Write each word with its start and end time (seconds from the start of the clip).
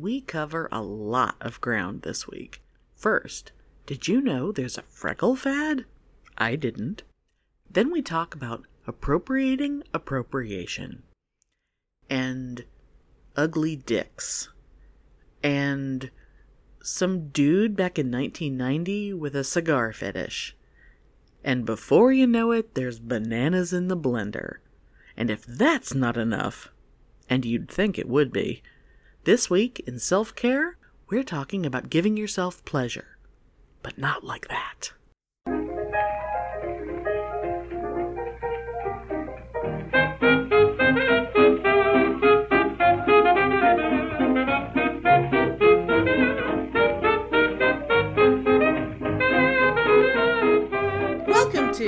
we 0.00 0.20
cover 0.20 0.68
a 0.70 0.82
lot 0.82 1.36
of 1.40 1.60
ground 1.60 2.02
this 2.02 2.26
week. 2.26 2.62
First, 2.94 3.52
did 3.86 4.08
you 4.08 4.20
know 4.20 4.52
there's 4.52 4.78
a 4.78 4.82
freckle 4.82 5.36
fad? 5.36 5.84
I 6.36 6.56
didn't. 6.56 7.02
Then 7.70 7.90
we 7.90 8.02
talk 8.02 8.34
about 8.34 8.66
appropriating 8.86 9.82
appropriation 9.92 11.02
and 12.08 12.64
ugly 13.36 13.76
dicks 13.76 14.48
and 15.42 16.10
some 16.82 17.28
dude 17.28 17.76
back 17.76 17.98
in 17.98 18.10
1990 18.10 19.12
with 19.14 19.36
a 19.36 19.44
cigar 19.44 19.92
fetish. 19.92 20.56
And 21.44 21.64
before 21.64 22.12
you 22.12 22.26
know 22.26 22.50
it, 22.52 22.74
there's 22.74 22.98
bananas 22.98 23.72
in 23.72 23.88
the 23.88 23.96
blender. 23.96 24.56
And 25.16 25.30
if 25.30 25.44
that's 25.44 25.94
not 25.94 26.16
enough, 26.16 26.68
and 27.28 27.44
you'd 27.44 27.70
think 27.70 27.98
it 27.98 28.08
would 28.08 28.32
be, 28.32 28.62
this 29.28 29.50
week 29.50 29.78
in 29.86 29.98
self 29.98 30.34
care, 30.34 30.78
we're 31.10 31.22
talking 31.22 31.66
about 31.66 31.90
giving 31.90 32.16
yourself 32.16 32.64
pleasure. 32.64 33.18
But 33.82 33.98
not 33.98 34.24
like 34.24 34.48
that. 34.48 34.92
Welcome 51.26 51.74
to 51.74 51.84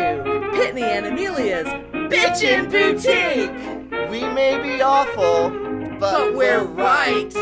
Pitney 0.53 0.83
and 0.83 1.07
Amelia's 1.07 1.69
Bitchin' 2.13 2.71
Boutique! 2.71 4.11
We 4.11 4.21
may 4.21 4.61
be 4.61 4.83
awful, 4.83 5.70
but, 6.01 6.13
But 6.13 6.35
we're 6.35 6.65
right! 6.65 7.37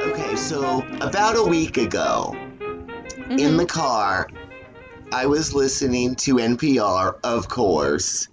Okay, 0.00 0.36
so 0.36 0.86
about 1.00 1.36
a 1.36 1.42
week 1.42 1.78
ago, 1.78 2.36
in 3.30 3.56
the 3.56 3.66
car, 3.66 4.28
I 5.10 5.24
was 5.24 5.54
listening 5.54 6.16
to 6.16 6.34
NPR, 6.34 7.18
of 7.24 7.48
course. 7.48 8.28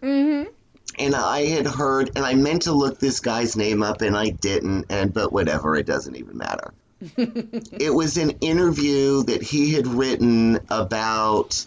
Mm-hmm. 0.00 0.50
And 0.98 1.14
I 1.14 1.46
had 1.46 1.66
heard, 1.66 2.12
and 2.14 2.24
I 2.24 2.34
meant 2.34 2.62
to 2.62 2.72
look 2.72 3.00
this 3.00 3.18
guy's 3.18 3.56
name 3.56 3.82
up, 3.82 4.00
and 4.00 4.16
I 4.16 4.30
didn't. 4.30 4.86
And 4.90 5.12
but 5.12 5.32
whatever, 5.32 5.74
it 5.74 5.86
doesn't 5.86 6.14
even 6.14 6.38
matter. 6.38 6.72
It 7.00 7.92
was 7.94 8.16
an 8.16 8.30
interview 8.40 9.22
that 9.24 9.42
he 9.42 9.72
had 9.72 9.86
written 9.86 10.58
about 10.70 11.64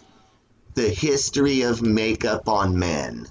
the 0.74 0.88
history 0.88 1.62
of 1.62 1.82
makeup 1.82 2.48
on 2.48 2.78
men, 2.78 3.26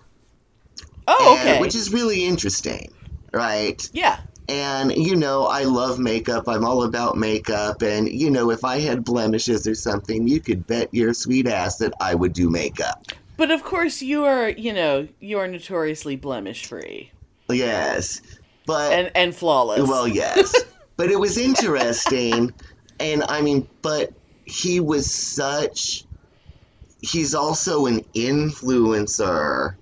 Oh, 1.07 1.37
and- 1.39 1.49
okay. 1.49 1.59
which 1.61 1.75
is 1.75 1.91
really 1.91 2.25
interesting, 2.25 2.91
right? 3.33 3.87
yeah. 3.93 4.19
And, 4.47 4.91
you 4.95 5.15
know, 5.15 5.43
I 5.45 5.61
love 5.65 5.99
makeup. 5.99 6.47
I'm 6.49 6.65
all 6.65 6.81
about 6.83 7.15
makeup. 7.15 7.83
And, 7.83 8.09
you 8.09 8.31
know, 8.31 8.49
if 8.49 8.63
I 8.65 8.79
had 8.79 9.03
blemishes 9.03 9.67
or 9.67 9.75
something, 9.75 10.27
you 10.27 10.39
could 10.39 10.65
bet 10.65 10.91
your 10.91 11.13
sweet 11.13 11.45
ass 11.47 11.77
that 11.77 11.93
I 12.01 12.15
would 12.15 12.33
do 12.33 12.49
makeup. 12.49 13.05
But 13.37 13.51
of 13.51 13.63
course, 13.63 14.01
you 14.01 14.25
are, 14.25 14.49
you 14.49 14.73
know, 14.73 15.07
you 15.19 15.37
are 15.37 15.47
notoriously 15.47 16.15
blemish 16.15 16.65
free 16.65 17.11
Yes. 17.47 18.21
But, 18.65 18.91
and, 18.91 19.11
and 19.13 19.35
flawless. 19.35 19.87
well, 19.87 20.07
yes. 20.07 20.51
But 20.99 21.11
it 21.11 21.19
was 21.19 21.39
interesting. 21.39 22.53
And, 23.01 23.23
I 23.29 23.41
mean, 23.41 23.69
but 23.83 24.11
he 24.45 24.81
was 24.81 25.11
such. 25.15 26.05
He's 27.01 27.35
also 27.35 27.87
an 27.87 28.01
influencer 28.15 29.75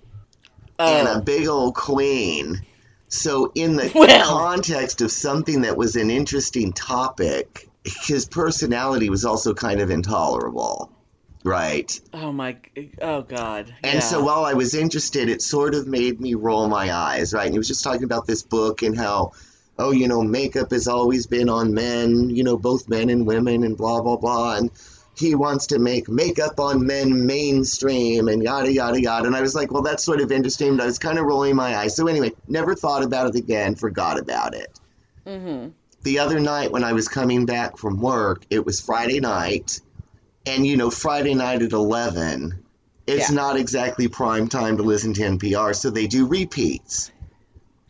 and 0.86 1.08
a 1.08 1.20
Oh. 1.20 1.22
big 1.22 1.48
old 1.48 1.76
queen. 1.76 2.64
So, 3.10 3.52
in 3.56 3.78
the 3.78 3.92
Well. 3.96 4.38
context 4.38 5.02
of 5.02 5.12
something 5.12 5.62
that 5.64 5.78
was 5.78 5.96
an 5.96 6.12
interesting 6.12 6.74
topic, 6.74 7.70
his 7.86 8.28
personality 8.28 9.10
was 9.10 9.26
also 9.26 9.54
kind 9.56 9.82
of 9.82 9.92
intolerable, 9.92 10.92
right? 11.46 12.00
Oh 12.14 12.32
my, 12.34 12.58
oh 13.02 13.22
God. 13.24 13.74
And 13.84 13.94
yeah. 13.96 14.02
so, 14.04 14.22
while 14.24 14.46
I 14.46 14.54
was 14.54 14.76
interested, 14.76 15.30
it 15.30 15.42
sort 15.42 15.76
of 15.76 15.88
made 15.88 16.20
me 16.20 16.36
roll 16.36 16.68
my 16.68 16.94
eyes, 16.94 17.34
right? 17.34 17.46
And 17.46 17.54
he 17.54 17.60
was 17.60 17.68
just 17.68 17.84
talking 17.84 18.04
about 18.04 18.28
this 18.28 18.44
book 18.44 18.82
and 18.84 18.98
how, 18.98 19.32
oh, 19.80 19.92
you 19.92 20.08
know, 20.08 20.22
makeup 20.24 20.72
has 20.72 20.88
always 20.88 21.28
been 21.28 21.50
on 21.50 21.74
men, 21.74 22.30
you 22.30 22.44
know, 22.44 22.58
both 22.58 22.90
men 22.90 23.10
and 23.10 23.26
women, 23.26 23.64
and 23.64 23.78
blah, 23.78 24.02
blah, 24.02 24.18
blah. 24.18 24.56
And 24.58 24.72
he 25.16 25.36
wants 25.36 25.68
to 25.68 25.80
make 25.80 26.08
makeup 26.10 26.60
on 26.60 26.86
men 26.86 27.26
mainstream 27.26 28.28
and 28.28 28.44
yada, 28.44 28.72
yada, 28.72 29.02
yada. 29.02 29.26
And 29.28 29.36
I 29.36 29.42
was 29.42 29.56
like, 29.56 29.72
well, 29.72 29.82
that's 29.82 30.04
sort 30.04 30.22
of 30.22 30.32
interesting, 30.32 30.78
but 30.78 30.84
I 30.84 30.86
was 30.86 31.00
kind 31.00 31.18
of 31.18 31.26
rolling 31.26 31.56
my 31.56 31.76
eyes. 31.76 31.96
So, 31.96 32.08
anyway, 32.08 32.32
never 32.48 32.76
thought 32.76 33.04
about 33.04 33.28
it 33.28 33.36
again, 33.36 33.76
forgot 33.76 34.20
about 34.20 34.54
it. 34.54 34.80
Mm-hmm. 35.26 35.70
The 36.04 36.20
other 36.20 36.40
night 36.40 36.72
when 36.72 36.84
I 36.84 36.94
was 36.94 37.08
coming 37.08 37.46
back 37.46 37.78
from 37.78 38.00
work, 38.00 38.46
it 38.50 38.66
was 38.66 38.80
Friday 38.80 39.20
night. 39.20 39.82
And, 40.46 40.66
you 40.66 40.78
know, 40.78 40.90
Friday 40.90 41.34
night 41.34 41.62
at 41.62 41.74
11, 41.74 42.64
it's 43.08 43.30
Yeah. 43.30 43.36
not 43.36 43.58
exactly 43.58 44.08
prime 44.08 44.48
time 44.48 44.78
to 44.78 44.84
listen 44.84 45.14
to 45.16 45.24
NPR, 45.24 45.76
so 45.76 45.90
they 45.90 46.08
do 46.08 46.26
repeats. 46.26 47.12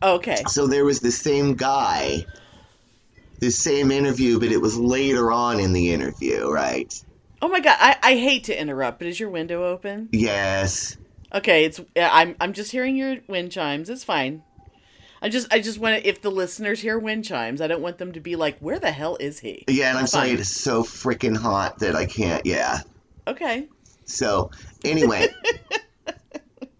Okay. 0.02 0.42
So 0.46 0.66
there 0.66 0.84
was 0.84 1.00
the 1.00 1.10
same 1.10 1.54
guy, 1.54 2.24
the 3.40 3.50
same 3.50 3.90
interview, 3.90 4.38
but 4.38 4.52
it 4.52 4.60
was 4.60 4.76
later 4.78 5.32
on 5.32 5.60
in 5.60 5.72
the 5.72 5.92
interview, 5.92 6.48
right? 6.48 6.92
Oh 7.42 7.48
my 7.48 7.60
God. 7.60 7.76
I, 7.78 7.96
I 8.02 8.14
hate 8.14 8.44
to 8.44 8.60
interrupt, 8.60 8.98
but 8.98 9.08
is 9.08 9.18
your 9.18 9.30
window 9.30 9.64
open? 9.64 10.08
Yes. 10.12 10.96
Okay. 11.32 11.64
It's. 11.64 11.80
I'm. 11.96 12.36
I'm 12.40 12.52
just 12.52 12.72
hearing 12.72 12.96
your 12.96 13.16
wind 13.26 13.52
chimes. 13.52 13.90
It's 13.90 14.04
fine. 14.04 14.42
I 15.20 15.28
just. 15.28 15.52
I 15.52 15.60
just 15.60 15.78
want 15.78 15.96
to. 15.96 16.08
If 16.08 16.22
the 16.22 16.30
listeners 16.30 16.80
hear 16.80 16.98
wind 16.98 17.24
chimes, 17.24 17.60
I 17.60 17.66
don't 17.66 17.82
want 17.82 17.98
them 17.98 18.12
to 18.12 18.20
be 18.20 18.36
like, 18.36 18.58
"Where 18.60 18.78
the 18.78 18.92
hell 18.92 19.16
is 19.18 19.40
he?" 19.40 19.64
Yeah, 19.68 19.90
and 19.90 19.98
I'm 19.98 20.06
sorry, 20.06 20.30
it's 20.30 20.48
so 20.48 20.82
freaking 20.82 21.36
hot 21.36 21.80
that 21.80 21.96
I 21.96 22.06
can't, 22.06 22.46
yeah. 22.46 22.80
Okay. 23.26 23.68
So, 24.04 24.50
anyway. 24.84 25.28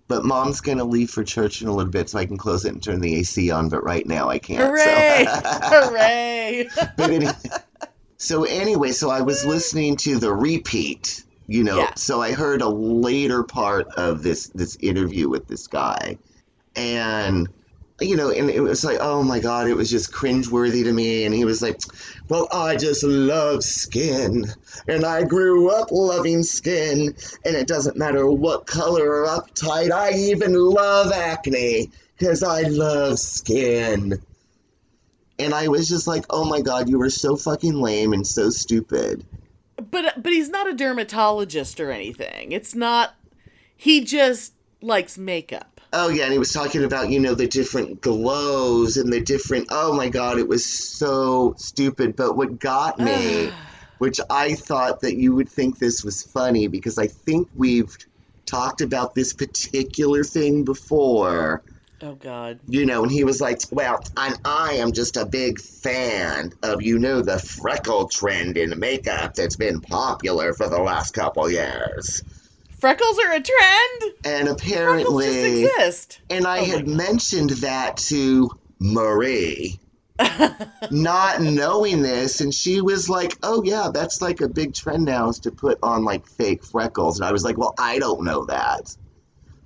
but 0.08 0.24
mom's 0.24 0.60
going 0.60 0.78
to 0.78 0.84
leave 0.84 1.10
for 1.10 1.22
church 1.22 1.62
in 1.62 1.68
a 1.68 1.74
little 1.74 1.92
bit 1.92 2.10
so 2.10 2.18
I 2.18 2.26
can 2.26 2.38
close 2.38 2.64
it 2.64 2.72
and 2.72 2.82
turn 2.82 3.00
the 3.00 3.14
AC 3.16 3.50
on, 3.50 3.68
but 3.68 3.84
right 3.84 4.06
now 4.06 4.28
I 4.28 4.38
can't. 4.38 4.60
Hooray! 4.60 5.26
So. 5.26 5.40
Hooray! 5.62 6.68
But 6.96 7.10
any- 7.10 7.28
so 8.16 8.44
anyway, 8.44 8.90
so 8.92 9.10
I 9.10 9.20
was 9.20 9.44
listening 9.44 9.96
to 9.98 10.18
the 10.18 10.32
repeat, 10.32 11.22
you 11.46 11.62
know. 11.62 11.78
Yeah. 11.78 11.94
So 11.94 12.20
I 12.20 12.32
heard 12.32 12.62
a 12.62 12.68
later 12.68 13.44
part 13.44 13.86
of 13.96 14.22
this 14.22 14.48
this 14.48 14.76
interview 14.80 15.28
with 15.28 15.46
this 15.46 15.68
guy, 15.68 16.18
and 16.74 17.48
you 18.00 18.16
know, 18.16 18.30
and 18.30 18.48
it 18.48 18.60
was 18.60 18.84
like, 18.84 18.98
oh 19.00 19.22
my 19.22 19.40
god, 19.40 19.66
it 19.68 19.74
was 19.74 19.90
just 19.90 20.12
cringeworthy 20.12 20.84
to 20.84 20.92
me. 20.92 21.24
And 21.24 21.34
he 21.34 21.44
was 21.44 21.60
like, 21.62 21.80
well, 22.28 22.46
I 22.52 22.76
just 22.76 23.02
love 23.02 23.64
skin, 23.64 24.46
and 24.86 25.04
I 25.04 25.24
grew 25.24 25.70
up 25.70 25.90
loving 25.90 26.42
skin, 26.42 27.14
and 27.44 27.56
it 27.56 27.66
doesn't 27.66 27.96
matter 27.96 28.30
what 28.30 28.66
color 28.66 29.22
or 29.22 29.26
uptight. 29.26 29.90
I 29.90 30.12
even 30.12 30.54
love 30.54 31.10
acne 31.12 31.90
because 32.16 32.42
I 32.42 32.62
love 32.62 33.18
skin. 33.18 34.20
And 35.40 35.54
I 35.54 35.68
was 35.68 35.88
just 35.88 36.06
like, 36.08 36.24
oh 36.30 36.44
my 36.44 36.60
god, 36.60 36.88
you 36.88 36.98
were 36.98 37.10
so 37.10 37.36
fucking 37.36 37.74
lame 37.80 38.12
and 38.12 38.26
so 38.26 38.50
stupid. 38.50 39.24
but 39.76 40.22
but 40.22 40.32
he's 40.32 40.48
not 40.50 40.68
a 40.68 40.74
dermatologist 40.74 41.78
or 41.80 41.90
anything. 41.90 42.52
It's 42.52 42.74
not. 42.74 43.14
He 43.76 44.04
just 44.04 44.54
likes 44.80 45.16
makeup. 45.16 45.77
Oh 45.92 46.10
yeah, 46.10 46.24
and 46.24 46.32
he 46.32 46.38
was 46.38 46.52
talking 46.52 46.84
about, 46.84 47.08
you 47.08 47.18
know, 47.18 47.34
the 47.34 47.46
different 47.48 48.00
glows 48.02 48.96
and 48.98 49.12
the 49.12 49.20
different 49.20 49.68
oh 49.70 49.94
my 49.94 50.08
god, 50.08 50.38
it 50.38 50.48
was 50.48 50.66
so 50.66 51.54
stupid. 51.56 52.14
But 52.14 52.36
what 52.36 52.58
got 52.58 52.98
me, 52.98 53.50
which 53.98 54.20
I 54.28 54.54
thought 54.54 55.00
that 55.00 55.16
you 55.16 55.34
would 55.34 55.48
think 55.48 55.78
this 55.78 56.04
was 56.04 56.22
funny 56.22 56.68
because 56.68 56.98
I 56.98 57.06
think 57.06 57.48
we've 57.54 57.96
talked 58.46 58.80
about 58.80 59.14
this 59.14 59.32
particular 59.32 60.24
thing 60.24 60.64
before. 60.64 61.62
Oh 62.00 62.14
God. 62.14 62.60
You 62.68 62.86
know, 62.86 63.02
and 63.02 63.10
he 63.10 63.24
was 63.24 63.40
like, 63.40 63.60
Well, 63.70 63.98
and 64.16 64.38
I 64.44 64.74
am 64.74 64.92
just 64.92 65.16
a 65.16 65.26
big 65.26 65.58
fan 65.58 66.52
of, 66.62 66.82
you 66.82 66.98
know, 66.98 67.22
the 67.22 67.38
freckle 67.38 68.08
trend 68.08 68.56
in 68.56 68.78
makeup 68.78 69.34
that's 69.34 69.56
been 69.56 69.80
popular 69.80 70.52
for 70.52 70.68
the 70.68 70.80
last 70.80 71.12
couple 71.14 71.50
years. 71.50 72.22
Freckles 72.78 73.18
are 73.18 73.32
a 73.32 73.40
trend. 73.40 74.14
And 74.24 74.48
apparently, 74.48 75.04
Freckles 75.04 75.24
just 75.24 75.36
exist. 75.38 76.20
and 76.30 76.46
I 76.46 76.60
Oh 76.60 76.64
had 76.64 76.86
mentioned 76.88 77.50
that 77.50 77.96
to 78.08 78.50
Marie, 78.78 79.80
not 80.90 81.40
knowing 81.40 82.02
this, 82.02 82.40
and 82.40 82.54
she 82.54 82.80
was 82.80 83.08
like, 83.08 83.36
"Oh 83.42 83.62
yeah, 83.64 83.90
that's 83.92 84.22
like 84.22 84.40
a 84.40 84.48
big 84.48 84.74
trend 84.74 85.04
now 85.04 85.28
is 85.28 85.40
to 85.40 85.50
put 85.50 85.78
on 85.82 86.04
like 86.04 86.26
fake 86.26 86.64
freckles." 86.64 87.18
And 87.18 87.26
I 87.28 87.32
was 87.32 87.44
like, 87.44 87.58
"Well, 87.58 87.74
I 87.78 87.98
don't 87.98 88.22
know 88.24 88.44
that." 88.46 88.96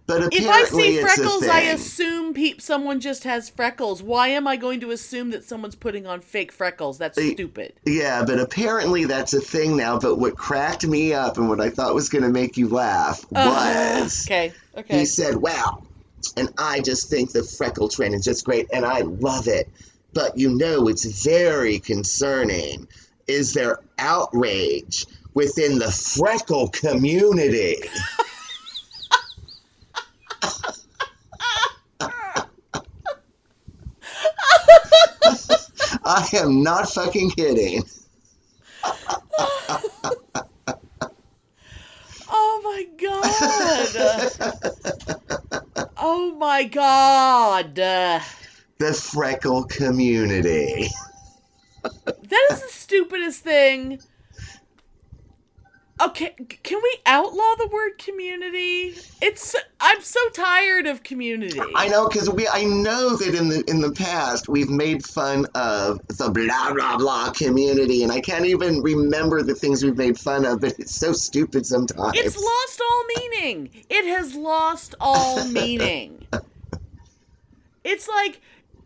But 0.06 0.34
If 0.34 0.48
I 0.48 0.64
see 0.64 1.00
freckles, 1.00 1.44
I 1.44 1.60
assume 1.60 2.34
peep 2.34 2.60
someone 2.60 3.00
just 3.00 3.22
has 3.24 3.48
freckles. 3.48 4.02
Why 4.02 4.28
am 4.28 4.48
I 4.48 4.56
going 4.56 4.80
to 4.80 4.90
assume 4.90 5.30
that 5.30 5.44
someone's 5.44 5.76
putting 5.76 6.06
on 6.06 6.20
fake 6.20 6.50
freckles? 6.50 6.98
That's 6.98 7.16
They- 7.16 7.34
stupid. 7.34 7.74
Yeah, 7.86 8.24
but 8.24 8.40
apparently 8.40 9.04
that's 9.04 9.32
a 9.32 9.40
thing 9.40 9.76
now. 9.76 9.98
But 9.98 10.16
what 10.16 10.36
cracked 10.36 10.86
me 10.86 11.12
up 11.12 11.38
and 11.38 11.48
what 11.48 11.60
I 11.60 11.70
thought 11.70 11.94
was 11.94 12.08
going 12.08 12.24
to 12.24 12.30
make 12.30 12.56
you 12.56 12.68
laugh 12.68 13.24
uh, 13.34 14.00
was 14.02 14.26
okay, 14.26 14.52
okay. 14.76 14.98
he 14.98 15.04
said, 15.04 15.36
"Wow," 15.36 15.82
and 16.36 16.52
I 16.58 16.80
just 16.80 17.08
think 17.08 17.30
the 17.32 17.44
freckle 17.44 17.88
trend 17.88 18.14
is 18.14 18.24
just 18.24 18.44
great, 18.44 18.66
and 18.72 18.84
I 18.84 19.00
love 19.02 19.46
it. 19.46 19.68
But 20.14 20.36
you 20.36 20.50
know, 20.50 20.88
it's 20.88 21.24
very 21.24 21.78
concerning. 21.78 22.88
Is 23.28 23.54
there 23.54 23.78
outrage 23.98 25.06
within 25.34 25.78
the 25.78 25.90
freckle 25.92 26.68
community? 26.68 27.76
I 36.32 36.38
am 36.38 36.62
not 36.62 36.88
fucking 36.88 37.30
kidding. 37.30 37.82
Oh 42.34 42.60
my 42.64 42.86
god! 42.96 44.62
oh 45.98 46.34
my 46.38 46.64
god! 46.64 47.74
The 47.74 48.94
freckle 48.94 49.64
community. 49.64 50.88
that 51.82 52.48
is 52.52 52.62
the 52.62 52.68
stupidest 52.68 53.42
thing. 53.42 54.00
Okay, 56.04 56.34
can 56.64 56.80
we 56.82 56.96
outlaw 57.06 57.54
the 57.58 57.68
word 57.72 57.96
community? 57.98 58.94
It's 59.20 59.54
I'm 59.80 60.00
so 60.00 60.20
tired 60.30 60.86
of 60.86 61.04
community. 61.04 61.60
I 61.76 61.86
know 61.88 62.08
because 62.08 62.28
we 62.28 62.48
I 62.48 62.64
know 62.64 63.16
that 63.16 63.34
in 63.34 63.48
the 63.48 63.62
in 63.68 63.80
the 63.80 63.92
past 63.92 64.48
we've 64.48 64.68
made 64.68 65.04
fun 65.04 65.46
of 65.54 66.00
the 66.08 66.28
blah 66.30 66.72
blah 66.72 66.96
blah 66.96 67.30
community 67.30 68.02
and 68.02 68.10
I 68.10 68.20
can't 68.20 68.46
even 68.46 68.82
remember 68.82 69.42
the 69.42 69.54
things 69.54 69.84
we've 69.84 69.96
made 69.96 70.18
fun 70.18 70.44
of, 70.44 70.60
but 70.60 70.78
it's 70.80 70.94
so 70.94 71.12
stupid 71.12 71.66
sometimes. 71.66 72.18
It's 72.18 72.36
lost 72.36 72.80
all 72.80 73.04
meaning. 73.18 73.70
It 73.88 74.06
has 74.06 74.34
lost 74.34 74.94
all 75.00 75.44
meaning. 75.46 76.26
It's 77.84 78.06
like 78.06 78.40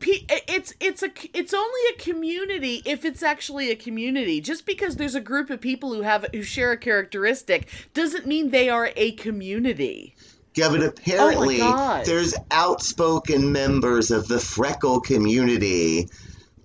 it's 0.07 0.75
it's 0.81 1.03
a 1.03 1.11
it's 1.35 1.55
only 1.55 1.81
a 1.95 1.99
community 1.99 2.83
if 2.85 3.05
it's 3.05 3.23
actually 3.23 3.71
a 3.71 3.77
community. 3.77 4.41
Just 4.41 4.67
because 4.67 4.97
there's 4.97 5.15
a 5.15 5.21
group 5.21 5.51
of 5.51 5.61
people 5.61 5.95
who 5.95 6.03
have 6.03 6.27
who 6.33 6.43
share 6.43 6.73
a 6.73 6.79
characteristic 6.79 7.69
doesn't 7.95 8.27
mean 8.27 8.51
they 8.51 8.69
are 8.69 8.93
a 8.97 9.13
community. 9.13 10.15
yeah, 10.55 10.69
oh 10.69 10.71
but 10.71 10.83
apparently 10.83 11.59
Oh 11.61 12.03
there's 12.05 12.35
outspoken 12.51 13.53
members 13.53 14.11
of 14.11 14.29
the 14.29 14.41
freckle 14.41 15.01
community 15.01 16.09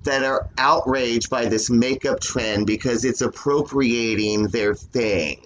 that 0.04 0.24
are 0.24 0.48
outraged 0.58 1.30
by 1.30 1.46
this 1.46 1.70
makeup 1.70 2.20
trend 2.22 2.68
because 2.68 3.06
it's 3.06 3.22
appropriating 3.22 4.48
their 4.48 4.76
thing. 4.76 5.40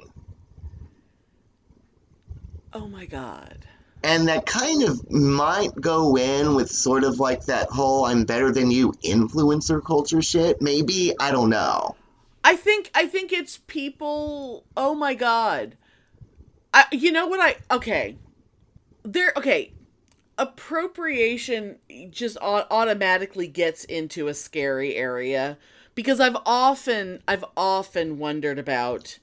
Oh 2.73 2.87
my 2.87 3.05
god. 3.05 3.64
And 4.05 4.27
that 4.27 4.45
kind 4.45 4.83
of 4.83 5.11
might 5.11 5.73
go 5.81 6.15
in 6.15 6.53
with 6.53 6.69
sort 6.69 7.03
of 7.03 7.19
like 7.19 7.45
that 7.45 7.69
whole 7.69 8.05
I'm 8.05 8.23
better 8.23 8.51
than 8.51 8.69
you 8.69 8.91
influencer 9.03 9.83
culture 9.83 10.21
shit. 10.21 10.61
Maybe, 10.61 11.13
I 11.19 11.31
don't 11.31 11.49
know. 11.49 11.95
I 12.43 12.55
think 12.55 12.91
I 12.93 13.07
think 13.07 13.33
it's 13.33 13.57
people. 13.65 14.63
Oh 14.77 14.93
my 14.93 15.15
god. 15.15 15.75
I 16.71 16.85
you 16.91 17.11
know 17.11 17.25
what 17.25 17.39
I 17.41 17.55
okay. 17.75 18.17
There 19.01 19.33
okay. 19.35 19.73
Appropriation 20.37 21.77
just 22.11 22.37
au- 22.41 22.67
automatically 22.69 23.47
gets 23.47 23.85
into 23.85 24.27
a 24.27 24.35
scary 24.35 24.95
area 24.95 25.57
because 25.95 26.19
I've 26.19 26.37
often 26.45 27.23
I've 27.27 27.45
often 27.57 28.19
wondered 28.19 28.59
about 28.59 29.17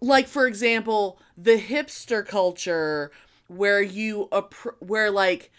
like 0.00 0.28
for 0.28 0.46
example 0.46 1.18
the 1.36 1.58
hipster 1.58 2.26
culture 2.26 3.10
where 3.48 3.82
you 3.82 4.28
where 4.80 5.10
like 5.10 5.50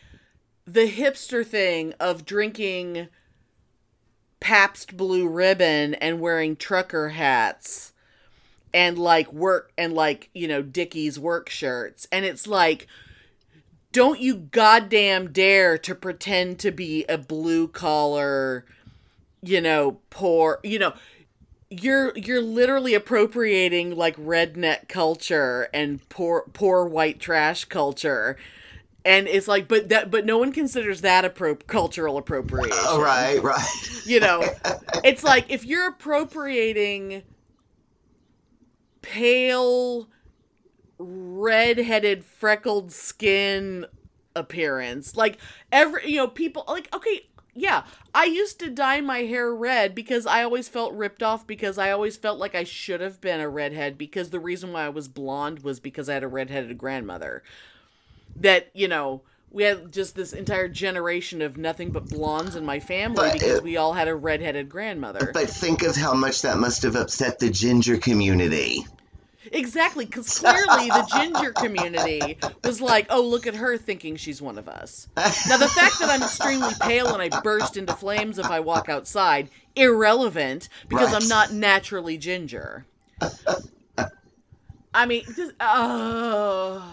the 0.66 0.92
hipster 0.92 1.46
thing 1.46 1.94
of 2.00 2.26
drinking 2.26 3.08
Pabst 4.40 4.96
Blue 4.98 5.28
Ribbon 5.28 5.96
and 5.96 6.20
wearing 6.20 6.56
trucker 6.56 7.10
hats 7.10 7.94
and 8.74 8.98
like 8.98 9.32
work 9.32 9.72
and 9.78 9.94
like, 9.94 10.30
you 10.34 10.48
know, 10.48 10.62
Dickies 10.62 11.18
work 11.18 11.50
shirts. 11.50 12.08
And 12.12 12.26
it's 12.26 12.46
like, 12.46 12.88
don't 13.92 14.20
you 14.20 14.36
goddamn 14.36 15.32
dare 15.32 15.78
to 15.80 15.96
pretend 15.96 16.60
to 16.60 16.72
be 16.72 17.06
a 17.06 17.18
blue 17.18 17.68
collar, 17.68 18.66
you 19.42 19.62
know, 19.62 20.00
poor, 20.10 20.60
you 20.64 20.78
know, 20.78 20.94
you're 21.70 22.16
you're 22.18 22.42
literally 22.42 22.94
appropriating 22.94 23.96
like 23.96 24.16
redneck 24.18 24.88
culture 24.88 25.68
and 25.74 26.08
poor 26.10 26.46
poor 26.54 26.86
white 26.86 27.20
trash 27.20 27.66
culture. 27.66 28.38
And 29.04 29.28
it's 29.28 29.48
like, 29.48 29.68
but 29.68 29.90
that, 29.90 30.10
but 30.10 30.26
no 30.26 30.40
one 30.40 30.52
considers 30.52 31.02
that 31.02 31.24
appro- 31.26 31.68
cultural 31.68 32.18
appropriation 32.18 32.76
Oh, 32.88 33.00
right, 33.04 33.42
right. 33.44 33.66
you 34.06 34.20
know 34.20 34.44
it's 35.04 35.24
like 35.24 35.46
if 35.50 35.64
you're 35.66 35.88
appropriating 35.90 37.22
pale 39.02 40.10
red-headed 40.98 42.24
freckled 42.24 42.92
skin 42.92 43.86
appearance 44.36 45.16
like 45.16 45.38
every 45.72 46.10
you 46.10 46.18
know 46.18 46.28
people 46.28 46.64
like 46.68 46.94
okay 46.94 47.28
yeah 47.56 47.84
i 48.14 48.26
used 48.26 48.60
to 48.60 48.70
dye 48.70 49.00
my 49.02 49.20
hair 49.20 49.54
red 49.54 49.96
because 49.96 50.26
i 50.28 50.44
always 50.44 50.68
felt 50.68 50.94
ripped 50.94 51.24
off 51.24 51.48
because 51.48 51.78
i 51.78 51.90
always 51.90 52.18
felt 52.18 52.38
like 52.38 52.54
i 52.54 52.64
should 52.64 53.00
have 53.02 53.22
been 53.22 53.40
a 53.40 53.48
redhead 53.50 53.98
because 53.98 54.30
the 54.30 54.40
reason 54.40 54.74
why 54.74 54.86
i 54.86 54.90
was 54.90 55.08
blonde 55.08 55.60
was 55.60 55.80
because 55.80 56.10
i 56.10 56.14
had 56.14 56.24
a 56.24 56.28
redheaded 56.28 56.78
grandmother 56.78 57.42
that 58.36 58.70
you 58.74 58.88
know 58.88 59.22
we 59.52 59.64
had 59.64 59.90
just 59.94 60.16
this 60.16 60.34
entire 60.34 60.68
generation 60.68 61.42
of 61.42 61.56
nothing 61.56 61.90
but 61.90 62.10
blondes 62.10 62.58
in 62.58 62.66
my 62.66 62.80
family 62.82 63.16
But 63.16 63.34
because 63.34 63.60
it- 63.60 63.64
we 63.64 63.78
all 63.78 63.94
had 63.94 64.10
a 64.10 64.16
redheaded 64.16 64.68
grandmother. 64.68 65.32
But 65.34 65.50
think 65.50 65.82
of 65.82 65.96
how 65.96 66.14
much 66.14 66.42
that 66.42 66.58
must 66.58 66.84
have 66.84 66.98
upset 66.98 67.40
the 67.40 67.50
ginger 67.50 67.96
community. 67.96 68.86
Exactly, 69.52 70.06
because 70.06 70.30
clearly 70.40 70.88
the 70.90 71.08
ginger 71.16 71.52
community 71.52 72.38
was 72.64 72.82
like, 72.82 73.08
"Oh, 73.10 73.22
look 73.22 73.48
at 73.48 73.56
her, 73.56 73.78
thinking 73.78 74.16
she's 74.16 74.42
one 74.42 74.58
of 74.58 74.68
us." 74.68 75.08
Now 75.16 75.58
the 75.58 75.68
fact 75.68 76.00
that 76.00 76.10
I'm 76.10 76.24
extremely 76.24 76.74
pale 76.82 77.14
and 77.14 77.22
I 77.22 77.42
burst 77.42 77.78
into 77.78 77.94
flames 77.96 78.38
if 78.40 78.46
I 78.48 78.60
walk 78.60 78.90
outside 78.90 79.50
irrelevant 79.76 80.70
because 80.88 81.12
Right. 81.12 81.22
I'm 81.22 81.28
not 81.28 81.52
naturally 81.52 82.18
ginger. 82.18 82.86
I 84.94 85.06
mean, 85.06 85.24
this, 85.36 85.52
oh, 85.60 86.84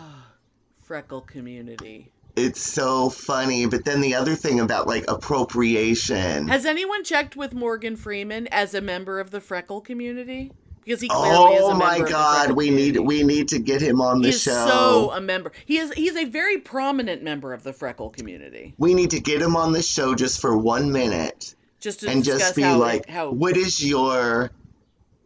freckle 0.83 1.21
community. 1.21 2.11
It's 2.35 2.61
so 2.63 3.11
funny. 3.11 3.67
But 3.67 3.85
then 3.85 4.01
the 4.01 4.15
other 4.15 4.35
thing 4.35 4.59
about 4.59 4.87
like 4.87 5.05
appropriation. 5.09 6.49
Has 6.49 6.65
anyone 6.67 7.05
checked 7.05 7.37
with 7.37 7.53
Morgan 7.53 7.95
Freeman 7.97 8.49
as 8.49 8.75
a 8.75 8.81
member 8.81 9.21
of 9.21 9.31
the 9.31 9.41
freckle 9.41 9.81
community? 9.81 10.51
Because 10.85 11.01
he 11.01 11.09
clearly 11.09 11.55
is 11.55 11.63
a 11.63 11.65
Oh 11.67 11.75
my 11.75 11.99
the 11.99 12.05
god, 12.11 12.51
we 12.53 12.71
need 12.71 12.99
we 12.99 13.23
need 13.23 13.49
to 13.49 13.59
get 13.59 13.81
him 13.81 14.01
on 14.01 14.21
the 14.21 14.29
He 14.29 14.35
is 14.35 14.43
show. 14.43 14.67
so 14.67 15.11
a 15.13 15.21
member. 15.21 15.53
He 15.65 15.79
is 15.79 15.93
he's 15.93 16.17
a 16.17 16.25
very 16.25 16.59
prominent 16.59 17.23
member 17.23 17.53
of 17.53 17.63
the 17.63 17.73
freckle 17.73 18.11
community. 18.11 18.75
we 18.79 18.95
need 18.95 19.11
to 19.11 19.21
get 19.21 19.41
him 19.41 19.57
on 19.57 19.73
the 19.73 19.83
show 19.83 20.15
just 20.15 20.41
for 20.41 20.57
one 20.57 20.91
minute 20.93 21.55
Just 21.81 22.01
to 22.01 22.09
and 22.11 22.25
just 22.25 22.57
be 22.57 22.63
how, 22.63 22.79
like, 22.79 23.09
how 23.09 23.31
what 23.31 23.57
is 23.57 23.85
your 23.87 24.51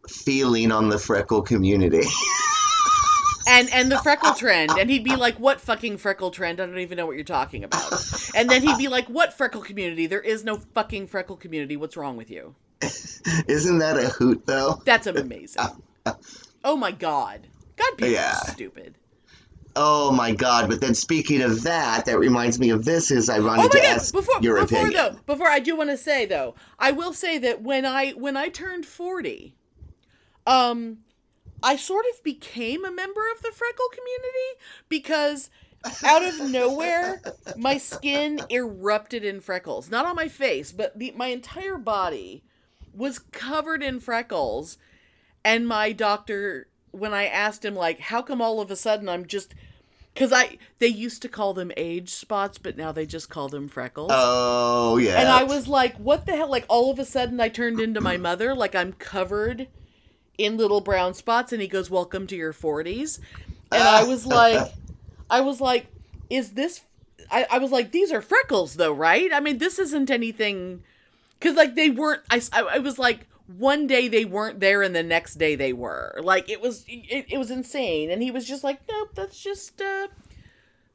feeling 0.09 0.71
on 0.71 0.89
the 0.89 0.97
freckle 0.99 1.41
community? 1.41 2.03
and 3.49 3.69
and 3.73 3.89
the 3.91 3.97
freckle 3.99 4.33
trend 4.33 4.71
and 4.77 4.89
he'd 4.89 5.03
be 5.05 5.15
like 5.15 5.37
what 5.39 5.61
fucking 5.61 5.97
freckle 5.97 6.31
trend 6.31 6.59
i 6.59 6.65
don't 6.65 6.79
even 6.79 6.97
know 6.97 7.05
what 7.05 7.15
you're 7.15 7.23
talking 7.23 7.63
about 7.63 7.93
and 8.35 8.49
then 8.49 8.61
he'd 8.61 8.77
be 8.77 8.89
like 8.89 9.07
what 9.07 9.33
freckle 9.33 9.61
community 9.61 10.05
there 10.05 10.19
is 10.19 10.43
no 10.43 10.57
fucking 10.57 11.07
freckle 11.07 11.37
community 11.37 11.77
what's 11.77 11.95
wrong 11.95 12.17
with 12.17 12.29
you 12.29 12.55
Isn't 13.47 13.79
that 13.79 13.97
a 13.97 14.07
hoot 14.09 14.45
though? 14.45 14.81
that's 14.85 15.07
amazing 15.07 15.63
oh 16.63 16.75
my 16.75 16.91
god 16.91 17.47
god 17.75 17.97
people 17.97 18.09
Yeah. 18.09 18.31
are 18.33 18.51
stupid 18.51 18.95
Oh 19.79 20.09
my 20.11 20.31
god! 20.33 20.69
But 20.69 20.81
then 20.81 20.95
speaking 20.95 21.43
of 21.43 21.61
that, 21.61 22.05
that 22.05 22.17
reminds 22.17 22.57
me 22.59 22.71
of 22.71 22.83
this. 22.83 23.11
Is 23.11 23.29
I 23.29 23.37
wanted 23.37 23.65
oh 23.65 23.67
to 23.67 23.77
god 23.77 23.85
ask 23.85 24.11
before 24.11 24.41
your 24.41 24.59
before 24.59 24.79
opinion. 24.87 24.93
though 25.13 25.19
before 25.27 25.47
i 25.49 25.59
do 25.59 25.75
want 25.75 25.91
to 25.91 25.97
say 25.97 26.25
though 26.25 26.55
i 26.79 26.89
will 26.89 27.13
say 27.13 27.37
that 27.37 27.61
when 27.61 27.85
i 27.85 28.09
when 28.13 28.35
i 28.35 28.47
turned 28.49 28.87
40 28.87 29.53
um 30.47 30.97
i 31.61 31.75
sort 31.75 32.05
of 32.11 32.23
became 32.23 32.85
a 32.85 32.91
member 32.91 33.21
of 33.35 33.43
the 33.43 33.51
freckle 33.51 33.85
community 33.91 34.59
because 34.89 35.51
out 36.03 36.23
of 36.25 36.49
nowhere 36.49 37.21
my 37.55 37.77
skin 37.77 38.41
erupted 38.49 39.23
in 39.23 39.41
freckles 39.41 39.91
not 39.91 40.07
on 40.07 40.15
my 40.15 40.27
face 40.27 40.71
but 40.71 40.97
the, 40.97 41.13
my 41.15 41.27
entire 41.27 41.77
body 41.77 42.43
was 42.97 43.19
covered 43.19 43.83
in 43.83 43.99
freckles 43.99 44.77
and 45.45 45.67
my 45.67 45.91
doctor 45.91 46.67
when 46.91 47.13
i 47.13 47.25
asked 47.25 47.63
him 47.63 47.75
like 47.75 47.99
how 47.99 48.21
come 48.21 48.41
all 48.41 48.59
of 48.59 48.71
a 48.71 48.75
sudden 48.75 49.07
i'm 49.07 49.25
just 49.25 49.53
Because 50.13 50.33
I 50.33 50.57
they 50.79 50.87
used 50.87 51.21
to 51.21 51.29
call 51.29 51.53
them 51.53 51.71
age 51.77 52.09
spots, 52.09 52.57
but 52.57 52.75
now 52.75 52.91
they 52.91 53.05
just 53.05 53.29
call 53.29 53.49
them 53.49 53.67
freckles. 53.67 54.09
Oh 54.11 54.97
yeah. 54.97 55.19
And 55.19 55.29
I 55.29 55.43
was 55.43 55.67
like, 55.67 55.95
what 55.97 56.25
the 56.25 56.35
hell? 56.35 56.49
Like 56.49 56.65
all 56.69 56.89
of 56.89 56.97
a 56.97 57.05
sudden 57.05 57.39
I 57.39 57.49
turned 57.49 57.79
into 57.79 58.01
my 58.01 58.17
mother, 58.17 58.55
like 58.55 58.73
I'm 58.73 58.93
covered 58.93 59.67
in 60.39 60.57
little 60.57 60.81
brown 60.81 61.13
spots, 61.13 61.53
and 61.53 61.61
he 61.61 61.67
goes, 61.67 61.91
Welcome 61.91 62.25
to 62.27 62.35
your 62.35 62.51
forties. 62.51 63.19
And 63.71 63.83
I 63.83 64.05
was 64.05 64.25
ah. 64.25 64.29
like 64.29 64.73
I 65.29 65.41
was 65.41 65.61
like, 65.61 65.85
is 66.31 66.53
this 66.53 66.81
I, 67.29 67.45
I 67.51 67.57
was 67.59 67.71
like, 67.71 67.91
these 67.91 68.11
are 68.11 68.21
freckles 68.21 68.73
though, 68.75 68.93
right? 68.93 69.31
I 69.31 69.39
mean, 69.39 69.59
this 69.59 69.77
isn't 69.77 70.09
anything 70.09 70.81
because 71.39 71.55
like 71.55 71.75
they 71.75 71.89
weren't 71.89 72.21
I, 72.29 72.41
I, 72.53 72.79
was 72.79 72.97
like 72.99 73.27
one 73.47 73.87
day 73.87 74.07
they 74.07 74.25
weren't 74.25 74.59
there 74.59 74.81
and 74.81 74.95
the 74.95 75.03
next 75.03 75.35
day 75.35 75.55
they 75.55 75.73
were. 75.73 76.19
Like 76.21 76.49
it 76.49 76.61
was 76.61 76.85
it, 76.87 77.25
it 77.29 77.37
was 77.37 77.51
insane. 77.51 78.09
And 78.09 78.21
he 78.21 78.31
was 78.31 78.45
just 78.45 78.63
like 78.63 78.79
nope 78.89 79.11
that's 79.15 79.41
just 79.41 79.81
uh 79.81 80.07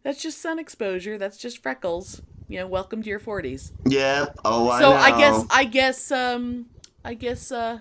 that's 0.03 0.23
just 0.23 0.41
sun 0.41 0.59
exposure. 0.59 1.19
That's 1.19 1.37
just 1.37 1.63
freckles. 1.63 2.23
You 2.49 2.59
know 2.59 2.67
welcome 2.67 3.03
to 3.03 3.09
your 3.09 3.21
40s 3.21 3.73
yeah. 3.87 4.27
Oh, 4.45 4.69
I 4.69 4.81
so 4.81 4.91
know. 4.91 4.97
i 4.97 5.19
guess 5.19 5.47
i 5.49 5.65
guess 5.65 6.13
um 6.13 6.67
i 7.03 7.15
guess 7.15 7.51
uh 7.51 7.79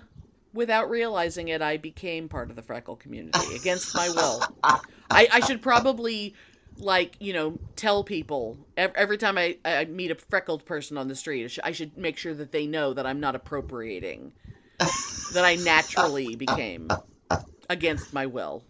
without 0.54 0.88
realizing 0.88 1.48
it 1.48 1.60
i 1.60 1.76
became 1.76 2.26
part 2.26 2.48
of 2.48 2.56
the 2.56 2.62
freckle 2.62 2.96
community 2.96 3.54
against 3.54 3.94
my 3.94 4.08
will. 4.08 4.42
I, 5.10 5.28
I 5.30 5.40
should 5.40 5.60
probably 5.60 6.34
like 6.78 7.16
you 7.20 7.32
know 7.32 7.58
tell 7.76 8.02
people 8.04 8.56
every 8.76 9.18
time 9.18 9.38
I, 9.38 9.56
I 9.64 9.84
meet 9.84 10.10
a 10.10 10.14
freckled 10.14 10.64
person 10.64 10.98
on 10.98 11.08
the 11.08 11.14
street 11.14 11.58
I 11.62 11.72
should 11.72 11.96
make 11.96 12.16
sure 12.16 12.34
that 12.34 12.52
they 12.52 12.66
know 12.66 12.92
that 12.94 13.06
i'm 13.06 13.20
not 13.20 13.34
appropriating 13.34 14.32
that 14.78 15.44
i 15.44 15.56
naturally 15.56 16.34
became 16.34 16.88
against 17.68 18.12
my 18.12 18.26
will 18.26 18.64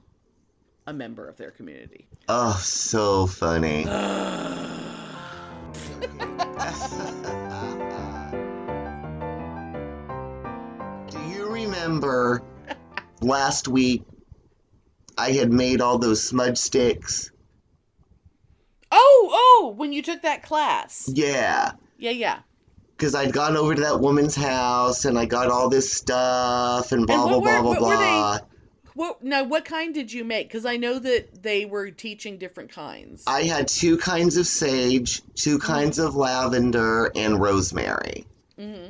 a 0.86 0.92
member 0.92 1.28
of 1.28 1.36
their 1.36 1.50
community 1.50 2.06
Oh, 2.28 2.58
so 2.62 3.26
funny. 3.26 3.84
Do 11.10 11.18
you 11.28 11.50
remember 11.50 12.42
last 13.20 13.66
week 13.66 14.04
I 15.18 15.32
had 15.32 15.52
made 15.52 15.80
all 15.80 15.98
those 15.98 16.22
smudge 16.22 16.58
sticks? 16.58 17.31
Oh 19.14 19.28
oh 19.62 19.74
when 19.76 19.92
you 19.92 20.02
took 20.02 20.22
that 20.22 20.42
class 20.42 21.08
Yeah. 21.12 21.72
yeah 21.98 22.10
yeah 22.10 22.38
Because 22.96 23.14
I'd 23.14 23.32
gone 23.32 23.56
over 23.56 23.74
to 23.74 23.80
that 23.80 24.00
woman's 24.00 24.34
house 24.36 25.04
and 25.04 25.18
I 25.18 25.24
got 25.26 25.50
all 25.50 25.68
this 25.68 25.92
stuff 25.92 26.92
and 26.92 27.06
blah, 27.06 27.22
And 27.22 27.28
blah, 27.30 27.38
what 27.38 27.62
blah, 27.62 27.70
were- 27.70 27.78
blah, 27.78 27.90
they- 27.90 27.96
blah. 27.96 28.38
what 28.94 29.22
now 29.22 29.42
what 29.44 29.64
kind 29.64 29.94
did 29.94 30.12
you 30.12 30.22
make 30.24 30.48
because 30.48 30.66
i 30.66 30.76
know 30.76 30.98
that 30.98 31.42
they 31.42 31.64
were 31.64 31.90
teaching 31.90 32.36
different 32.38 32.70
kinds 32.70 33.24
I 33.26 33.42
had 33.44 33.66
two 33.68 33.96
kinds 33.96 34.36
of 34.36 34.46
sage, 34.46 35.22
two 35.34 35.58
kinds 35.58 35.98
of 35.98 36.14
lavender, 36.14 37.10
and 37.16 37.40
rosemary. 37.40 38.26
hmm 38.58 38.88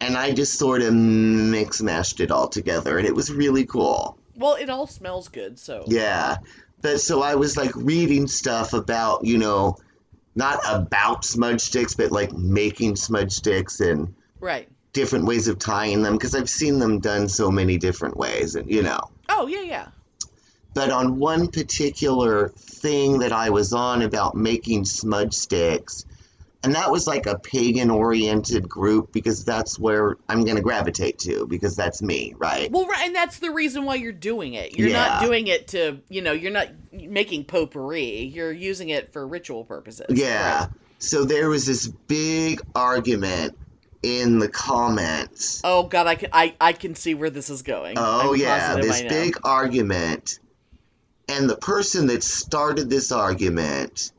And 0.00 0.16
I 0.16 0.32
just 0.32 0.58
sort 0.58 0.80
of 0.82 0.92
mix 0.94 1.80
mashed 1.82 2.18
it 2.20 2.30
all 2.30 2.48
together, 2.48 2.96
and 2.98 3.06
it 3.06 3.14
was 3.14 3.30
really 3.30 3.66
cool. 3.66 4.16
well 4.36 4.54
it 4.54 4.70
all 4.70 4.86
smells 4.86 5.28
good 5.28 5.58
so 5.58 5.84
Yeah. 5.86 6.38
But 6.82 7.00
so 7.00 7.22
I 7.22 7.36
was 7.36 7.56
like 7.56 7.74
reading 7.76 8.26
stuff 8.26 8.72
about, 8.72 9.24
you 9.24 9.38
know, 9.38 9.76
not 10.34 10.58
about 10.68 11.24
smudge 11.24 11.60
sticks, 11.60 11.94
but 11.94 12.10
like 12.10 12.32
making 12.32 12.96
smudge 12.96 13.32
sticks 13.32 13.80
and 13.80 14.14
right 14.40 14.68
different 14.92 15.24
ways 15.24 15.48
of 15.48 15.58
tying 15.58 16.02
them 16.02 16.14
because 16.14 16.34
I've 16.34 16.50
seen 16.50 16.78
them 16.78 17.00
done 17.00 17.28
so 17.28 17.50
many 17.50 17.78
different 17.78 18.16
ways, 18.16 18.54
and 18.56 18.70
you 18.70 18.82
know. 18.82 19.00
oh 19.28 19.46
yeah 19.46 19.62
yeah 19.62 19.88
But 20.74 20.90
on 20.90 21.18
one 21.18 21.48
particular 21.48 22.48
thing 22.48 23.18
that 23.20 23.32
I 23.32 23.50
was 23.50 23.72
on 23.72 24.02
about 24.02 24.34
making 24.34 24.84
smudge 24.84 25.34
sticks, 25.34 26.04
and 26.64 26.74
that 26.74 26.90
was 26.90 27.06
like 27.06 27.26
a 27.26 27.38
pagan 27.38 27.90
oriented 27.90 28.68
group 28.68 29.12
because 29.12 29.44
that's 29.44 29.78
where 29.78 30.16
I'm 30.28 30.44
going 30.44 30.56
to 30.56 30.62
gravitate 30.62 31.18
to 31.20 31.46
because 31.46 31.74
that's 31.74 32.00
me, 32.00 32.34
right? 32.38 32.70
Well, 32.70 32.86
right, 32.86 33.06
and 33.06 33.14
that's 33.14 33.40
the 33.40 33.50
reason 33.50 33.84
why 33.84 33.96
you're 33.96 34.12
doing 34.12 34.54
it. 34.54 34.78
You're 34.78 34.92
not 34.92 35.22
doing 35.22 35.48
it 35.48 35.68
to, 35.68 35.98
you 36.08 36.22
know, 36.22 36.32
you're 36.32 36.52
not 36.52 36.68
making 36.92 37.46
potpourri. 37.46 38.24
You're 38.24 38.52
using 38.52 38.90
it 38.90 39.12
for 39.12 39.26
ritual 39.26 39.64
purposes. 39.64 40.06
Yeah. 40.10 40.60
Right. 40.60 40.68
So 40.98 41.24
there 41.24 41.48
was 41.48 41.66
this 41.66 41.88
big 41.88 42.60
argument 42.76 43.58
in 44.02 44.38
the 44.38 44.48
comments. 44.48 45.60
Oh 45.64 45.84
God, 45.84 46.06
I 46.06 46.14
can 46.14 46.30
I, 46.32 46.54
I 46.60 46.72
can 46.72 46.94
see 46.94 47.14
where 47.14 47.30
this 47.30 47.50
is 47.50 47.62
going. 47.62 47.96
Oh 47.98 48.34
I'm 48.34 48.40
yeah, 48.40 48.76
this 48.76 49.02
big 49.02 49.36
argument. 49.44 50.38
And 51.28 51.48
the 51.48 51.56
person 51.56 52.08
that 52.08 52.22
started 52.22 52.90
this 52.90 53.10
argument 53.10 54.12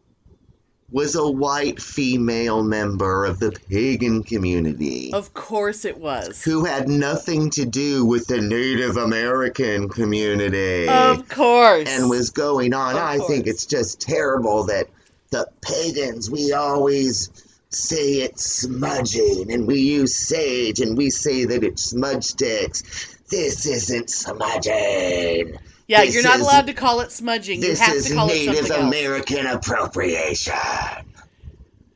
was 0.94 1.16
a 1.16 1.28
white 1.30 1.82
female 1.82 2.64
member 2.64 3.26
of 3.26 3.40
the 3.40 3.52
pagan 3.70 4.24
community 4.24 5.12
Of 5.12 5.34
course 5.34 5.84
it 5.86 5.98
was. 5.98 6.44
who 6.44 6.64
had 6.66 6.88
nothing 6.88 7.50
to 7.52 7.66
do 7.66 8.06
with 8.06 8.28
the 8.28 8.40
Native 8.40 8.96
American 8.96 9.90
community 9.90 10.88
Of 10.88 11.28
course. 11.28 11.90
and 11.90 12.10
was 12.10 12.30
going 12.30 12.74
on. 12.74 12.96
Of 12.96 13.02
I 13.02 13.18
think 13.28 13.48
it's 13.48 13.66
just 13.66 14.00
terrible 14.00 14.64
that 14.66 14.88
the 15.32 15.48
pagans, 15.62 16.30
we 16.30 16.54
always 16.54 17.30
say 17.72 18.22
it's 18.22 18.46
smudging 18.62 19.52
and 19.52 19.66
we 19.68 19.80
use 19.80 20.16
sage 20.16 20.80
and 20.80 20.96
we 20.96 21.10
say 21.10 21.44
that 21.46 21.64
it's 21.64 21.82
smudge 21.82 22.24
sticks. 22.24 22.84
This 23.32 23.66
isn't 23.66 24.12
smudging. 24.12 25.58
Yeah, 25.94 26.06
this 26.06 26.16
you're 26.16 26.24
not 26.24 26.40
is- 26.40 26.42
allowed 26.42 26.68
to 26.68 26.74
call 26.74 27.00
it 27.00 27.12
smudging. 27.12 27.62
You 27.62 27.76
have 27.76 27.96
is 27.96 28.08
to 28.08 28.14
call 28.16 28.30
it 28.30 28.34
Native 28.34 28.56
something 28.68 28.72
else. 28.74 28.96
American 28.96 29.48
appropriation. 29.48 30.54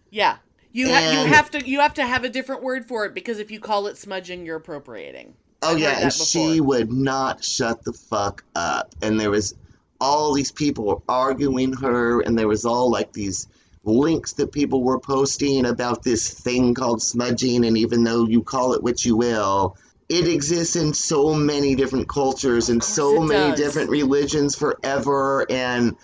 Yeah. 0.10 0.38
You 0.72 0.90
ha- 0.90 1.10
you 1.12 1.28
have 1.28 1.50
to 1.52 1.68
you 1.68 1.80
have 1.80 1.96
to 1.96 2.06
have 2.06 2.24
a 2.24 2.30
different 2.30 2.62
word 2.62 2.88
for 2.88 3.06
it 3.06 3.14
because 3.16 3.40
if 3.40 3.50
you 3.50 3.60
call 3.60 3.88
it 3.88 3.98
smudging, 3.98 4.46
you're 4.46 4.58
appropriating. 4.58 5.34
Oh 5.64 5.72
I've 5.72 5.80
yeah, 5.80 6.00
and 6.02 6.14
she 6.14 6.62
would 6.62 6.92
not 6.92 7.44
shut 7.44 7.84
the 7.84 7.94
fuck 7.94 8.44
up. 8.56 8.94
And 9.02 9.20
there 9.20 9.32
was 9.32 9.56
all 10.00 10.34
these 10.34 10.52
people 10.52 10.86
were 10.86 11.02
arguing 11.10 11.74
her, 11.74 12.22
and 12.22 12.38
there 12.38 12.48
was 12.48 12.64
all 12.66 12.92
like 12.92 13.12
these 13.14 13.48
links 13.84 14.34
that 14.34 14.52
people 14.52 14.84
were 14.84 15.00
posting 15.00 15.66
about 15.66 16.04
this 16.04 16.30
thing 16.30 16.76
called 16.76 17.02
smudging. 17.02 17.66
And 17.66 17.76
even 17.78 18.04
though 18.04 18.28
you 18.28 18.44
call 18.44 18.74
it 18.74 18.84
what 18.84 19.04
you 19.04 19.18
will, 19.18 19.78
it 20.10 20.28
exists 20.28 20.76
in 20.76 20.94
so 20.94 21.34
many 21.34 21.76
different 21.76 22.08
cultures 22.08 22.70
and 22.70 22.84
so 22.84 23.20
many 23.22 23.52
does. 23.52 23.60
different 23.60 23.90
religions 23.90 24.56
forever. 24.56 25.46
And 25.50 25.96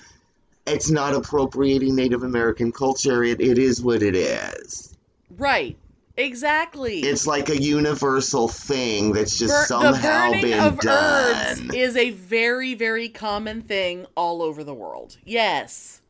it's 0.67 0.89
not 0.91 1.13
appropriating 1.13 1.95
Native 1.95 2.23
American 2.23 2.71
culture. 2.71 3.23
It, 3.23 3.39
it 3.39 3.57
is 3.57 3.81
what 3.81 4.03
it 4.03 4.15
is. 4.15 4.95
Right. 5.37 5.77
Exactly. 6.15 6.99
It's 6.99 7.25
like 7.25 7.49
a 7.49 7.59
universal 7.59 8.47
thing 8.47 9.13
that's 9.13 9.39
just 9.39 9.51
Bur- 9.51 9.61
the 9.61 9.93
somehow 9.93 10.29
burning 10.29 10.41
been 10.43 10.59
of 10.59 10.79
done. 10.79 11.35
herbs 11.35 11.73
is 11.73 11.97
a 11.97 12.11
very 12.11 12.75
very 12.75 13.09
common 13.09 13.63
thing 13.63 14.05
all 14.15 14.43
over 14.43 14.63
the 14.63 14.75
world. 14.75 15.17
Yes. 15.25 16.02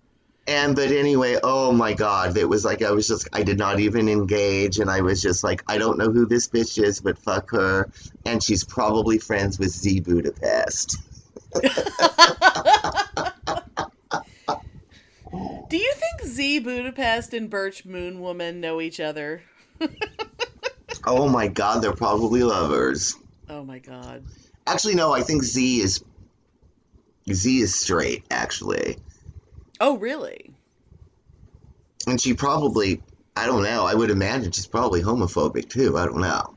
And 0.46 0.76
but 0.76 0.92
anyway, 0.92 1.38
oh 1.42 1.72
my 1.72 1.94
god, 1.94 2.38
it 2.38 2.50
was 2.50 2.66
like 2.66 2.82
I 2.82 2.92
was 2.92 3.08
just 3.08 3.30
I 3.32 3.44
did 3.44 3.58
not 3.58 3.80
even 3.80 4.10
engage 4.10 4.80
and 4.80 4.90
I 4.90 5.02
was 5.02 5.22
just 5.22 5.44
like 5.44 5.64
I 5.68 5.78
don't 5.78 5.98
know 5.98 6.12
who 6.12 6.26
this 6.26 6.50
bitch 6.50 6.82
is, 6.84 7.00
but 7.00 7.18
fuck 7.18 7.52
her. 7.52 7.90
And 8.26 8.44
she's 8.44 8.64
probably 8.64 9.20
friends 9.20 9.58
with 9.58 9.70
Z 9.70 10.02
Budapest. 10.02 10.98
Do 15.70 15.78
you 15.78 15.94
think 15.94 16.24
Z 16.26 16.60
Budapest 16.60 17.34
and 17.34 17.50
Birch 17.50 17.86
Moon 17.86 18.20
Woman 18.20 18.60
know 18.60 18.82
each 18.82 19.00
other? 19.00 19.44
Oh 21.06 21.28
my 21.28 21.48
god, 21.48 21.82
they're 21.82 21.94
probably 21.94 22.44
lovers. 22.44 23.16
Oh 23.50 23.64
my 23.64 23.80
god. 23.80 24.24
Actually 24.66 24.96
no, 24.96 25.12
I 25.12 25.22
think 25.22 25.44
Z 25.44 25.82
is 25.82 26.04
Z 27.32 27.60
is 27.60 27.76
straight, 27.76 28.24
actually. 28.32 28.98
Oh 29.84 29.98
really? 29.98 30.56
And 32.08 32.20
she 32.20 32.34
probably 32.34 33.04
I 33.36 33.48
don't 33.48 33.64
know, 33.64 33.86
I 33.86 33.94
would 33.94 34.12
imagine 34.12 34.54
she's 34.54 34.66
probably 34.66 35.02
homophobic 35.02 35.70
too. 35.70 35.98
I 35.98 36.06
don't 36.06 36.22
know. 36.22 36.56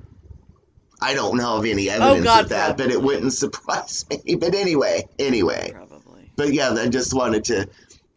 I 1.02 1.12
don't 1.14 1.36
know 1.36 1.56
of 1.56 1.64
any 1.64 1.90
oh, 1.90 1.94
evidence 1.94 2.20
Oh, 2.20 2.24
God, 2.24 2.44
of 2.44 2.48
that, 2.50 2.76
but 2.76 2.92
it 2.92 3.02
wouldn't 3.02 3.32
surprise 3.44 4.06
me. 4.08 4.36
But 4.36 4.54
anyway, 4.54 5.08
anyway. 5.18 5.72
Probably. 5.74 6.30
But 6.36 6.52
yeah, 6.52 6.70
I 6.70 6.86
just 6.86 7.12
wanted 7.14 7.42
to 7.46 7.66
oh, 7.66 7.68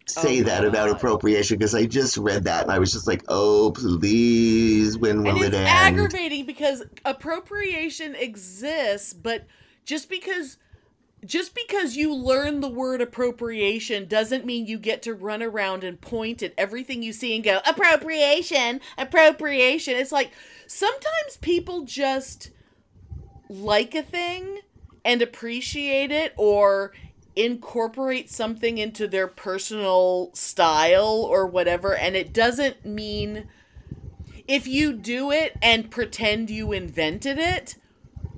say 0.06 0.42
Oh, 0.42 0.44
that 0.44 0.63
about 0.63 0.92
appropriation 0.92 1.58
because 1.58 1.74
I 1.74 1.88
just 1.88 2.18
read 2.18 2.44
that 2.44 2.63
and 2.63 2.72
I 2.72 2.78
was 2.78 2.92
just 2.92 3.08
like, 3.08 3.24
oh, 3.30 3.72
please, 3.72 4.96
when 4.96 5.24
will 5.24 5.44
and 5.44 5.54
it 5.54 5.54
end? 5.56 5.68
aggravating 5.68 6.46
because 6.46 6.84
appropriation 7.04 8.13
exists, 8.13 9.13
but 9.13 9.48
just 9.86 10.08
because 10.08 10.58
just 11.25 11.53
because 11.53 11.97
you 11.97 12.13
learn 12.13 12.61
the 12.61 12.69
word 12.69 13.01
appropriation 13.01 14.07
doesn't 14.07 14.45
mean 14.45 14.65
you 14.65 14.77
get 14.77 15.01
to 15.03 15.13
run 15.13 15.43
around 15.43 15.83
and 15.83 15.99
point 15.99 16.41
at 16.41 16.53
everything 16.57 17.03
you 17.03 17.11
see 17.11 17.35
and 17.35 17.43
go 17.43 17.59
appropriation, 17.67 18.79
appropriation. 18.97 19.95
It's 19.95 20.11
like 20.11 20.31
sometimes 20.67 21.38
people 21.41 21.83
just 21.83 22.51
like 23.49 23.95
a 23.95 24.03
thing 24.03 24.59
and 25.03 25.21
appreciate 25.21 26.11
it 26.11 26.33
or 26.38 26.93
incorporate 27.35 28.29
something 28.29 28.77
into 28.77 29.07
their 29.07 29.27
personal 29.27 30.29
style 30.33 31.23
or 31.23 31.47
whatever 31.47 31.95
and 31.95 32.15
it 32.15 32.33
doesn't 32.33 32.85
mean 32.85 33.47
if 34.47 34.67
you 34.67 34.91
do 34.91 35.31
it 35.31 35.55
and 35.61 35.89
pretend 35.89 36.49
you 36.49 36.73
invented 36.73 37.38
it 37.38 37.75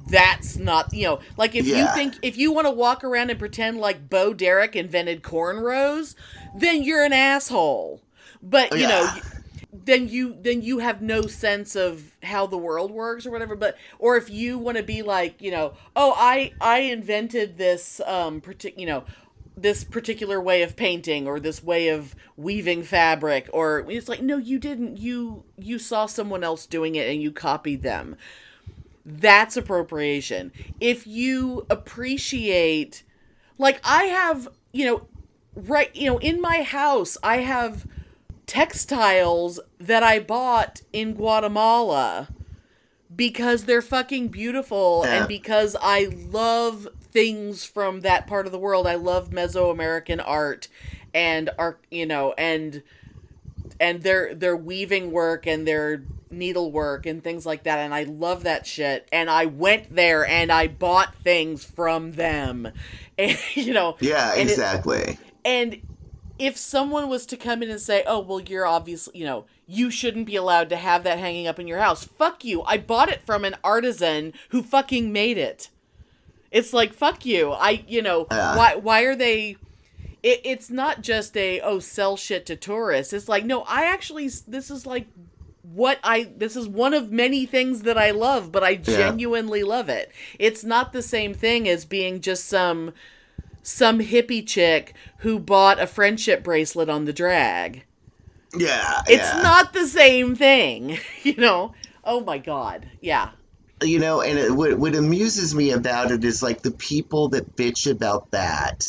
that's 0.10 0.58
not 0.58 0.94
you 0.94 1.04
know 1.06 1.20
like 1.38 1.56
if 1.56 1.66
you 1.66 1.88
think 1.94 2.16
if 2.22 2.38
you 2.38 2.52
want 2.52 2.68
to 2.68 2.72
walk 2.72 3.04
around 3.04 3.30
and 3.30 3.40
pretend 3.40 3.78
like 3.78 4.10
Bo 4.10 4.34
Derek 4.34 4.76
invented 4.76 5.22
cornrows 5.22 6.16
then 6.56 6.84
you're 6.84 7.04
an 7.04 7.14
asshole. 7.14 8.02
But 8.42 8.78
you 8.78 8.88
know 8.88 9.08
then 9.74 10.08
you 10.08 10.36
then 10.40 10.62
you 10.62 10.80
have 10.80 11.02
no 11.02 11.24
sense 11.24 11.76
of 11.76 12.12
how 12.24 12.46
the 12.46 12.58
world 12.58 12.92
works 12.92 13.26
or 13.26 13.32
whatever. 13.32 13.56
But 13.56 13.78
or 14.00 14.18
if 14.18 14.30
you 14.30 14.58
want 14.58 14.78
to 14.78 14.84
be 14.84 15.02
like 15.02 15.42
you 15.42 15.52
know 15.52 15.74
oh 15.96 16.14
i 16.18 16.52
i 16.60 16.80
invented 16.80 17.58
this 17.58 18.02
um 18.06 18.42
partic- 18.42 18.78
you 18.78 18.86
know 18.86 19.04
this 19.56 19.84
particular 19.84 20.42
way 20.42 20.64
of 20.64 20.76
painting 20.76 21.28
or 21.28 21.40
this 21.40 21.64
way 21.64 21.90
of 21.90 22.16
weaving 22.36 22.84
fabric 22.84 23.50
or 23.54 23.86
it's 23.90 24.10
like 24.10 24.22
no 24.22 24.38
you 24.38 24.58
didn't. 24.60 24.98
You 24.98 25.44
you 25.58 25.78
saw 25.78 26.06
someone 26.06 26.44
else 26.44 26.66
doing 26.66 26.96
it 26.96 27.10
and 27.10 27.22
you 27.22 27.32
copied 27.32 27.84
them 27.84 28.16
that's 29.06 29.58
appropriation 29.58 30.52
if 30.80 31.08
you 31.08 31.66
appreciate 31.70 33.04
like 33.58 33.80
i 33.84 34.04
have 34.06 34.48
you 34.72 34.86
know 34.86 35.02
right 35.56 35.96
you 35.96 36.08
know 36.08 36.18
in 36.20 36.40
my 36.42 36.62
house 36.62 37.18
i 37.24 37.38
have 37.38 37.86
textiles 38.52 39.62
that 39.80 40.04
I 40.04 40.20
bought 40.20 40.82
in 40.92 41.14
Guatemala 41.14 42.28
because 43.16 43.64
they're 43.64 43.82
fucking 43.82 44.28
beautiful 44.28 45.04
Yeah. 45.06 45.20
and 45.20 45.28
because 45.30 45.78
I 45.82 46.10
love 46.30 46.86
things 47.14 47.64
from 47.64 48.02
that 48.02 48.28
part 48.28 48.46
of 48.46 48.52
the 48.52 48.60
world. 48.60 48.88
I 48.88 48.96
love 48.96 49.30
Mesoamerican 49.30 50.22
art 50.26 50.68
and 51.14 51.50
art, 51.58 51.86
you 51.90 52.06
know, 52.06 52.34
and 52.38 52.84
and 53.80 54.04
their 54.04 54.36
their 54.36 54.58
weaving 54.58 55.12
work 55.14 55.48
and 55.48 55.66
their 55.66 56.04
needlework 56.32 57.06
and 57.06 57.24
things 57.24 57.46
like 57.46 57.64
that 57.64 57.80
and 57.80 57.94
I 57.94 58.04
love 58.04 58.44
that 58.44 58.66
shit 58.66 59.08
and 59.12 59.30
I 59.30 59.46
went 59.46 59.94
there 59.96 60.26
and 60.26 60.52
I 60.52 60.68
bought 60.68 61.16
things 61.16 61.64
from 61.64 62.14
them. 62.14 62.72
And 63.18 63.38
you 63.54 63.74
know, 63.74 63.98
Yeah, 64.00 64.32
and 64.32 64.50
it- 64.50 64.54
exactly. 64.54 65.18
and 65.46 65.82
if 66.40 66.58
someone 66.58 67.08
was 67.08 67.28
to 67.28 67.38
come 67.38 67.62
in 67.62 67.70
and 67.70 67.80
say, 67.80 68.04
"Oh, 68.08 68.20
well, 68.22 68.40
you're 68.40 68.66
obviously, 68.66 69.20
you 69.20 69.26
know, 69.26 69.46
you 69.68 69.92
shouldn't 69.92 70.26
be 70.26 70.36
allowed 70.36 70.70
to 70.70 70.76
have 70.76 71.04
that 71.04 71.20
hanging 71.20 71.46
up 71.46 71.60
in 71.60 71.68
your 71.68 71.78
house." 71.78 72.04
Fuck 72.04 72.44
you. 72.44 72.64
I 72.64 72.78
bought 72.80 73.10
it 73.10 73.22
from 73.24 73.46
an 73.46 73.56
artisan 73.64 74.34
who 74.50 74.64
fucking 74.64 75.14
made 75.14 75.38
it. 75.38 75.70
It's 76.50 76.74
like, 76.74 76.94
fuck 76.94 77.26
you. 77.28 77.52
I, 77.52 77.84
you 77.88 78.02
know, 78.02 78.24
why 78.30 78.74
why 78.82 79.02
are 79.04 79.16
they 79.16 79.58
it, 80.24 80.42
it's 80.44 80.72
not 80.72 81.02
just 81.02 81.38
a 81.38 81.60
oh 81.62 81.78
sell 81.78 82.18
shit 82.18 82.48
to 82.48 82.56
tourists. 82.56 83.14
It's 83.14 83.30
like, 83.30 83.46
no, 83.46 83.62
I 83.68 83.86
actually 83.86 84.28
this 84.48 84.72
is 84.72 84.88
like 84.88 85.06
what 85.64 86.00
I 86.04 86.24
this 86.36 86.56
is 86.56 86.68
one 86.68 86.94
of 86.94 87.12
many 87.12 87.46
things 87.46 87.84
that 87.84 87.98
I 87.98 88.12
love, 88.12 88.52
but 88.52 88.64
I 88.64 88.76
genuinely 88.76 89.64
love 89.64 89.90
it. 89.90 90.12
It's 90.40 90.64
not 90.64 90.94
the 90.94 91.02
same 91.02 91.34
thing 91.34 91.68
as 91.70 91.86
being 91.86 92.22
just 92.22 92.48
some 92.48 92.94
some 93.64 94.00
hippie 94.00 94.46
chick 94.48 94.96
who 95.20 95.40
bought 95.40 95.80
a 95.82 95.88
friendship 95.88 96.44
bracelet 96.44 96.90
on 96.90 97.06
the 97.06 97.14
drag. 97.14 97.86
Yeah, 98.54 99.02
It's 99.08 99.34
yeah. 99.34 99.42
not 99.42 99.74
the 99.74 99.88
same 99.88 100.36
thing, 100.36 100.98
you 101.24 101.36
know. 101.38 101.74
Oh 102.04 102.22
my 102.22 102.38
god. 102.38 102.88
Yeah. 103.00 103.32
you 103.84 104.00
know, 104.00 104.22
and 104.22 104.38
it, 104.38 104.52
what 104.52 104.78
what 104.78 104.96
amuses 104.96 105.56
me 105.56 105.72
about 105.72 106.12
it 106.12 106.24
is 106.24 106.44
like 106.44 106.62
the 106.62 106.72
people 106.72 107.30
that 107.30 107.56
bitch 107.56 107.90
about 107.90 108.32
that 108.32 108.88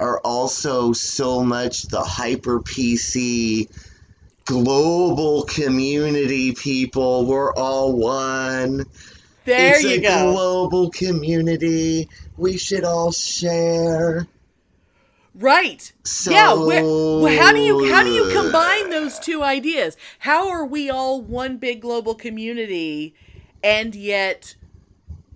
are 0.00 0.20
also 0.24 0.92
so 0.92 1.44
much 1.44 1.84
the 1.84 2.02
hyper 2.02 2.60
PC 2.60 3.68
global 4.48 5.42
community 5.42 6.52
people. 6.52 7.26
We're 7.26 7.52
all 7.52 7.92
one. 7.92 8.86
There 9.44 9.74
it's 9.74 9.82
you 9.82 9.98
a 9.98 10.00
go. 10.00 10.32
global 10.32 10.90
community. 10.90 12.08
We 12.36 12.56
should 12.56 12.82
all 12.82 13.12
share. 13.12 14.26
Right. 15.34 15.92
So 16.02 16.32
yeah, 16.32 16.54
well, 16.54 17.26
how 17.38 17.52
do 17.52 17.60
you 17.60 17.92
how 17.92 18.02
do 18.02 18.10
you 18.10 18.30
combine 18.32 18.90
those 18.90 19.18
two 19.18 19.42
ideas? 19.42 19.96
How 20.20 20.48
are 20.48 20.64
we 20.64 20.90
all 20.90 21.20
one 21.20 21.58
big 21.58 21.82
global 21.82 22.14
community 22.14 23.14
and 23.62 23.94
yet 23.94 24.56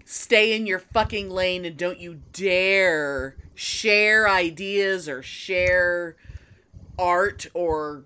stay 0.04 0.56
in 0.56 0.66
your 0.66 0.78
fucking 0.78 1.30
lane 1.30 1.64
and 1.64 1.76
don't 1.76 1.98
you 1.98 2.20
dare 2.32 3.36
share 3.54 4.28
ideas 4.28 5.08
or 5.08 5.22
share 5.22 6.16
art 6.98 7.46
or 7.54 8.04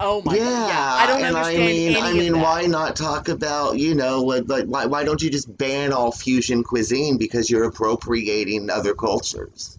oh 0.00 0.22
my 0.22 0.36
yeah, 0.36 0.44
god. 0.44 0.68
Yeah, 0.68 0.94
I 0.94 1.06
don't 1.06 1.24
and 1.24 1.36
understand 1.36 1.62
I 1.62 1.72
mean, 1.72 1.96
I 2.02 2.12
mean, 2.12 2.40
why 2.40 2.66
not 2.66 2.96
talk 2.96 3.28
about 3.28 3.78
you 3.78 3.94
know, 3.94 4.22
what- 4.22 4.48
like 4.48 4.66
why 4.66 4.86
why 4.86 5.04
don't 5.04 5.22
you 5.22 5.30
just 5.30 5.56
ban 5.56 5.92
all 5.92 6.12
fusion 6.12 6.62
cuisine 6.62 7.16
because 7.18 7.50
you're 7.50 7.64
appropriating 7.64 8.70
other 8.70 8.94
cultures? 8.94 9.78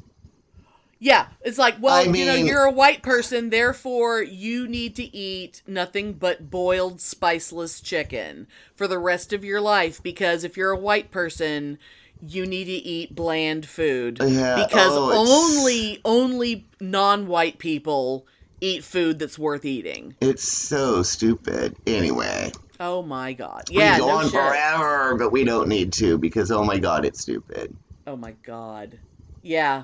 Yeah, 1.00 1.28
it's 1.42 1.60
like, 1.60 1.76
well, 1.80 1.96
I 1.96 2.12
you 2.12 2.26
know, 2.26 2.34
you're 2.34 2.64
a 2.64 2.72
white 2.72 3.04
person, 3.04 3.52
therefore 3.52 4.24
you 4.24 4.68
need 4.68 4.96
to 4.96 5.16
eat 5.16 5.62
nothing 5.68 6.14
but 6.14 6.50
boiled 6.50 6.98
spiceless 6.98 7.84
chicken 7.84 8.48
for 8.76 8.88
the 8.88 8.98
rest 8.98 9.32
of 9.32 9.46
your 9.46 9.62
life 9.62 10.02
because 10.02 10.44
if 10.44 10.58
you're 10.58 10.72
a 10.72 10.80
white 10.80 11.12
person, 11.12 11.78
you 12.26 12.48
need 12.48 12.66
to 12.66 12.72
eat 12.72 13.14
bland 13.16 13.68
food 13.68 14.18
Yeah, 14.20 14.56
because 14.64 14.92
oh, 14.96 15.12
only 15.16 16.02
only 16.04 16.66
non-white 16.82 17.60
people 17.60 18.26
eat 18.62 18.84
food 18.84 19.20
that's 19.20 19.38
worth 19.38 19.66
eating. 19.66 20.16
It's 20.22 20.44
so 20.44 21.04
stupid. 21.04 21.76
Anyway, 21.86 22.52
Oh 22.80 23.02
my 23.02 23.34
god. 23.34 23.66
we 23.70 23.78
Yeah, 23.78 23.92
can 23.98 24.00
go 24.02 24.08
no 24.08 24.14
on 24.18 24.24
shit. 24.26 24.34
forever, 24.34 25.16
but 25.18 25.32
we 25.32 25.44
don't 25.44 25.68
need 25.68 25.94
to 25.94 26.18
because 26.18 26.52
oh 26.52 26.64
my 26.64 26.78
god, 26.78 27.06
it's 27.06 27.22
stupid. 27.22 27.76
Oh 28.06 28.16
my 28.16 28.32
god. 28.44 29.00
Yeah. 29.42 29.84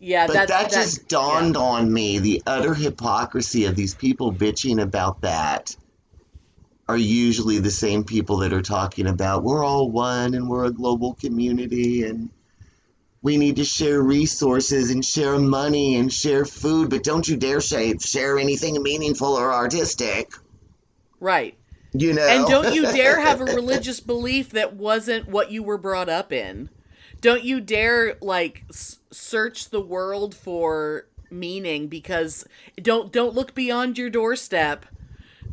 Yeah, 0.00 0.26
But 0.26 0.32
that's 0.32 0.50
that 0.50 0.62
that- 0.70 0.72
just 0.72 1.08
dawned 1.08 1.56
on 1.56 1.92
me 1.92 2.18
the 2.18 2.42
utter 2.46 2.74
hypocrisy 2.74 3.66
of 3.66 3.76
these 3.76 3.94
people 3.94 4.32
bitching 4.32 4.82
about 4.82 5.20
that 5.22 5.76
are 6.88 6.96
usually 6.96 7.60
the 7.60 7.70
same 7.70 8.02
people 8.04 8.38
that 8.38 8.52
are 8.52 8.60
talking 8.62 9.06
about 9.06 9.44
we're 9.44 9.64
all 9.64 9.90
one 9.90 10.34
and 10.34 10.48
we're 10.48 10.64
a 10.64 10.72
global 10.72 11.14
community 11.14 12.02
and 12.02 12.28
we 13.22 13.36
need 13.36 13.56
to 13.56 13.64
share 13.64 14.02
resources 14.02 14.90
and 14.90 15.04
share 15.04 15.38
money 15.38 15.96
and 15.96 16.12
share 16.12 16.44
food, 16.44 16.90
but 16.90 17.04
don't 17.04 17.26
you 17.28 17.36
dare 17.36 17.60
say, 17.60 17.96
share 17.98 18.38
anything 18.38 18.82
meaningful 18.82 19.34
or 19.34 19.52
artistic. 19.52 20.32
Right. 21.20 21.56
You 21.92 22.14
know? 22.14 22.26
And 22.26 22.46
don't 22.46 22.74
you 22.74 22.82
dare 22.82 23.20
have 23.20 23.40
a 23.40 23.44
religious 23.54 24.00
belief 24.00 24.50
that 24.50 24.74
wasn't 24.74 25.28
what 25.28 25.52
you 25.52 25.62
were 25.62 25.78
brought 25.78 26.08
up 26.08 26.32
in. 26.32 26.68
Don't 27.20 27.44
you 27.44 27.60
dare 27.60 28.16
like 28.20 28.64
s- 28.70 28.98
search 29.12 29.70
the 29.70 29.80
world 29.80 30.34
for 30.34 31.06
meaning 31.30 31.86
because 31.86 32.44
don't 32.80 33.12
don't 33.12 33.34
look 33.34 33.54
beyond 33.54 33.96
your 33.96 34.10
doorstep. 34.10 34.84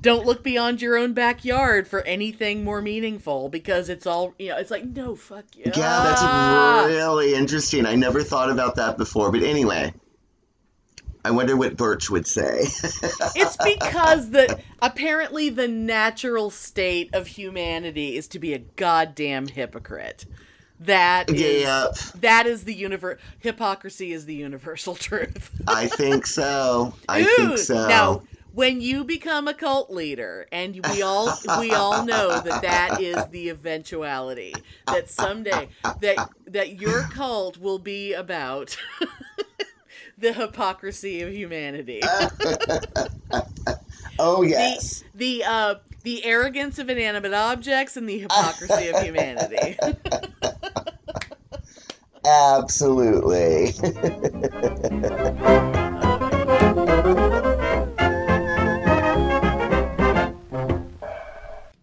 Don't 0.01 0.25
look 0.25 0.43
beyond 0.43 0.81
your 0.81 0.97
own 0.97 1.13
backyard 1.13 1.87
for 1.87 2.01
anything 2.03 2.63
more 2.63 2.81
meaningful 2.81 3.49
because 3.49 3.89
it's 3.89 4.05
all 4.05 4.33
you 4.39 4.49
know. 4.49 4.57
It's 4.57 4.71
like 4.71 4.85
no, 4.85 5.15
fuck 5.15 5.45
you. 5.55 5.63
Yeah, 5.65 5.71
that's 6.03 6.21
Ah! 6.23 6.85
really 6.87 7.33
interesting. 7.35 7.85
I 7.85 7.95
never 7.95 8.23
thought 8.23 8.49
about 8.49 8.75
that 8.75 8.97
before. 8.97 9.29
But 9.31 9.43
anyway, 9.43 9.93
I 11.25 11.31
wonder 11.31 11.57
what 11.57 11.75
Birch 11.75 12.09
would 12.09 12.25
say. 12.27 12.61
It's 13.35 13.57
because 13.57 14.29
the 14.31 14.59
apparently 14.81 15.49
the 15.49 15.67
natural 15.67 16.49
state 16.49 17.13
of 17.13 17.27
humanity 17.27 18.15
is 18.15 18.27
to 18.29 18.39
be 18.39 18.53
a 18.53 18.59
goddamn 18.59 19.47
hypocrite. 19.47 20.25
That 20.79 21.29
is 21.29 21.61
Yep. 21.63 21.95
that 22.21 22.45
is 22.47 22.63
the 22.63 22.73
universe. 22.73 23.19
Hypocrisy 23.39 24.13
is 24.13 24.25
the 24.25 24.35
universal 24.35 24.95
truth. 25.07 25.51
I 25.67 25.87
think 25.87 26.25
so. 26.25 26.93
I 27.09 27.23
think 27.23 27.57
so. 27.57 27.87
Now, 27.87 28.23
when 28.59 28.81
you 28.81 29.05
become 29.05 29.47
a 29.47 29.53
cult 29.53 29.89
leader, 29.89 30.45
and 30.51 30.85
we 30.91 31.01
all 31.01 31.31
we 31.61 31.71
all 31.71 32.03
know 32.03 32.41
that 32.41 32.61
that 32.61 32.99
is 32.99 33.25
the 33.27 33.47
eventuality 33.47 34.53
that 34.85 35.09
someday 35.09 35.69
that 36.01 36.29
that 36.45 36.81
your 36.81 37.03
cult 37.03 37.57
will 37.57 37.79
be 37.79 38.13
about 38.13 38.75
the 40.17 40.33
hypocrisy 40.33 41.21
of 41.21 41.31
humanity. 41.31 42.01
oh 44.19 44.43
the 44.43 44.49
yes. 44.49 45.05
the 45.15 45.41
uh 45.45 45.75
the 46.03 46.25
arrogance 46.25 46.79
of 46.79 46.89
inanimate 46.89 47.33
objects 47.33 47.95
and 47.95 48.09
the 48.09 48.19
hypocrisy 48.19 48.89
of 48.89 49.01
humanity. 49.01 49.77
Absolutely. 52.25 53.71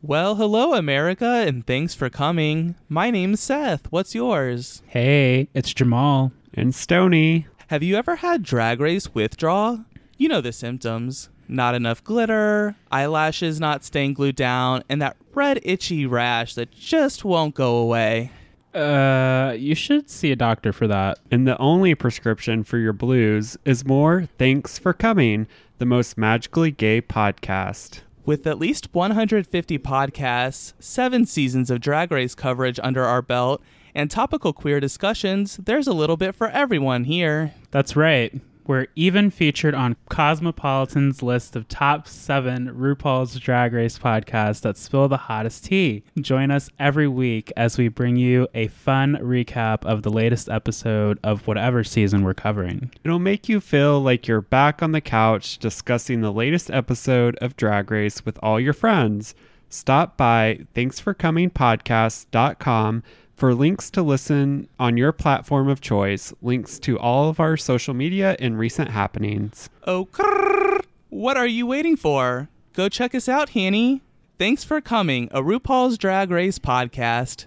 Well, 0.07 0.37
hello, 0.37 0.73
America, 0.75 1.27
and 1.27 1.67
thanks 1.67 1.93
for 1.93 2.09
coming. 2.09 2.77
My 2.89 3.11
name's 3.11 3.41
Seth. 3.41 3.91
What's 3.91 4.15
yours? 4.15 4.81
Hey, 4.87 5.49
it's 5.53 5.75
Jamal. 5.75 6.31
and 6.55 6.73
Stony. 6.73 7.49
Have 7.71 7.83
you 7.83 7.97
ever 7.97 8.15
had 8.15 8.45
drag 8.45 8.79
race 8.79 9.13
withdrawal? 9.15 9.85
You 10.17 10.29
know 10.29 10.41
the 10.41 10.53
symptoms 10.53 11.29
not 11.49 11.75
enough 11.75 12.05
glitter, 12.05 12.77
eyelashes 12.93 13.59
not 13.59 13.83
staying 13.83 14.15
glued 14.15 14.37
down, 14.37 14.85
and 14.89 15.03
that 15.03 15.17
red 15.35 15.59
itchy 15.65 16.07
rash 16.07 16.55
that 16.55 16.71
just 16.71 17.25
won't 17.25 17.57
go 17.57 17.77
away. 17.77 18.31
Uh, 18.73 19.57
you 19.59 19.75
should 19.75 20.09
see 20.09 20.31
a 20.31 20.37
doctor 20.37 20.73
for 20.73 20.87
that. 20.87 21.19
And 21.33 21.49
the 21.49 21.59
only 21.59 21.97
prescription 21.97 22.63
for 22.63 22.79
your 22.79 22.93
blues 22.93 23.57
is 23.65 23.85
more 23.85 24.29
Thanks 24.39 24.79
for 24.79 24.93
Coming, 24.93 25.49
the 25.79 25.87
most 25.87 26.17
magically 26.17 26.71
gay 26.71 27.03
podcast. 27.03 28.03
With 28.27 28.45
at 28.49 28.59
least 28.59 28.93
150 28.93 29.79
podcasts, 29.79 30.73
seven 30.81 31.27
seasons 31.27 31.71
of 31.71 31.81
drag 31.81 32.11
race 32.11 32.35
coverage 32.35 32.81
under 32.83 33.05
our 33.05 33.23
belt, 33.23 33.63
and 33.95 34.11
topical 34.11 34.53
queer 34.53 34.81
discussions, 34.81 35.59
there's 35.59 35.87
a 35.87 35.93
little 35.93 36.17
bit 36.17 36.35
for 36.35 36.49
everyone 36.49 37.05
here. 37.05 37.55
That's 37.71 37.95
right. 37.95 38.35
We're 38.67 38.89
even 38.97 39.31
featured 39.31 39.75
on 39.75 39.97
Cosmopolitan's 40.09 41.23
list 41.23 41.55
of 41.55 41.69
top 41.69 42.09
seven 42.09 42.75
RuPaul's 42.75 43.39
Drag 43.39 43.73
Race 43.73 43.97
podcasts 43.99 44.63
that 44.63 44.77
spill 44.77 45.07
the 45.09 45.17
hottest 45.17 45.67
tea. 45.67 46.03
Join 46.21 46.51
us 46.51 46.69
every 46.79 47.07
week 47.07 47.53
as 47.57 47.79
we 47.79 47.87
bring 47.89 48.17
you 48.17 48.49
a 48.55 48.67
fun 48.67 49.17
recap 49.23 49.85
of 49.85 50.03
the 50.03 50.11
latest 50.11 50.49
episode 50.49 51.21
of 51.23 51.47
whatever 51.47 51.85
season 51.85 52.25
we're 52.25 52.35
covering. 52.35 52.91
It'll 53.05 53.21
make 53.21 53.49
you 53.49 53.61
feel 53.61 54.01
like 54.01 54.27
you're 54.27 54.41
back 54.41 54.83
on 54.83 54.91
the 54.93 55.01
couch 55.01 55.59
discussing 55.59 56.21
the 56.21 56.33
latest 56.33 56.71
episode 56.71 57.37
of 57.37 57.57
Drag 57.57 57.89
Race 57.91 58.25
with 58.25 58.39
all 58.43 58.59
your 58.59 58.73
friends. 58.73 59.35
Stop 59.69 60.17
by 60.17 60.61
thanksforcomingpodcast.com 60.75 63.03
for 63.37 63.55
links 63.55 63.91
to 63.91 64.03
listen 64.03 64.67
on 64.79 64.97
your 64.97 65.13
platform 65.13 65.69
of 65.69 65.81
choice, 65.81 66.33
links 66.41 66.79
to 66.81 66.99
all 66.99 67.29
of 67.29 67.39
our 67.39 67.57
social 67.57 67.93
media 67.93 68.35
and 68.41 68.59
recent 68.59 68.91
happenings. 68.91 69.69
Oh, 69.87 70.07
crrr. 70.07 70.83
what 71.11 71.37
are 71.37 71.47
you 71.47 71.67
waiting 71.67 71.97
for? 71.97 72.49
Go 72.73 72.89
check 72.89 73.15
us 73.15 73.29
out, 73.29 73.51
Hanny. 73.51 74.03
Thanks 74.39 74.65
for 74.65 74.81
coming, 74.81 75.29
a 75.33 75.43
RuPaul's 75.43 75.99
Drag 75.99 76.31
Race 76.31 76.59
podcast. 76.59 77.47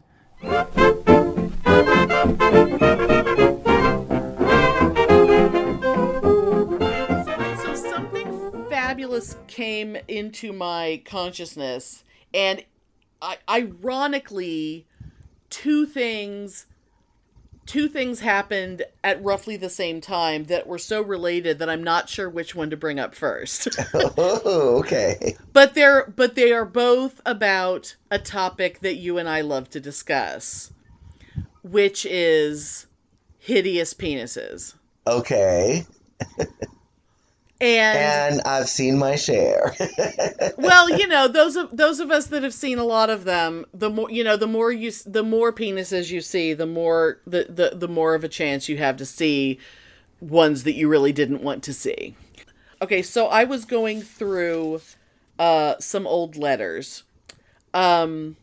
So 7.64 7.76
something 7.76 8.66
fabulous 8.70 9.36
came 9.48 9.98
into 10.08 10.54
my 10.54 11.02
consciousness, 11.06 12.04
and 12.34 12.64
I, 13.22 13.38
ironically, 13.50 14.86
two 15.60 15.86
things 15.86 16.68
two 17.66 17.90
things 17.90 18.22
happened 18.22 18.82
at 19.04 19.22
roughly 19.22 19.58
the 19.58 19.70
same 19.70 20.00
time 20.00 20.46
that 20.46 20.66
were 20.66 20.78
so 20.78 21.02
related 21.02 21.60
that 21.60 21.70
I'm 21.70 21.84
not 21.84 22.08
sure 22.08 22.30
which 22.30 22.56
one 22.56 22.70
to 22.70 22.78
bring 22.78 22.98
up 22.98 23.14
first. 23.14 23.68
oh, 23.94 24.80
okay. 24.80 25.36
but 25.52 25.76
they're 25.76 26.12
but 26.16 26.36
they 26.36 26.54
are 26.54 26.66
both 26.66 27.20
about 27.26 27.96
a 28.10 28.18
topic 28.18 28.80
that 28.80 28.96
you 28.96 29.18
and 29.18 29.28
I 29.28 29.42
love 29.42 29.70
to 29.72 29.82
discuss, 29.82 30.72
which 31.62 32.06
is 32.06 32.88
hideous 33.38 33.94
penises. 33.94 34.76
Okay. 35.06 35.86
And, 37.62 38.34
And 38.38 38.42
I've 38.46 38.70
seen 38.70 38.98
my 38.98 39.16
share. 39.16 39.76
well, 40.58 40.90
you 40.90 41.08
know, 41.08 41.28
those 41.28 41.56
of 41.58 41.76
those 41.76 42.00
of 42.00 42.10
us 42.10 42.28
that 42.28 42.42
have 42.44 42.54
seen 42.54 42.78
a 42.80 42.86
lot 42.86 43.10
of 43.10 43.26
them, 43.26 43.66
the 43.74 43.90
more 43.90 44.10
you 44.10 44.24
know, 44.24 44.38
the 44.38 44.48
more 44.48 44.72
you 44.72 44.88
s- 44.90 45.04
the 45.04 45.24
more 45.24 45.52
penises 45.52 46.10
you 46.10 46.22
see, 46.22 46.54
the 46.54 46.66
more 46.66 47.20
the 47.28 47.46
the, 47.50 47.72
the 47.76 47.88
more 47.90 48.16
of 48.16 48.24
a 48.24 48.30
chance 48.30 48.70
you 48.70 48.78
have 48.78 48.96
to 48.98 49.06
see 49.06 49.60
ones 50.22 50.64
that 50.64 50.74
you 50.76 50.88
really 50.88 51.12
didn't 51.12 51.42
want 51.44 51.64
to 51.64 51.74
see. 51.74 52.16
Okay, 52.82 53.02
so 53.02 53.28
I 53.28 53.44
was 53.44 53.66
going 53.66 54.02
through 54.02 54.80
uh 55.38 55.76
some 55.80 56.08
old 56.08 56.38
letters. 56.38 57.04
Um 57.74 58.38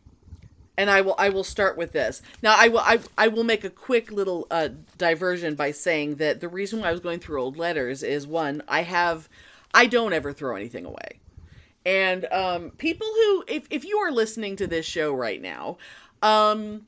and 0.77 0.89
I 0.89 1.01
will 1.01 1.15
I 1.17 1.29
will 1.29 1.43
start 1.43 1.77
with 1.77 1.91
this. 1.91 2.21
Now 2.43 2.55
I 2.57 2.67
will 2.67 2.79
I, 2.79 2.99
I 3.17 3.27
will 3.27 3.43
make 3.43 3.63
a 3.63 3.69
quick 3.69 4.11
little 4.11 4.47
uh, 4.51 4.69
diversion 4.97 5.55
by 5.55 5.71
saying 5.71 6.15
that 6.15 6.39
the 6.39 6.47
reason 6.47 6.79
why 6.79 6.89
I 6.89 6.91
was 6.91 7.01
going 7.01 7.19
through 7.19 7.41
old 7.41 7.57
letters 7.57 8.03
is 8.03 8.27
one 8.27 8.61
I 8.67 8.83
have 8.83 9.27
I 9.73 9.87
don't 9.87 10.13
ever 10.13 10.31
throw 10.31 10.55
anything 10.55 10.85
away, 10.85 11.19
and 11.85 12.25
um, 12.31 12.71
people 12.77 13.07
who 13.07 13.43
if 13.47 13.67
if 13.69 13.83
you 13.83 13.97
are 13.97 14.11
listening 14.11 14.55
to 14.57 14.67
this 14.67 14.85
show 14.85 15.13
right 15.13 15.41
now, 15.41 15.77
um, 16.21 16.85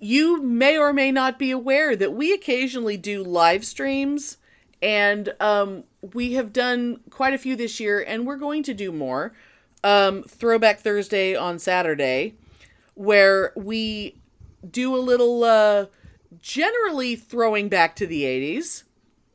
you 0.00 0.42
may 0.42 0.78
or 0.78 0.92
may 0.92 1.12
not 1.12 1.38
be 1.38 1.50
aware 1.50 1.94
that 1.94 2.12
we 2.12 2.32
occasionally 2.32 2.96
do 2.96 3.22
live 3.22 3.64
streams 3.64 4.38
and 4.80 5.32
um, 5.38 5.84
we 6.12 6.32
have 6.32 6.52
done 6.52 7.00
quite 7.10 7.34
a 7.34 7.38
few 7.38 7.54
this 7.54 7.78
year 7.78 8.04
and 8.06 8.26
we're 8.26 8.36
going 8.36 8.62
to 8.64 8.74
do 8.74 8.92
more 8.92 9.32
um, 9.84 10.22
throwback 10.22 10.80
thursday 10.80 11.34
on 11.34 11.58
saturday 11.58 12.34
where 12.94 13.52
we 13.56 14.16
do 14.68 14.94
a 14.94 14.98
little 14.98 15.44
uh 15.44 15.86
generally 16.40 17.16
throwing 17.16 17.68
back 17.68 17.96
to 17.96 18.06
the 18.06 18.22
80s 18.22 18.84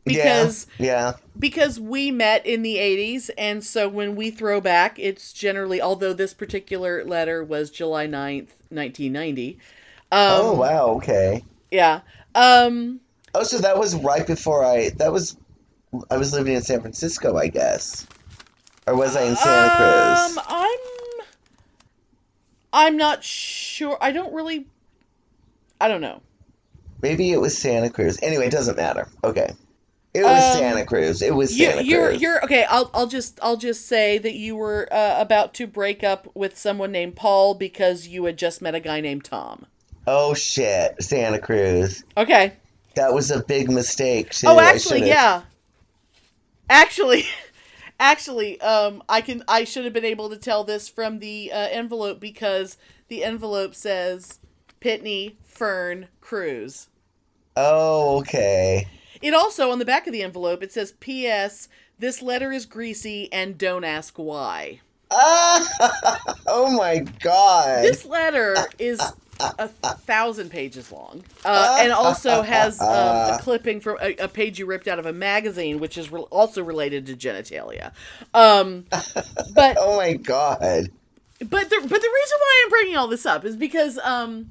because 0.05 0.67
yeah, 0.77 0.85
yeah. 0.85 1.13
because 1.37 1.79
we 1.79 2.11
met 2.11 2.45
in 2.45 2.61
the 2.61 2.77
80s 2.77 3.29
and 3.37 3.63
so 3.63 3.89
when 3.89 4.15
we 4.15 4.31
throw 4.31 4.61
back 4.61 4.97
it's 4.97 5.33
generally 5.33 5.81
although 5.81 6.13
this 6.13 6.33
particular 6.33 7.03
letter 7.03 7.43
was 7.43 7.69
July 7.69 8.07
9th 8.07 8.51
1990 8.69 9.53
um 9.53 10.19
oh 10.19 10.53
wow, 10.53 10.87
okay. 10.95 11.43
yeah 11.71 12.01
um 12.35 13.01
Oh, 13.37 13.43
so 13.43 13.59
that 13.59 13.77
was 13.77 13.95
right 13.95 14.25
before 14.25 14.65
I. 14.65 14.89
That 14.97 15.11
was. 15.11 15.37
I 16.09 16.17
was 16.17 16.33
living 16.33 16.55
in 16.55 16.61
San 16.63 16.81
Francisco, 16.81 17.37
I 17.37 17.47
guess, 17.47 18.05
or 18.87 18.95
was 18.95 19.15
I 19.15 19.23
in 19.23 19.35
Santa 19.35 19.75
Cruz? 19.75 20.37
um 20.37 20.43
I'm 20.47 20.79
I'm 22.73 22.97
not 22.97 23.23
sure 23.23 23.97
I 24.01 24.11
don't 24.11 24.33
really 24.33 24.67
I 25.79 25.87
don't 25.87 26.01
know 26.01 26.21
Maybe 27.01 27.31
it 27.31 27.39
was 27.39 27.57
Santa 27.57 27.89
Cruz. 27.89 28.17
Anyway, 28.23 28.47
it 28.47 28.51
doesn't 28.51 28.75
matter. 28.77 29.07
Okay, 29.23 29.51
it 30.13 30.23
was 30.23 30.49
Um, 30.55 30.59
Santa 30.59 30.85
Cruz. 30.85 31.21
It 31.21 31.35
was 31.35 31.57
you, 31.57 31.67
Santa 31.67 31.83
you're 31.83 32.07
Cruz. 32.09 32.21
you're 32.21 32.43
okay. 32.43 32.65
I'll 32.69 32.89
I'll 32.93 33.07
just 33.07 33.39
I'll 33.41 33.57
just 33.57 33.85
say 33.87 34.17
that 34.17 34.33
you 34.33 34.55
were 34.55 34.87
uh, 34.91 35.15
about 35.19 35.53
to 35.55 35.67
break 35.67 36.03
up 36.03 36.27
with 36.35 36.57
someone 36.57 36.91
named 36.91 37.15
Paul 37.15 37.53
because 37.53 38.07
you 38.07 38.25
had 38.25 38.37
just 38.37 38.61
met 38.61 38.73
a 38.75 38.79
guy 38.79 38.99
named 39.01 39.25
Tom. 39.25 39.67
Oh 40.07 40.33
shit, 40.33 40.95
Santa 41.03 41.39
Cruz. 41.39 42.03
Okay. 42.15 42.53
That 42.95 43.13
was 43.13 43.29
a 43.29 43.43
big 43.43 43.69
mistake. 43.69 44.31
Too. 44.31 44.47
Oh, 44.47 44.59
actually, 44.59 45.05
yeah. 45.07 45.43
Actually, 46.69 47.25
actually, 47.99 48.59
um, 48.61 49.03
I 49.09 49.21
can 49.21 49.43
I 49.47 49.63
should 49.63 49.85
have 49.85 49.93
been 49.93 50.05
able 50.05 50.29
to 50.29 50.37
tell 50.37 50.63
this 50.63 50.89
from 50.89 51.19
the 51.19 51.51
uh, 51.51 51.67
envelope 51.71 52.19
because 52.19 52.77
the 53.07 53.23
envelope 53.23 53.75
says 53.75 54.39
Pitney 54.81 55.35
Fern 55.43 56.07
Cruz. 56.21 56.89
Oh, 57.55 58.19
okay. 58.19 58.87
It 59.21 59.33
also 59.33 59.71
on 59.71 59.79
the 59.79 59.85
back 59.85 60.05
of 60.07 60.13
the 60.13 60.23
envelope 60.23 60.61
it 60.61 60.71
says 60.71 60.93
P.S. 60.99 61.67
This 61.99 62.21
letter 62.21 62.51
is 62.51 62.65
greasy 62.65 63.31
and 63.33 63.57
don't 63.57 63.83
ask 63.83 64.17
why. 64.17 64.81
Oh 66.49 66.75
my 66.77 66.99
god. 67.19 67.83
This 67.83 68.05
letter 68.05 68.55
is 68.79 69.01
a 69.39 69.67
thousand 69.67 70.49
pages 70.49 70.91
long, 70.91 71.23
uh, 71.45 71.77
and 71.79 71.91
also 71.91 72.41
has 72.41 72.81
um, 72.81 72.87
a 72.87 73.39
clipping 73.41 73.79
from 73.79 73.97
a, 74.01 74.15
a 74.17 74.27
page 74.27 74.59
you 74.59 74.65
ripped 74.65 74.87
out 74.87 74.99
of 74.99 75.05
a 75.05 75.13
magazine, 75.13 75.79
which 75.79 75.97
is 75.97 76.11
re- 76.11 76.21
also 76.31 76.63
related 76.63 77.05
to 77.07 77.15
genitalia. 77.15 77.91
Um, 78.33 78.85
but 79.53 79.77
oh 79.79 79.97
my 79.97 80.13
god. 80.13 80.89
but 81.39 81.69
the 81.69 81.79
but 81.81 82.01
the 82.01 82.11
reason 82.15 82.37
why 82.39 82.61
I'm 82.63 82.69
bringing 82.69 82.97
all 82.97 83.07
this 83.07 83.25
up 83.25 83.45
is 83.45 83.55
because 83.55 83.97
um, 83.99 84.49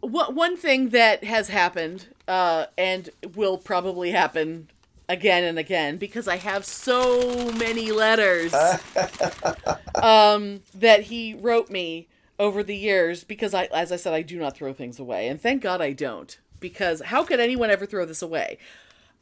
what 0.00 0.34
one 0.34 0.56
thing 0.56 0.90
that 0.90 1.24
has 1.24 1.48
happened 1.48 2.06
uh, 2.28 2.66
and 2.76 3.10
will 3.34 3.58
probably 3.58 4.10
happen 4.10 4.68
again 5.08 5.42
and 5.42 5.58
again 5.58 5.96
because 5.96 6.28
I 6.28 6.36
have 6.36 6.64
so 6.64 7.50
many 7.52 7.90
letters 7.90 8.54
um, 10.02 10.62
that 10.74 11.02
he 11.02 11.34
wrote 11.34 11.68
me 11.68 12.06
over 12.40 12.64
the 12.64 12.76
years 12.76 13.22
because 13.22 13.54
I 13.54 13.66
as 13.66 13.92
I 13.92 13.96
said 13.96 14.14
I 14.14 14.22
do 14.22 14.38
not 14.40 14.56
throw 14.56 14.72
things 14.72 14.98
away 14.98 15.28
and 15.28 15.40
thank 15.40 15.62
God 15.62 15.82
I 15.82 15.92
don't 15.92 16.38
because 16.58 17.02
how 17.02 17.22
could 17.24 17.38
anyone 17.40 17.70
ever 17.70 17.86
throw 17.86 18.06
this 18.06 18.22
away? 18.22 18.58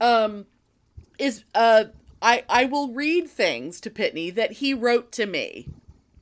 Um, 0.00 0.46
is 1.18 1.44
uh 1.54 1.87
I 2.22 2.44
I 2.48 2.64
will 2.66 2.92
read 2.94 3.28
things 3.28 3.81
to 3.83 3.90
Pitney 3.90 4.35
that 4.35 4.52
he 4.54 4.72
wrote 4.72 5.12
to 5.12 5.26
me 5.26 5.68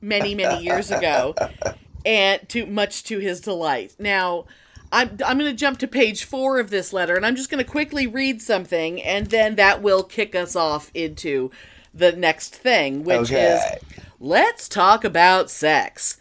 many 0.01 0.35
many 0.35 0.57
years 0.57 0.91
ago 0.91 1.35
and 2.05 2.49
to 2.49 2.65
much 2.65 3.03
to 3.05 3.19
his 3.19 3.41
delight. 3.41 3.95
Now, 3.99 4.45
I'm 4.91 5.11
I'm 5.25 5.37
going 5.37 5.51
to 5.51 5.53
jump 5.53 5.79
to 5.79 5.87
page 5.87 6.23
4 6.23 6.59
of 6.59 6.69
this 6.71 6.93
letter 6.93 7.15
and 7.15 7.25
I'm 7.25 7.35
just 7.35 7.49
going 7.51 7.63
to 7.63 7.69
quickly 7.69 8.07
read 8.07 8.41
something 8.41 9.01
and 9.03 9.27
then 9.27 9.55
that 9.55 9.83
will 9.83 10.03
kick 10.03 10.35
us 10.35 10.55
off 10.55 10.91
into 10.95 11.51
the 11.93 12.11
next 12.11 12.55
thing, 12.55 13.03
which 13.03 13.31
Okay. 13.31 13.53
is 13.55 13.63
let's 14.19 14.69
talk 14.69 15.03
about 15.03 15.51
sex. 15.51 16.17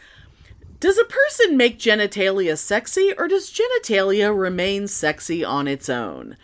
Does 0.79 0.99
a 0.99 1.05
person 1.05 1.57
make 1.57 1.79
genitalia 1.79 2.59
sexy 2.59 3.13
or 3.17 3.29
does 3.29 3.51
genitalia 3.51 4.37
remain 4.37 4.89
sexy 4.89 5.43
on 5.43 5.67
its 5.67 5.89
own? 5.89 6.37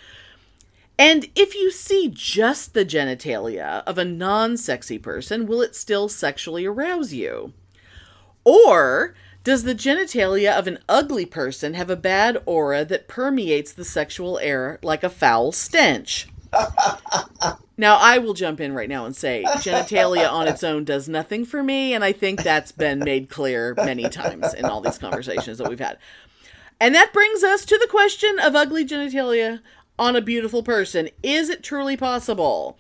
And 0.99 1.29
if 1.35 1.55
you 1.55 1.71
see 1.71 2.11
just 2.13 2.73
the 2.73 2.85
genitalia 2.85 3.83
of 3.87 3.99
a 3.99 4.05
non 4.05 4.57
sexy 4.57 4.99
person, 4.99 5.47
will 5.47 5.61
it 5.61 5.77
still 5.77 6.09
sexually 6.09 6.65
arouse 6.65 7.13
you? 7.13 7.53
Or 8.45 9.15
does 9.45 9.65
the 9.65 9.75
genitalia 9.75 10.57
of 10.57 10.67
an 10.67 10.79
ugly 10.89 11.27
person 11.27 11.75
have 11.75 11.91
a 11.91 11.97
bad 11.97 12.41
aura 12.47 12.85
that 12.85 13.09
permeates 13.09 13.73
the 13.73 13.85
sexual 13.85 14.39
air 14.39 14.79
like 14.83 15.03
a 15.03 15.11
foul 15.11 15.53
stench? 15.53 16.29
Now, 17.77 17.97
I 17.97 18.19
will 18.19 18.35
jump 18.35 18.61
in 18.61 18.75
right 18.75 18.89
now 18.89 19.07
and 19.07 19.17
say 19.17 19.45
genitalia 19.47 20.31
on 20.31 20.49
its 20.49 20.63
own 20.63 20.85
does 20.85 21.09
nothing 21.09 21.45
for 21.45 21.63
me, 21.63 21.95
and 21.95 22.05
I 22.05 22.13
think 22.13 22.43
that's 22.43 22.73
been 22.73 22.99
made 23.01 23.29
clear 23.29 23.75
many 23.77 24.09
times 24.09 24.55
in 24.55 24.65
all 24.65 24.81
these 24.81 24.99
conversations 24.99 25.59
that 25.59 25.69
we've 25.69 25.79
had. 25.79 25.99
And 26.81 26.95
that 26.95 27.13
brings 27.13 27.45
us 27.45 27.65
to 27.67 27.79
the 27.79 27.87
question 27.87 28.39
of 28.39 28.57
ugly 28.57 28.85
genitalia 28.85 29.61
on 29.99 30.17
a 30.17 30.21
beautiful 30.21 30.63
person. 30.63 31.09
Is 31.23 31.49
it 31.49 31.63
truly 31.63 31.97
possible? 31.97 32.79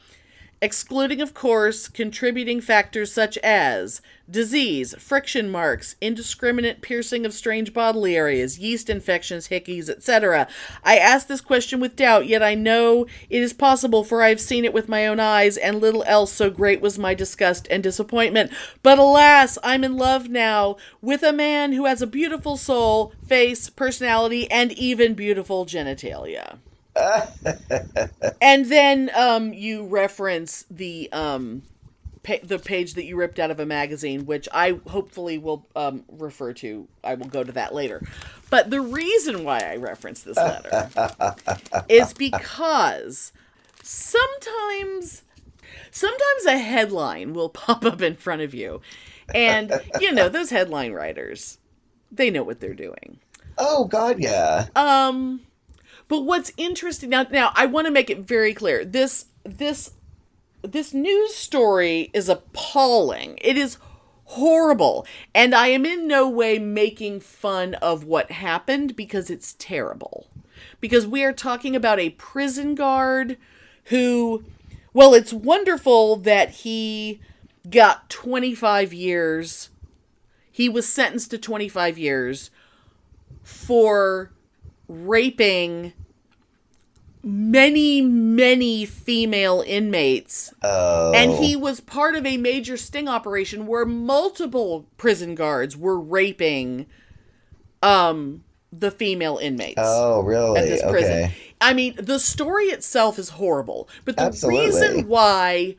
Excluding, 0.62 1.20
of 1.20 1.34
course, 1.34 1.88
contributing 1.88 2.60
factors 2.60 3.12
such 3.12 3.36
as 3.38 4.00
disease, 4.30 4.94
friction 4.96 5.50
marks, 5.50 5.96
indiscriminate 6.00 6.80
piercing 6.80 7.26
of 7.26 7.34
strange 7.34 7.74
bodily 7.74 8.16
areas, 8.16 8.60
yeast 8.60 8.88
infections, 8.88 9.48
hickeys, 9.48 9.88
etc. 9.88 10.46
I 10.84 10.98
ask 10.98 11.26
this 11.26 11.40
question 11.40 11.80
with 11.80 11.96
doubt, 11.96 12.26
yet 12.26 12.44
I 12.44 12.54
know 12.54 13.06
it 13.28 13.42
is 13.42 13.52
possible, 13.52 14.04
for 14.04 14.22
I 14.22 14.28
have 14.28 14.40
seen 14.40 14.64
it 14.64 14.72
with 14.72 14.88
my 14.88 15.04
own 15.04 15.18
eyes, 15.18 15.56
and 15.56 15.80
little 15.80 16.04
else 16.04 16.32
so 16.32 16.48
great 16.48 16.80
was 16.80 16.96
my 16.96 17.12
disgust 17.12 17.66
and 17.68 17.82
disappointment. 17.82 18.52
But 18.84 19.00
alas, 19.00 19.58
I'm 19.64 19.82
in 19.82 19.96
love 19.96 20.28
now 20.28 20.76
with 21.00 21.24
a 21.24 21.32
man 21.32 21.72
who 21.72 21.86
has 21.86 22.00
a 22.00 22.06
beautiful 22.06 22.56
soul, 22.56 23.12
face, 23.26 23.68
personality, 23.68 24.48
and 24.48 24.70
even 24.72 25.14
beautiful 25.14 25.66
genitalia 25.66 26.58
and 28.40 28.66
then 28.66 29.10
um, 29.14 29.52
you 29.52 29.86
reference 29.86 30.64
the 30.70 31.10
um, 31.12 31.62
pa- 32.22 32.36
the 32.42 32.58
page 32.58 32.94
that 32.94 33.04
you 33.04 33.16
ripped 33.16 33.38
out 33.38 33.50
of 33.50 33.60
a 33.60 33.66
magazine, 33.66 34.26
which 34.26 34.48
I 34.52 34.80
hopefully 34.88 35.38
will 35.38 35.66
um, 35.74 36.04
refer 36.10 36.52
to. 36.54 36.86
I 37.02 37.14
will 37.14 37.26
go 37.26 37.44
to 37.44 37.52
that 37.52 37.74
later. 37.74 38.02
But 38.50 38.70
the 38.70 38.80
reason 38.80 39.44
why 39.44 39.60
I 39.60 39.76
reference 39.76 40.22
this 40.22 40.36
letter 40.36 40.90
is 41.88 42.12
because 42.12 43.32
sometimes 43.82 45.22
sometimes 45.90 46.44
a 46.46 46.58
headline 46.58 47.32
will 47.32 47.48
pop 47.48 47.84
up 47.84 48.02
in 48.02 48.16
front 48.16 48.42
of 48.42 48.54
you, 48.54 48.80
and 49.34 49.72
you 50.00 50.12
know 50.12 50.28
those 50.28 50.50
headline 50.50 50.92
writers, 50.92 51.58
they 52.10 52.30
know 52.30 52.42
what 52.42 52.60
they're 52.60 52.74
doing. 52.74 53.18
Oh 53.58 53.84
God, 53.84 54.18
yeah. 54.20 54.66
Um 54.76 55.40
but 56.12 56.24
what's 56.24 56.52
interesting 56.58 57.08
now 57.08 57.22
now 57.30 57.52
I 57.54 57.64
want 57.64 57.86
to 57.86 57.90
make 57.90 58.10
it 58.10 58.18
very 58.18 58.52
clear. 58.52 58.84
This 58.84 59.28
this 59.44 59.92
this 60.60 60.92
news 60.92 61.34
story 61.34 62.10
is 62.12 62.28
appalling. 62.28 63.38
It 63.40 63.56
is 63.56 63.78
horrible. 64.24 65.06
And 65.34 65.54
I 65.54 65.68
am 65.68 65.86
in 65.86 66.06
no 66.06 66.28
way 66.28 66.58
making 66.58 67.20
fun 67.20 67.76
of 67.76 68.04
what 68.04 68.30
happened 68.30 68.94
because 68.94 69.30
it's 69.30 69.54
terrible. 69.54 70.26
Because 70.82 71.06
we 71.06 71.24
are 71.24 71.32
talking 71.32 71.74
about 71.74 71.98
a 71.98 72.10
prison 72.10 72.74
guard 72.74 73.38
who 73.84 74.44
well, 74.92 75.14
it's 75.14 75.32
wonderful 75.32 76.16
that 76.16 76.50
he 76.50 77.22
got 77.70 78.10
25 78.10 78.92
years. 78.92 79.70
He 80.50 80.68
was 80.68 80.86
sentenced 80.86 81.30
to 81.30 81.38
25 81.38 81.96
years 81.96 82.50
for 83.42 84.30
raping 84.88 85.94
many, 87.22 88.00
many 88.00 88.84
female 88.84 89.62
inmates. 89.66 90.52
Oh. 90.62 91.12
And 91.14 91.32
he 91.32 91.56
was 91.56 91.80
part 91.80 92.16
of 92.16 92.26
a 92.26 92.36
major 92.36 92.76
sting 92.76 93.08
operation 93.08 93.66
where 93.66 93.84
multiple 93.84 94.86
prison 94.96 95.34
guards 95.34 95.76
were 95.76 95.98
raping 95.98 96.86
um 97.82 98.44
the 98.72 98.90
female 98.90 99.36
inmates. 99.36 99.74
Oh, 99.78 100.22
really? 100.22 100.60
At 100.60 100.66
this 100.66 100.82
prison. 100.82 101.24
Okay. 101.24 101.34
I 101.60 101.74
mean, 101.74 101.94
the 101.96 102.18
story 102.18 102.64
itself 102.66 103.18
is 103.18 103.28
horrible, 103.30 103.88
but 104.04 104.16
the 104.16 104.22
Absolutely. 104.22 104.66
reason 104.66 105.08
why 105.08 105.76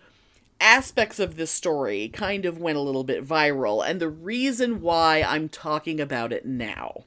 aspects 0.62 1.20
of 1.20 1.36
this 1.36 1.52
story 1.52 2.08
kind 2.10 2.46
of 2.46 2.58
went 2.58 2.78
a 2.78 2.82
little 2.82 3.04
bit 3.04 3.28
viral 3.28 3.86
and 3.86 4.00
the 4.00 4.08
reason 4.08 4.80
why 4.80 5.22
I'm 5.22 5.50
talking 5.50 6.00
about 6.00 6.32
it 6.32 6.46
now 6.46 7.04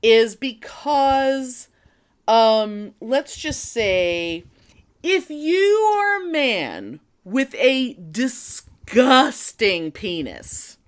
is 0.00 0.36
because 0.36 1.66
um 2.28 2.94
let's 3.00 3.36
just 3.36 3.64
say 3.64 4.44
if 5.02 5.30
you 5.30 5.92
are 5.96 6.22
a 6.22 6.26
man 6.26 7.00
with 7.24 7.54
a 7.54 7.94
disgusting 8.10 9.90
penis 9.92 10.78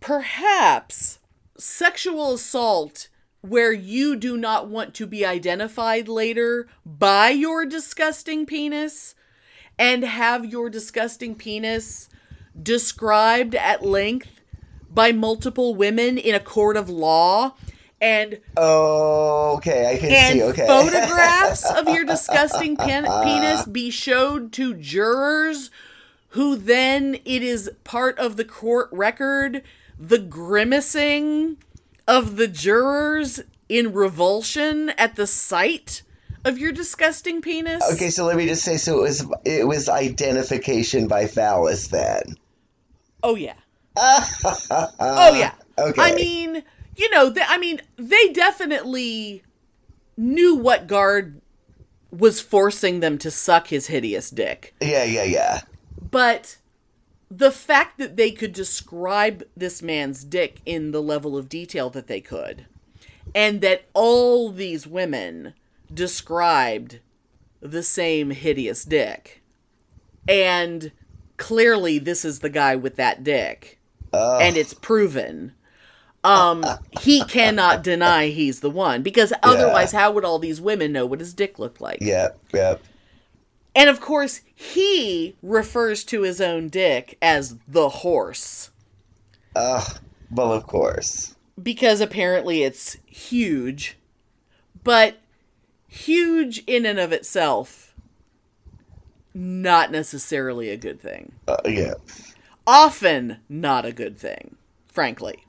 perhaps 0.00 1.18
sexual 1.56 2.34
assault 2.34 3.08
where 3.40 3.72
you 3.72 4.16
do 4.16 4.36
not 4.36 4.68
want 4.68 4.94
to 4.94 5.06
be 5.06 5.24
identified 5.24 6.08
later 6.08 6.66
by 6.84 7.30
your 7.30 7.64
disgusting 7.64 8.44
penis 8.44 9.14
and 9.78 10.02
have 10.02 10.44
your 10.44 10.68
disgusting 10.68 11.34
penis 11.34 12.08
described 12.60 13.54
at 13.54 13.84
length 13.84 14.40
by 14.90 15.12
multiple 15.12 15.74
women 15.74 16.18
in 16.18 16.34
a 16.34 16.40
court 16.40 16.76
of 16.76 16.88
law 16.88 17.54
and 18.00 18.38
Oh, 18.56 19.54
okay. 19.56 19.92
I 19.94 19.98
can 19.98 20.10
and 20.12 20.38
see. 20.38 20.42
Okay. 20.44 20.66
photographs 20.66 21.70
of 21.70 21.88
your 21.88 22.04
disgusting 22.14 22.76
pen- 22.76 23.04
penis 23.24 23.64
be 23.66 23.90
showed 23.90 24.52
to 24.54 24.74
jurors 24.74 25.70
who 26.32 26.56
then 26.56 27.16
it 27.24 27.42
is 27.42 27.70
part 27.84 28.18
of 28.18 28.36
the 28.36 28.44
court 28.44 28.88
record 28.92 29.62
the 29.98 30.18
grimacing 30.18 31.56
of 32.06 32.36
the 32.36 32.46
jurors 32.48 33.40
in 33.68 33.92
revulsion 33.92 34.90
at 34.90 35.16
the 35.16 35.26
sight 35.26 36.02
of 36.44 36.56
your 36.58 36.70
disgusting 36.72 37.42
penis 37.42 37.82
Okay, 37.94 38.10
so 38.10 38.24
let 38.24 38.36
me 38.36 38.46
just 38.46 38.62
say, 38.62 38.76
so 38.76 38.98
it 38.98 39.02
was 39.02 39.26
it 39.44 39.66
was 39.66 39.88
identification 39.88 41.08
by 41.08 41.26
phallus 41.26 41.88
then. 41.88 42.22
oh 43.22 43.34
yeah 43.34 43.54
oh 43.96 44.24
oh 45.00 45.34
yeah 45.34 45.52
Okay. 45.78 46.00
i 46.00 46.14
mean 46.14 46.62
you 46.98 47.08
know 47.10 47.32
th- 47.32 47.46
i 47.48 47.56
mean 47.56 47.80
they 47.96 48.28
definitely 48.32 49.42
knew 50.16 50.54
what 50.54 50.86
guard 50.86 51.40
was 52.10 52.40
forcing 52.40 53.00
them 53.00 53.16
to 53.18 53.30
suck 53.30 53.68
his 53.68 53.86
hideous 53.86 54.28
dick 54.30 54.74
Yeah, 54.80 55.04
yeah, 55.04 55.24
yeah. 55.24 55.60
But 56.10 56.56
the 57.30 57.50
fact 57.52 57.98
that 57.98 58.16
they 58.16 58.30
could 58.30 58.52
describe 58.54 59.44
this 59.54 59.82
man's 59.82 60.24
dick 60.24 60.60
in 60.64 60.90
the 60.90 61.02
level 61.02 61.36
of 61.36 61.50
detail 61.50 61.90
that 61.90 62.06
they 62.06 62.22
could, 62.22 62.64
and 63.34 63.60
that 63.60 63.84
all 63.92 64.50
these 64.50 64.86
women 64.86 65.52
described 65.92 67.00
the 67.60 67.82
same 67.82 68.30
hideous 68.30 68.84
dick, 68.84 69.42
and 70.26 70.90
clearly 71.36 71.98
this 71.98 72.24
is 72.24 72.38
the 72.38 72.48
guy 72.48 72.74
with 72.74 72.96
that 72.96 73.22
dick, 73.22 73.78
Oh, 74.14 74.38
and 74.38 74.56
it's 74.56 74.72
proven. 74.72 75.52
Um, 76.24 76.64
he 77.00 77.24
cannot 77.24 77.82
deny 77.84 78.28
he's 78.28 78.60
the 78.60 78.70
one 78.70 79.02
because 79.02 79.32
otherwise, 79.42 79.92
how 79.92 80.10
would 80.12 80.24
all 80.24 80.38
these 80.38 80.60
women 80.60 80.92
know 80.92 81.06
what 81.06 81.20
his 81.20 81.32
dick 81.32 81.58
looked 81.58 81.80
like? 81.80 81.98
yep, 82.00 82.38
yep. 82.52 82.82
And 83.74 83.88
of 83.88 84.00
course, 84.00 84.40
he 84.54 85.36
refers 85.42 86.02
to 86.04 86.22
his 86.22 86.40
own 86.40 86.68
dick 86.68 87.16
as 87.22 87.56
the 87.68 87.88
horse 87.88 88.70
Ugh. 89.54 89.98
Well, 90.30 90.52
of 90.52 90.66
course. 90.66 91.34
because 91.62 92.00
apparently 92.00 92.62
it's 92.62 92.96
huge. 93.06 93.96
But 94.84 95.18
huge 95.86 96.62
in 96.66 96.86
and 96.86 96.98
of 96.98 97.12
itself, 97.12 97.94
not 99.34 99.90
necessarily 99.90 100.70
a 100.70 100.76
good 100.76 101.00
thing. 101.00 101.32
Uh, 101.46 101.56
yeah. 101.64 101.94
Often 102.66 103.38
not 103.48 103.84
a 103.84 103.92
good 103.92 104.18
thing, 104.18 104.56
frankly. 104.88 105.44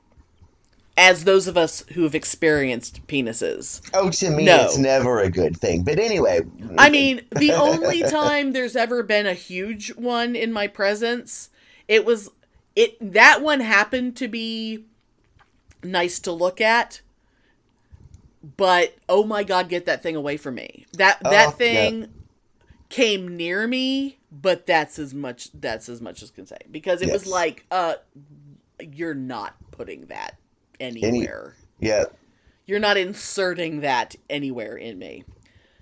As 1.02 1.24
those 1.24 1.46
of 1.46 1.56
us 1.56 1.82
who 1.94 2.02
have 2.02 2.14
experienced 2.14 3.06
penises. 3.06 3.80
Oh, 3.94 4.10
to 4.10 4.28
me, 4.30 4.44
No. 4.44 4.64
it's 4.64 4.76
never 4.76 5.20
a 5.20 5.30
good 5.30 5.56
thing. 5.56 5.82
But 5.82 5.98
anyway. 5.98 6.42
I 6.76 6.90
mean, 6.90 7.22
the 7.30 7.52
only 7.54 8.02
time 8.02 8.52
there's 8.52 8.76
ever 8.76 9.02
been 9.02 9.26
a 9.26 9.32
huge 9.32 9.94
one 9.94 10.36
in 10.36 10.52
my 10.52 10.66
presence, 10.66 11.48
it 11.88 12.04
was 12.04 12.28
it 12.76 12.96
that 13.14 13.40
one 13.40 13.60
happened 13.60 14.14
to 14.18 14.28
be 14.28 14.84
nice 15.82 16.18
to 16.20 16.32
look 16.32 16.60
at. 16.60 17.00
But 18.58 18.94
oh 19.08 19.24
my 19.24 19.42
god, 19.42 19.70
get 19.70 19.86
that 19.86 20.02
thing 20.02 20.16
away 20.16 20.36
from 20.36 20.56
me. 20.56 20.84
That 20.98 21.18
Oh, 21.24 21.30
that 21.30 21.44
yeah. 21.46 21.50
thing 21.52 22.08
came 22.90 23.36
near 23.38 23.66
me, 23.66 24.18
but 24.30 24.66
that's 24.66 24.98
as 24.98 25.14
much 25.14 25.48
that's 25.54 25.88
as 25.88 26.02
much 26.02 26.22
as 26.22 26.30
can 26.30 26.46
say 26.46 26.58
because 26.70 27.00
it 27.00 27.10
was 27.10 27.26
like 27.26 27.64
uh 27.70 27.94
you're 28.80 29.14
not 29.14 29.54
putting 29.72 30.06
that 30.06 30.36
anywhere. 30.80 31.56
Yeah. 31.78 32.04
You're 32.66 32.78
not 32.80 32.96
inserting 32.96 33.80
that 33.80 34.16
anywhere 34.28 34.76
in 34.76 34.98
me 34.98 35.24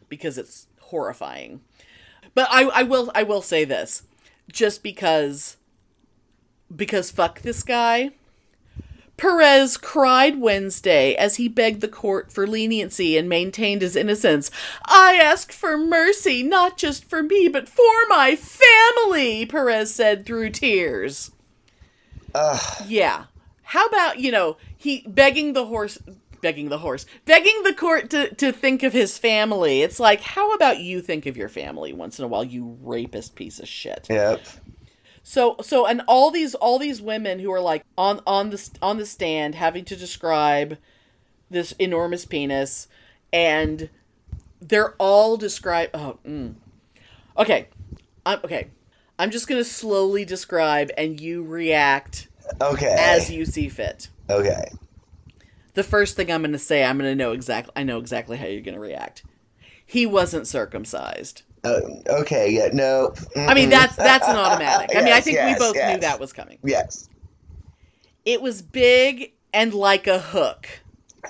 because 0.09 0.39
it's 0.39 0.67
horrifying. 0.81 1.61
But 2.35 2.49
I, 2.51 2.65
I 2.65 2.83
will 2.83 3.11
I 3.15 3.23
will 3.23 3.43
say 3.43 3.65
this. 3.65 4.03
Just 4.51 4.83
because 4.83 5.57
because 6.75 7.11
fuck 7.11 7.41
this 7.41 7.63
guy. 7.63 8.13
Perez 9.19 9.77
cried 9.77 10.41
Wednesday 10.41 11.15
as 11.17 11.37
he 11.37 11.49
begged 11.49 11.81
the 11.81 11.89
court 11.89 12.31
for 12.31 12.47
leniency 12.47 13.19
and 13.19 13.29
maintained 13.29 13.83
his 13.83 13.97
innocence. 13.97 14.49
I 14.87 15.17
ask 15.17 15.51
for 15.51 15.77
mercy, 15.77 16.45
not 16.45 16.79
just 16.79 17.05
for 17.05 17.21
me, 17.21 17.49
but 17.49 17.69
for 17.69 18.07
my 18.09 18.37
family, 18.37 19.45
Perez 19.45 19.93
said 19.93 20.25
through 20.25 20.51
tears. 20.51 21.33
Ugh. 22.33 22.85
Yeah. 22.87 23.25
How 23.65 23.87
about, 23.87 24.21
you 24.21 24.31
know, 24.31 24.57
he 24.79 25.05
begging 25.07 25.53
the 25.53 25.67
horse 25.67 25.99
begging 26.41 26.69
the 26.69 26.79
horse 26.79 27.05
begging 27.27 27.63
the 27.65 27.75
court 27.75 28.09
to, 28.11 28.33
to 28.37 28.53
think 28.53 28.83
of 28.85 28.93
his 28.93 29.19
family 29.19 29.83
it's 29.83 29.99
like 29.99 30.21
how 30.21 30.55
about 30.55 30.79
you 30.79 31.01
think 31.03 31.27
of 31.27 31.37
your 31.37 31.49
family 31.49 31.93
once 31.93 32.19
in 32.19 32.25
a 32.25 32.29
while 32.29 32.45
you 32.45 32.79
rapist 32.81 33.35
piece 33.35 33.59
of 33.59 33.67
shit 33.67 34.07
Yep. 34.09 34.41
so 35.25 35.57
so 35.61 35.85
and 35.85 36.01
all 36.07 36.31
these 36.31 36.55
all 36.55 36.79
these 36.79 37.03
women 37.03 37.41
who 37.41 37.53
are 37.53 37.61
like 37.61 37.85
on 37.99 38.21
on 38.25 38.51
the 38.51 38.71
on 38.81 38.99
the 38.99 39.05
stand 39.07 39.57
having 39.57 39.85
to 39.87 39.97
describe 39.97 40.79
this 41.51 41.73
enormous 41.73 42.25
penis 42.25 42.87
and 43.33 43.91
they're 44.61 44.95
all 44.99 45.37
describe 45.37 45.91
oh 45.93 46.19
mm. 46.25 46.55
okay 47.37 47.67
i'm 48.25 48.39
okay 48.45 48.69
i'm 49.19 49.31
just 49.33 49.49
gonna 49.49 49.65
slowly 49.65 50.25
describe 50.25 50.91
and 50.97 51.21
you 51.21 51.43
react 51.43 52.29
Okay. 52.63 52.95
as 52.99 53.29
you 53.31 53.45
see 53.45 53.69
fit 53.69 54.09
okay. 54.31 54.71
the 55.75 55.83
first 55.83 56.17
thing 56.17 56.31
I'm 56.31 56.43
going 56.43 56.53
to 56.53 56.59
say, 56.59 56.85
I'm 56.85 56.99
going 56.99 57.11
to 57.11 57.17
know 57.17 57.33
exactly. 57.33 57.73
I 57.77 57.83
know 57.83 57.99
exactly 57.99 58.37
how 58.37 58.47
you're 58.47 58.63
going 58.63 58.75
to 58.75 58.81
react. 58.81 59.25
He 59.85 60.07
wasn't 60.07 60.47
circumcised. 60.47 61.43
Uh, 61.65 61.81
okay. 62.09 62.51
Yeah. 62.51 62.69
No. 62.73 63.15
I 63.37 63.55
mean, 63.55 63.71
that's 63.71 63.97
that's 63.97 64.29
an 64.29 64.37
automatic. 64.37 64.91
I 64.97 65.03
mean, 65.03 65.13
I 65.13 65.21
think 65.21 65.37
yes, 65.37 65.59
we 65.59 65.67
both 65.67 65.75
knew 65.75 65.99
that 65.99 66.21
was 66.21 66.33
coming. 66.33 66.59
Yes. 66.63 67.09
It 68.25 68.43
was 68.43 68.63
big 68.63 69.33
and 69.53 69.73
like 69.73 70.07
a 70.07 70.19
hook. 70.19 70.69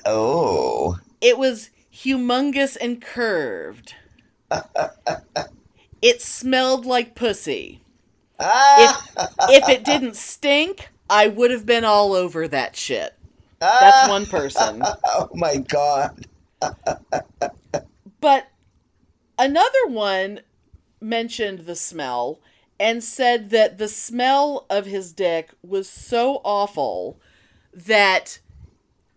Oh. 0.04 0.98
It 1.20 1.38
was 1.38 1.70
humongous 1.92 2.76
and 2.80 3.00
curved. 3.00 3.94
it 6.02 6.20
smelled 6.20 6.86
like 6.86 7.14
pussy. 7.14 7.82
Ah. 8.40 9.04
If 9.48 9.68
it 9.68 9.84
didn't 9.84 10.16
stink, 10.16 10.90
I 11.10 11.28
would 11.28 11.50
have 11.50 11.64
been 11.66 11.84
all 11.84 12.12
over 12.14 12.46
that 12.48 12.76
shit. 12.76 13.14
That's 13.60 14.08
one 14.08 14.26
person. 14.26 14.82
Oh 15.06 15.28
my 15.34 15.56
god. 15.58 16.26
But 18.20 18.48
another 19.38 19.86
one 19.86 20.40
mentioned 21.00 21.60
the 21.60 21.76
smell 21.76 22.40
and 22.80 23.02
said 23.02 23.50
that 23.50 23.78
the 23.78 23.86
smell 23.88 24.66
of 24.68 24.86
his 24.86 25.12
dick 25.12 25.50
was 25.62 25.88
so 25.88 26.40
awful 26.44 27.20
that 27.72 28.40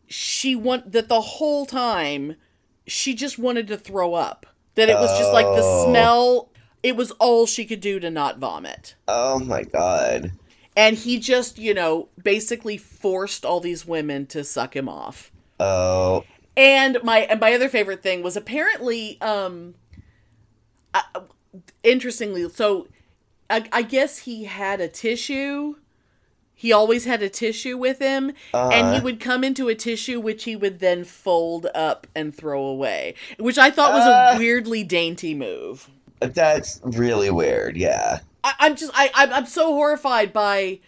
she 0.07 0.55
want 0.55 0.91
that 0.91 1.09
the 1.09 1.21
whole 1.21 1.65
time 1.65 2.35
she 2.85 3.15
just 3.15 3.39
wanted 3.39 3.67
to 3.67 3.77
throw 3.77 4.13
up. 4.13 4.45
That 4.75 4.89
it 4.89 4.95
was 4.95 5.17
just 5.17 5.33
like 5.33 5.45
the 5.45 5.63
Oh. 5.63 5.89
smell 5.89 6.49
it 6.83 6.95
was 6.95 7.11
all 7.11 7.45
she 7.47 7.65
could 7.65 7.79
do 7.81 7.99
to 7.99 8.09
not 8.11 8.37
vomit. 8.39 8.95
Oh 9.07 9.39
my 9.39 9.63
god. 9.63 10.31
And 10.75 10.97
he 10.97 11.19
just, 11.19 11.57
you 11.57 11.73
know, 11.73 12.07
basically 12.23 12.77
forced 12.77 13.45
all 13.45 13.59
these 13.59 13.85
women 13.85 14.25
to 14.27 14.43
suck 14.43 14.75
him 14.75 14.87
off. 14.87 15.31
Oh. 15.59 16.23
And 16.55 16.97
my 17.03 17.19
and 17.19 17.39
my 17.39 17.53
other 17.53 17.69
favorite 17.69 18.01
thing 18.03 18.23
was 18.23 18.35
apparently, 18.37 19.19
um, 19.21 19.75
uh, 20.93 21.01
interestingly, 21.83 22.47
so 22.49 22.87
I, 23.49 23.65
I 23.71 23.81
guess 23.81 24.19
he 24.19 24.45
had 24.45 24.79
a 24.81 24.87
tissue. 24.87 25.75
He 26.53 26.71
always 26.71 27.05
had 27.05 27.23
a 27.23 27.29
tissue 27.29 27.77
with 27.77 27.99
him, 27.99 28.33
and 28.53 28.87
he 28.87 28.93
Uh-huh. 28.97 29.01
would 29.03 29.19
come 29.19 29.43
into 29.43 29.67
a 29.67 29.75
tissue 29.75 30.19
which 30.19 30.43
he 30.43 30.55
would 30.55 30.79
then 30.79 31.03
fold 31.05 31.67
up 31.73 32.05
and 32.15 32.35
throw 32.35 32.61
away, 32.63 33.15
which 33.39 33.57
I 33.57 33.71
thought 33.71 33.93
was 33.93 34.05
Uh. 34.05 34.33
a 34.35 34.37
weirdly 34.39 34.83
dainty 34.83 35.33
move. 35.33 35.89
That's 36.19 36.79
really 36.83 37.31
weird. 37.31 37.77
Yeah. 37.77 38.19
I, 38.43 38.53
I'm 38.59 38.75
just 38.75 38.91
I 38.95 39.11
I'm, 39.13 39.31
I'm 39.33 39.45
so 39.45 39.67
horrified 39.73 40.33
by 40.33 40.79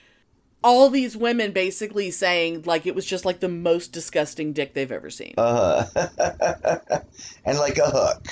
all 0.64 0.90
these 0.90 1.18
women 1.18 1.52
basically 1.52 2.10
saying 2.10 2.64
like 2.66 2.86
it 2.86 2.96
was 2.96 3.06
just 3.06 3.26
like 3.26 3.40
the 3.42 3.50
most 3.50 3.92
disgusting 3.92 4.54
dick 4.54 4.74
they've 4.74 4.92
ever 4.92 5.10
seen. 5.10 5.34
Uh 5.38 5.86
and 7.46 7.58
like 7.58 7.78
a 7.78 7.90
hook. 7.90 8.26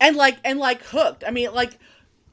and 0.00 0.16
like 0.16 0.38
and 0.44 0.58
like 0.60 0.82
hooked 0.82 1.24
i 1.26 1.30
mean 1.30 1.52
like 1.52 1.78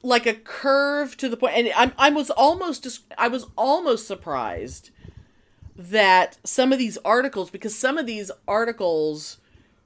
like 0.03 0.27
a 0.27 0.33
curve 0.35 1.17
to 1.17 1.27
the 1.27 1.35
point 1.37 1.55
and 1.55 1.71
i'm 1.75 1.91
i 1.97 2.09
was 2.11 2.29
almost 2.29 2.83
dis- 2.83 2.99
i 3.17 3.27
was 3.27 3.47
almost 3.57 4.05
surprised 4.05 4.91
that 5.75 6.37
some 6.43 6.71
of 6.71 6.77
these 6.79 6.97
articles 7.03 7.49
because 7.49 7.75
some 7.75 7.97
of 7.97 8.05
these 8.05 8.29
articles 8.47 9.37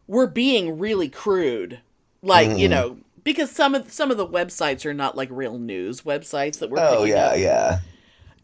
were 0.07 0.27
being 0.27 0.77
really 0.77 1.07
crude 1.09 1.79
like 2.21 2.49
you 2.59 2.67
Mhm. 2.67 2.71
know 2.71 2.97
because 3.31 3.51
some 3.51 3.75
of 3.75 3.91
some 3.93 4.09
of 4.09 4.17
the 4.17 4.25
websites 4.27 4.85
are 4.87 4.93
not 4.93 5.15
like 5.15 5.29
real 5.31 5.59
news 5.59 6.01
websites 6.01 6.57
that 6.57 6.71
we're 6.71 6.79
Oh 6.79 7.03
yeah, 7.03 7.27
up. 7.27 7.37
yeah. 7.37 7.79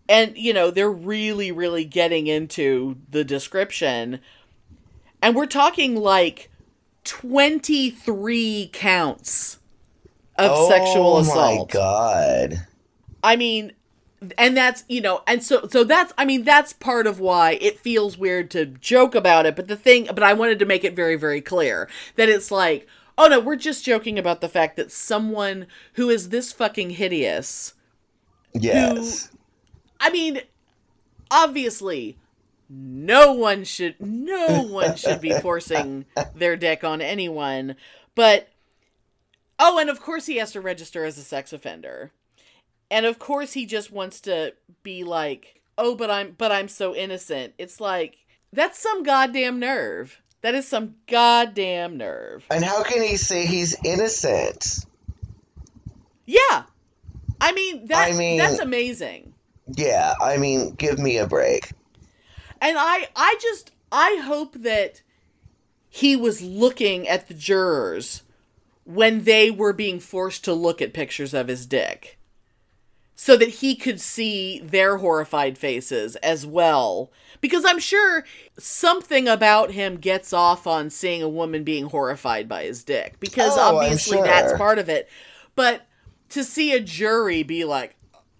and 0.07 0.37
you 0.37 0.53
know 0.53 0.69
they're 0.69 0.91
really 0.91 1.51
really 1.51 1.85
getting 1.85 2.27
into 2.27 2.97
the 3.09 3.23
description 3.23 4.19
and 5.23 5.35
we're 5.35 5.47
talking 5.47 5.95
like 5.95 6.51
23 7.03 8.69
counts 8.73 9.59
of 10.37 10.51
oh 10.53 10.69
sexual 10.69 11.17
assault 11.17 11.71
Oh 11.75 11.79
my 11.79 12.51
god. 12.51 12.67
i 13.23 13.35
mean 13.35 13.73
and 14.37 14.55
that's 14.57 14.83
you 14.87 15.01
know 15.01 15.21
and 15.27 15.43
so 15.43 15.67
so 15.71 15.83
that's 15.83 16.13
i 16.17 16.25
mean 16.25 16.43
that's 16.43 16.73
part 16.73 17.07
of 17.07 17.19
why 17.19 17.57
it 17.61 17.79
feels 17.79 18.17
weird 18.17 18.49
to 18.51 18.65
joke 18.65 19.15
about 19.15 19.45
it 19.45 19.55
but 19.55 19.67
the 19.67 19.75
thing 19.75 20.07
but 20.13 20.23
i 20.23 20.33
wanted 20.33 20.59
to 20.59 20.65
make 20.65 20.83
it 20.83 20.95
very 20.95 21.15
very 21.15 21.41
clear 21.41 21.87
that 22.15 22.27
it's 22.29 22.51
like 22.51 22.87
oh 23.17 23.27
no 23.27 23.39
we're 23.39 23.55
just 23.55 23.85
joking 23.85 24.17
about 24.19 24.41
the 24.41 24.49
fact 24.49 24.75
that 24.75 24.91
someone 24.91 25.67
who 25.93 26.09
is 26.09 26.29
this 26.29 26.51
fucking 26.51 26.91
hideous 26.91 27.73
Yes. 28.55 29.31
I 29.99 30.09
mean, 30.09 30.41
obviously, 31.29 32.17
no 32.69 33.33
one 33.33 33.63
should 33.63 33.95
no 33.99 34.61
one 34.69 34.95
should 34.95 35.21
be 35.21 35.31
forcing 35.31 36.05
their 36.33 36.55
dick 36.55 36.83
on 36.83 37.01
anyone. 37.01 37.75
But 38.15 38.49
oh, 39.59 39.77
and 39.77 39.89
of 39.89 40.01
course 40.01 40.25
he 40.25 40.37
has 40.37 40.53
to 40.53 40.61
register 40.61 41.05
as 41.05 41.17
a 41.17 41.23
sex 41.23 41.51
offender. 41.53 42.11
And 42.89 43.05
of 43.05 43.19
course 43.19 43.53
he 43.53 43.65
just 43.65 43.91
wants 43.91 44.21
to 44.21 44.53
be 44.83 45.03
like, 45.03 45.61
"Oh, 45.77 45.95
but 45.95 46.09
I'm 46.09 46.35
but 46.37 46.51
I'm 46.51 46.67
so 46.67 46.95
innocent." 46.95 47.53
It's 47.57 47.81
like 47.81 48.25
that's 48.53 48.79
some 48.79 49.03
goddamn 49.03 49.59
nerve. 49.59 50.21
That 50.45 50.53
is 50.53 50.67
some 50.67 50.93
goddamn 51.07 51.97
nerve. 51.97 52.45
And 52.51 52.63
how 52.63 52.83
can 52.83 53.01
he 53.01 53.17
say 53.17 53.47
he's 53.47 53.75
innocent? 53.83 54.85
Yeah. 56.27 56.65
I 57.41 57.51
mean, 57.51 57.87
that 57.87 58.09
I 58.09 58.15
mean- 58.15 58.37
that's 58.37 58.59
amazing. 58.59 59.33
Yeah, 59.75 60.13
I 60.21 60.37
mean, 60.37 60.75
give 60.75 60.99
me 60.99 61.17
a 61.17 61.25
break. 61.25 61.71
And 62.61 62.77
I 62.77 63.07
I 63.15 63.39
just 63.41 63.71
I 63.91 64.21
hope 64.23 64.53
that 64.59 65.01
he 65.89 66.15
was 66.15 66.43
looking 66.43 67.07
at 67.07 67.27
the 67.27 67.33
jurors 67.33 68.21
when 68.83 69.23
they 69.23 69.49
were 69.49 69.73
being 69.73 69.99
forced 69.99 70.43
to 70.43 70.53
look 70.53 70.79
at 70.79 70.93
pictures 70.93 71.33
of 71.33 71.47
his 71.47 71.65
dick. 71.65 72.19
So 73.15 73.37
that 73.37 73.47
he 73.49 73.75
could 73.75 74.01
see 74.01 74.59
their 74.59 74.97
horrified 74.97 75.57
faces 75.57 76.15
as 76.17 76.45
well. 76.45 77.11
Because 77.41 77.63
I'm 77.65 77.79
sure 77.79 78.25
something 78.59 79.27
about 79.27 79.71
him 79.71 79.97
gets 79.97 80.33
off 80.33 80.67
on 80.67 80.89
seeing 80.89 81.21
a 81.21 81.29
woman 81.29 81.63
being 81.63 81.85
horrified 81.85 82.49
by 82.49 82.63
his 82.63 82.83
dick. 82.83 83.19
Because 83.19 83.57
Oh, 83.57 83.77
obviously 83.77 84.21
that's 84.21 84.53
part 84.57 84.79
of 84.79 84.89
it. 84.89 85.09
But 85.55 85.87
to 86.29 86.43
see 86.43 86.73
a 86.73 86.79
jury 86.79 87.43
be 87.43 87.63
like, 87.63 87.95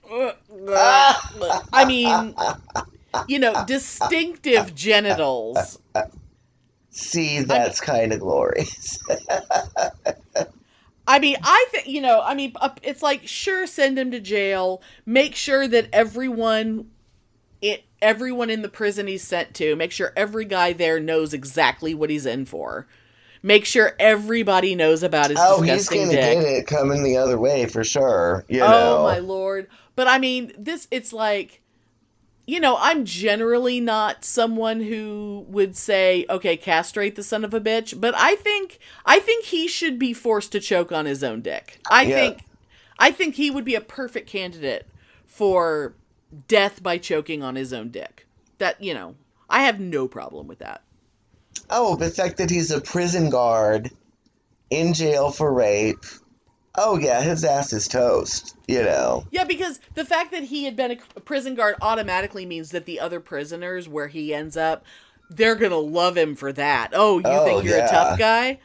I 0.09 1.85
mean, 1.87 2.35
you 3.27 3.39
know, 3.39 3.65
distinctive 3.65 4.75
genitals. 4.75 5.79
See, 6.91 7.41
that's 7.41 7.81
kind 7.81 8.13
of 8.13 8.21
glorious. 8.21 8.99
I 11.07 11.19
mean, 11.19 11.37
I 11.43 11.67
think 11.71 11.87
you 11.87 12.01
know. 12.01 12.21
I 12.21 12.33
mean, 12.33 12.53
it's 12.81 13.03
like 13.03 13.27
sure, 13.27 13.67
send 13.67 13.97
him 13.97 14.11
to 14.11 14.19
jail. 14.19 14.81
Make 15.05 15.35
sure 15.35 15.67
that 15.67 15.87
everyone, 15.93 16.89
it 17.61 17.83
everyone 18.01 18.49
in 18.49 18.61
the 18.61 18.69
prison 18.69 19.07
he's 19.07 19.23
sent 19.23 19.53
to, 19.55 19.75
make 19.75 19.91
sure 19.91 20.13
every 20.15 20.45
guy 20.45 20.73
there 20.73 20.99
knows 20.99 21.33
exactly 21.33 21.93
what 21.93 22.09
he's 22.09 22.25
in 22.25 22.45
for. 22.45 22.87
Make 23.43 23.65
sure 23.65 23.95
everybody 23.99 24.73
knows 24.73 25.03
about 25.03 25.29
his 25.29 25.37
oh, 25.39 25.61
he's 25.61 25.87
gonna 25.87 26.07
dick. 26.07 26.39
get 26.39 26.43
it 26.43 26.67
coming 26.67 27.03
the 27.03 27.17
other 27.17 27.37
way 27.37 27.67
for 27.67 27.83
sure. 27.83 28.43
You 28.47 28.63
oh 28.63 28.67
know. 28.67 29.03
my 29.03 29.19
lord! 29.19 29.67
But 29.95 30.07
I 30.07 30.17
mean, 30.17 30.53
this 30.57 30.87
it's 30.89 31.13
like 31.13 31.61
you 32.45 32.59
know, 32.59 32.77
I'm 32.79 33.05
generally 33.05 33.79
not 33.79 34.23
someone 34.25 34.81
who 34.81 35.45
would 35.49 35.75
say, 35.75 36.25
okay, 36.29 36.57
castrate 36.57 37.15
the 37.15 37.23
son 37.23 37.43
of 37.43 37.53
a 37.53 37.61
bitch, 37.61 37.99
but 37.99 38.13
I 38.15 38.35
think 38.35 38.79
I 39.05 39.19
think 39.19 39.45
he 39.45 39.67
should 39.67 39.97
be 39.99 40.13
forced 40.13 40.51
to 40.53 40.59
choke 40.59 40.91
on 40.91 41.05
his 41.05 41.23
own 41.23 41.41
dick. 41.41 41.81
I 41.89 42.05
Yeah. 42.05 42.07
think 42.07 42.45
I 42.99 43.11
think 43.11 43.35
he 43.35 43.51
would 43.51 43.65
be 43.65 43.75
a 43.75 43.81
perfect 43.81 44.29
candidate 44.29 44.87
for 45.25 45.95
death 46.47 46.83
by 46.83 46.97
choking 46.97 47.43
on 47.43 47.55
his 47.55 47.73
own 47.73 47.89
dick. 47.89 48.27
That, 48.59 48.81
you 48.81 48.93
know, 48.93 49.15
I 49.49 49.63
have 49.63 49.79
no 49.79 50.07
problem 50.07 50.47
with 50.47 50.59
that. 50.59 50.83
Oh, 51.69 51.95
the 51.95 52.09
fact 52.09 52.37
that 52.37 52.49
he's 52.49 52.71
a 52.71 52.81
prison 52.81 53.29
guard 53.29 53.91
in 54.69 54.93
jail 54.93 55.31
for 55.31 55.53
rape. 55.53 56.05
Oh 56.77 56.97
yeah, 56.97 57.21
his 57.21 57.43
ass 57.43 57.73
is 57.73 57.87
toast. 57.87 58.55
You 58.67 58.83
know. 58.83 59.25
Yeah, 59.31 59.43
because 59.43 59.79
the 59.93 60.05
fact 60.05 60.31
that 60.31 60.43
he 60.43 60.65
had 60.65 60.75
been 60.75 60.99
a 61.15 61.19
prison 61.21 61.55
guard 61.55 61.75
automatically 61.81 62.45
means 62.45 62.71
that 62.71 62.85
the 62.85 62.99
other 62.99 63.19
prisoners 63.19 63.87
where 63.87 64.07
he 64.07 64.33
ends 64.33 64.57
up, 64.57 64.83
they're 65.29 65.55
gonna 65.55 65.77
love 65.77 66.17
him 66.17 66.35
for 66.35 66.51
that. 66.53 66.91
Oh, 66.93 67.19
you 67.19 67.25
Oh, 67.27 67.45
think 67.45 67.63
you're 67.65 67.77
yeah. 67.77 67.85
a 67.85 67.89
tough 67.89 68.19
guy? 68.19 68.59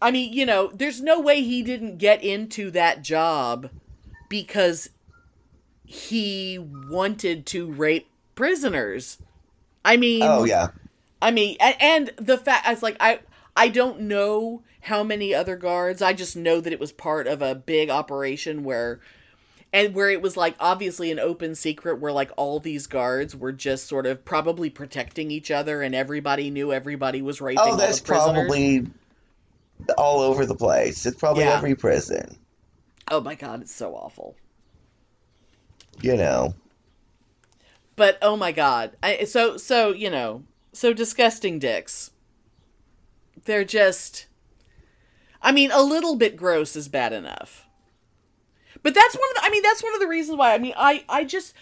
I 0.00 0.10
mean, 0.10 0.32
you 0.32 0.44
know, 0.44 0.70
there's 0.74 1.00
no 1.00 1.20
way 1.20 1.42
he 1.42 1.62
didn't 1.62 1.96
get 1.98 2.22
into 2.22 2.70
that 2.72 3.02
job 3.02 3.70
because 4.28 4.90
he 5.84 6.58
wanted 6.58 7.46
to 7.46 7.70
rape 7.72 8.08
prisoners. 8.34 9.18
I 9.84 9.96
mean, 9.96 10.22
Oh 10.22 10.44
yeah. 10.44 10.68
I 11.22 11.30
mean, 11.30 11.56
and 11.60 12.12
the 12.16 12.36
fact 12.36 12.66
it's 12.68 12.82
like 12.82 12.96
I 13.00 13.20
I 13.56 13.68
don't 13.68 14.02
know 14.02 14.62
how 14.82 15.02
many 15.02 15.34
other 15.34 15.56
guards. 15.56 16.02
I 16.02 16.12
just 16.12 16.36
know 16.36 16.60
that 16.60 16.72
it 16.72 16.78
was 16.80 16.92
part 16.92 17.26
of 17.26 17.40
a 17.42 17.54
big 17.54 17.88
operation 17.90 18.62
where 18.62 19.00
and 19.72 19.94
where 19.94 20.10
it 20.10 20.22
was 20.22 20.36
like 20.36 20.54
obviously 20.60 21.10
an 21.10 21.18
open 21.18 21.54
secret 21.54 21.98
where 22.00 22.12
like 22.12 22.30
all 22.36 22.60
these 22.60 22.86
guards 22.86 23.34
were 23.34 23.52
just 23.52 23.86
sort 23.86 24.06
of 24.06 24.24
probably 24.24 24.70
protecting 24.70 25.30
each 25.30 25.50
other 25.50 25.82
and 25.82 25.94
everybody 25.94 26.50
knew 26.50 26.72
everybody 26.72 27.20
was 27.22 27.40
raping 27.40 27.62
Oh, 27.64 27.70
all 27.72 27.76
that's 27.76 28.00
probably 28.00 28.86
all 29.98 30.20
over 30.20 30.46
the 30.46 30.54
place. 30.54 31.04
It's 31.06 31.16
probably 31.18 31.44
Yeah. 31.44 31.56
every 31.56 31.74
prison. 31.74 32.38
Oh 33.10 33.20
my 33.20 33.34
god, 33.34 33.62
it's 33.62 33.74
so 33.74 33.94
awful. 33.94 34.36
You 36.02 36.16
know. 36.16 36.54
But 37.96 38.18
oh 38.20 38.36
my 38.36 38.52
god. 38.52 38.96
I, 39.02 39.24
so 39.24 39.56
so, 39.56 39.92
you 39.92 40.10
know, 40.10 40.44
so 40.72 40.92
disgusting 40.92 41.58
dicks. 41.58 42.10
They're 43.46 43.64
just 43.64 44.26
I 45.42 45.52
mean, 45.52 45.70
a 45.70 45.82
little 45.82 46.16
bit 46.16 46.36
gross 46.36 46.76
is 46.76 46.88
bad 46.88 47.12
enough. 47.12 47.66
But 48.82 48.94
that's 48.94 49.14
one 49.14 49.28
of 49.30 49.36
the 49.36 49.46
I 49.46 49.50
mean, 49.50 49.62
that's 49.62 49.82
one 49.82 49.94
of 49.94 50.00
the 50.00 50.06
reasons 50.08 50.38
why 50.38 50.54
I 50.54 50.58
mean, 50.58 50.74
I 50.76 51.04
I 51.08 51.24
just 51.24 51.54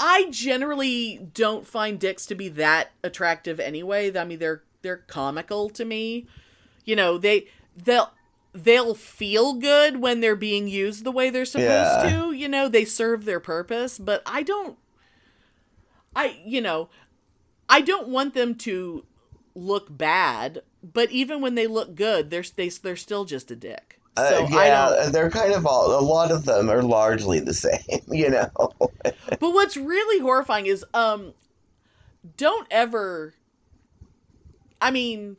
I 0.00 0.26
generally 0.30 1.28
don't 1.34 1.66
find 1.66 1.98
dicks 1.98 2.24
to 2.26 2.34
be 2.34 2.48
that 2.50 2.90
attractive 3.02 3.58
anyway. 3.58 4.16
I 4.16 4.24
mean, 4.24 4.38
they're 4.38 4.62
they're 4.82 4.98
comical 4.98 5.70
to 5.70 5.84
me. 5.84 6.26
You 6.84 6.94
know, 6.96 7.18
they 7.18 7.48
they'll 7.76 8.12
they'll 8.52 8.94
feel 8.94 9.54
good 9.54 10.00
when 10.00 10.20
they're 10.20 10.36
being 10.36 10.68
used 10.68 11.04
the 11.04 11.10
way 11.12 11.30
they're 11.30 11.44
supposed 11.44 12.04
Yeah. 12.04 12.10
to. 12.26 12.32
You 12.32 12.48
know, 12.48 12.68
they 12.68 12.84
serve 12.84 13.24
their 13.24 13.40
purpose, 13.40 13.98
but 13.98 14.22
I 14.24 14.42
don't 14.42 14.78
I 16.14 16.40
you 16.44 16.60
know, 16.60 16.88
I 17.68 17.80
don't 17.80 18.08
want 18.08 18.34
them 18.34 18.54
to 18.56 19.04
look 19.54 19.86
bad, 19.96 20.62
but 20.82 21.10
even 21.10 21.40
when 21.40 21.54
they 21.54 21.66
look 21.66 21.94
good, 21.94 22.30
they're 22.30 22.44
they, 22.56 22.68
they're 22.68 22.96
still 22.96 23.24
just 23.24 23.50
a 23.50 23.56
dick. 23.56 24.00
Uh, 24.16 24.22
So 24.28 24.48
I 24.52 24.66
yeah, 24.66 24.70
don't. 24.70 25.12
they're 25.12 25.30
kind 25.30 25.52
of 25.52 25.66
all. 25.66 25.98
A 25.98 26.00
lot 26.00 26.30
of 26.32 26.44
them 26.44 26.70
are 26.70 26.82
largely 26.82 27.40
the 27.40 27.54
same. 27.54 27.80
You 28.08 28.30
know. 28.30 28.50
But 29.38 29.50
what's 29.52 29.76
really 29.76 30.20
horrifying 30.20 30.66
is 30.66 30.84
um, 30.94 31.34
don't 32.36 32.66
ever. 32.70 33.34
I 34.80 34.90
mean, 34.90 35.36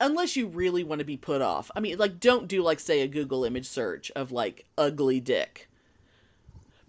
unless 0.00 0.36
you 0.36 0.46
really 0.48 0.84
want 0.84 0.98
to 1.00 1.04
be 1.04 1.16
put 1.16 1.42
off. 1.42 1.70
I 1.76 1.80
mean, 1.80 1.98
like, 1.98 2.20
don't 2.20 2.48
do 2.48 2.62
like 2.62 2.80
say 2.80 3.00
a 3.00 3.08
Google 3.08 3.44
image 3.44 3.68
search 3.68 4.10
of 4.16 4.32
like 4.32 4.66
ugly 4.76 5.20
dick, 5.20 5.68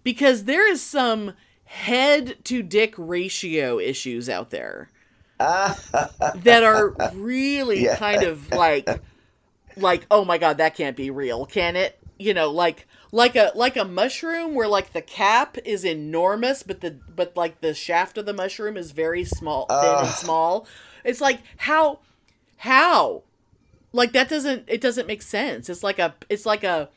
because 0.02 0.44
there 0.44 0.70
is 0.70 0.82
some 0.82 1.34
head 1.64 2.36
to 2.44 2.62
dick 2.62 2.94
ratio 2.98 3.78
issues 3.78 4.28
out 4.28 4.50
there. 4.50 4.90
that 6.32 6.62
are 6.64 6.96
really 6.98 7.86
Yeah. 7.86 7.96
kind 7.96 8.22
of 8.22 8.50
like 8.50 9.00
like 9.76 10.06
oh 10.10 10.24
my 10.24 10.38
god 10.38 10.58
that 10.58 10.76
can't 10.76 10.96
be 10.96 11.10
real 11.10 11.46
can 11.46 11.76
it? 11.76 11.98
You 12.18 12.34
know 12.34 12.50
like 12.50 12.86
like 13.12 13.36
a 13.36 13.52
like 13.54 13.76
a 13.76 13.84
mushroom 13.84 14.54
where 14.54 14.68
like 14.68 14.92
the 14.92 15.02
cap 15.02 15.58
is 15.64 15.84
enormous 15.84 16.62
but 16.62 16.80
the 16.80 16.92
but 17.08 17.36
like 17.36 17.60
the 17.60 17.74
shaft 17.74 18.18
of 18.18 18.26
the 18.26 18.32
mushroom 18.32 18.76
is 18.76 18.92
very 18.92 19.24
small 19.24 19.74
thin 19.78 20.00
and 20.00 20.14
small. 20.14 20.66
It's 21.04 21.20
like 21.20 21.40
how 21.58 22.00
how? 22.58 23.24
Like 23.92 24.12
that 24.12 24.28
doesn't 24.28 24.64
it 24.68 24.80
doesn't 24.80 25.06
make 25.06 25.22
sense. 25.22 25.68
It's 25.68 25.82
like 25.84 25.98
a 25.98 26.14
it's 26.28 26.46
like 26.46 26.64
a 26.64 26.90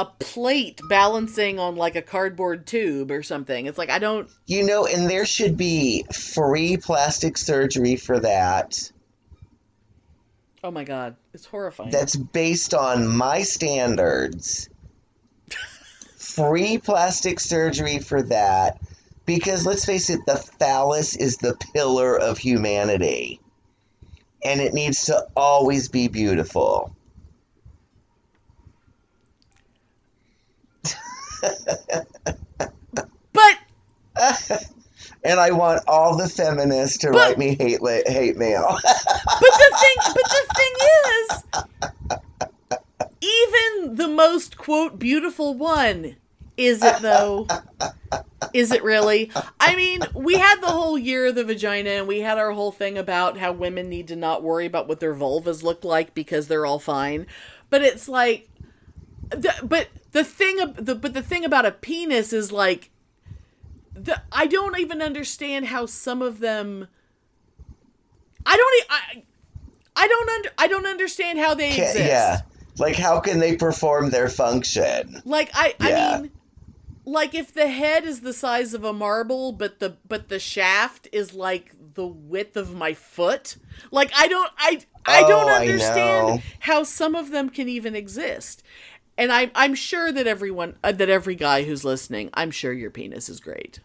a 0.00 0.04
plate 0.18 0.80
balancing 0.88 1.58
on 1.58 1.76
like 1.76 1.94
a 1.94 2.00
cardboard 2.02 2.66
tube 2.66 3.10
or 3.10 3.22
something 3.22 3.66
it's 3.66 3.76
like 3.76 3.90
i 3.90 3.98
don't 3.98 4.30
You 4.46 4.64
know, 4.64 4.86
and 4.86 5.10
there 5.10 5.26
should 5.26 5.56
be 5.58 6.04
free 6.10 6.78
plastic 6.78 7.36
surgery 7.36 7.96
for 7.96 8.18
that. 8.20 8.90
oh 10.64 10.70
my 10.70 10.84
god 10.84 11.16
it's 11.34 11.44
horrifying 11.46 11.90
That's 11.90 12.16
based 12.16 12.72
on 12.74 13.06
my 13.06 13.42
standards. 13.42 14.68
free 16.16 16.78
plastic 16.78 17.38
surgery 17.38 17.98
for 17.98 18.22
that. 18.22 18.80
Because 19.26 19.66
let's 19.66 19.84
face 19.84 20.10
it, 20.10 20.20
the 20.26 20.36
phallus 20.36 21.14
is 21.16 21.36
the 21.36 21.54
pillar 21.72 22.18
of 22.18 22.38
humanity. 22.38 23.40
And 24.44 24.60
it 24.60 24.74
needs 24.74 25.04
to 25.04 25.26
always 25.36 25.88
be 25.88 26.08
beautiful. 26.08 26.96
But 33.32 33.58
And 35.22 35.38
I 35.38 35.50
want 35.50 35.82
all 35.86 36.16
the 36.16 36.28
feminists 36.28 36.96
to 36.98 37.10
But- 37.10 37.16
write 37.18 37.38
me 37.38 37.54
hate 37.56 37.80
hate 38.06 38.36
mail. 38.36 38.76
But 39.40 39.52
the 39.58 39.70
thing, 39.80 39.96
but 40.14 40.28
the 40.28 40.44
thing 40.56 40.74
is, 41.18 41.26
even 43.20 43.96
the 43.96 44.08
most 44.08 44.56
quote 44.58 44.98
beautiful 44.98 45.54
one, 45.54 46.16
is 46.56 46.82
it 46.82 46.98
though? 47.00 47.46
Is 48.52 48.72
it 48.72 48.82
really? 48.82 49.30
I 49.58 49.76
mean, 49.76 50.02
we 50.14 50.34
had 50.34 50.60
the 50.60 50.66
whole 50.68 50.98
year 50.98 51.26
of 51.26 51.34
the 51.36 51.44
vagina, 51.44 51.90
and 51.90 52.06
we 52.08 52.20
had 52.20 52.36
our 52.38 52.52
whole 52.52 52.72
thing 52.72 52.98
about 52.98 53.38
how 53.38 53.52
women 53.52 53.88
need 53.88 54.08
to 54.08 54.16
not 54.16 54.42
worry 54.42 54.66
about 54.66 54.88
what 54.88 55.00
their 55.00 55.14
vulvas 55.14 55.62
look 55.62 55.84
like 55.84 56.14
because 56.14 56.48
they're 56.48 56.66
all 56.66 56.78
fine. 56.78 57.26
But 57.70 57.82
it's 57.82 58.08
like, 58.08 58.49
the, 59.30 59.54
but 59.62 59.88
the 60.12 60.24
thing, 60.24 60.56
the 60.76 60.94
but 60.94 61.14
the 61.14 61.22
thing 61.22 61.44
about 61.44 61.66
a 61.66 61.70
penis 61.72 62.32
is 62.32 62.52
like, 62.52 62.90
the 63.94 64.20
I 64.32 64.46
don't 64.46 64.78
even 64.78 65.02
understand 65.02 65.66
how 65.66 65.86
some 65.86 66.22
of 66.22 66.40
them. 66.40 66.88
I 68.46 68.56
don't. 68.56 68.84
I, 68.90 69.22
I 69.96 70.08
don't 70.08 70.30
under. 70.30 70.48
I 70.58 70.66
don't 70.68 70.86
understand 70.86 71.38
how 71.38 71.54
they 71.54 71.74
Ca- 71.74 71.82
exist. 71.82 71.98
yeah. 71.98 72.40
Like, 72.78 72.96
how 72.96 73.20
can 73.20 73.38
they 73.38 73.56
perform 73.56 74.10
their 74.10 74.28
function? 74.28 75.20
Like 75.24 75.50
I. 75.54 75.74
Yeah. 75.80 76.16
I 76.16 76.20
mean, 76.22 76.30
like 77.04 77.34
if 77.34 77.52
the 77.52 77.68
head 77.68 78.04
is 78.04 78.20
the 78.20 78.32
size 78.32 78.74
of 78.74 78.84
a 78.84 78.92
marble, 78.92 79.52
but 79.52 79.78
the 79.80 79.96
but 80.08 80.28
the 80.28 80.38
shaft 80.38 81.08
is 81.12 81.34
like 81.34 81.72
the 81.94 82.06
width 82.06 82.56
of 82.56 82.74
my 82.74 82.94
foot. 82.94 83.56
Like 83.90 84.10
I 84.16 84.28
don't. 84.28 84.50
I. 84.58 84.80
I 85.06 85.22
don't 85.22 85.48
Oh, 85.48 85.54
I 85.54 85.60
understand 85.60 86.42
how 86.60 86.82
some 86.82 87.14
of 87.14 87.30
them 87.30 87.48
can 87.48 87.68
even 87.68 87.96
exist. 87.96 88.62
And 89.20 89.30
I'm 89.30 89.50
I'm 89.54 89.74
sure 89.74 90.10
that 90.10 90.26
everyone 90.26 90.76
uh, 90.82 90.92
that 90.92 91.10
every 91.10 91.34
guy 91.34 91.64
who's 91.64 91.84
listening, 91.84 92.30
I'm 92.32 92.50
sure 92.50 92.72
your 92.72 92.90
penis 92.90 93.28
is 93.28 93.38
great. 93.38 93.78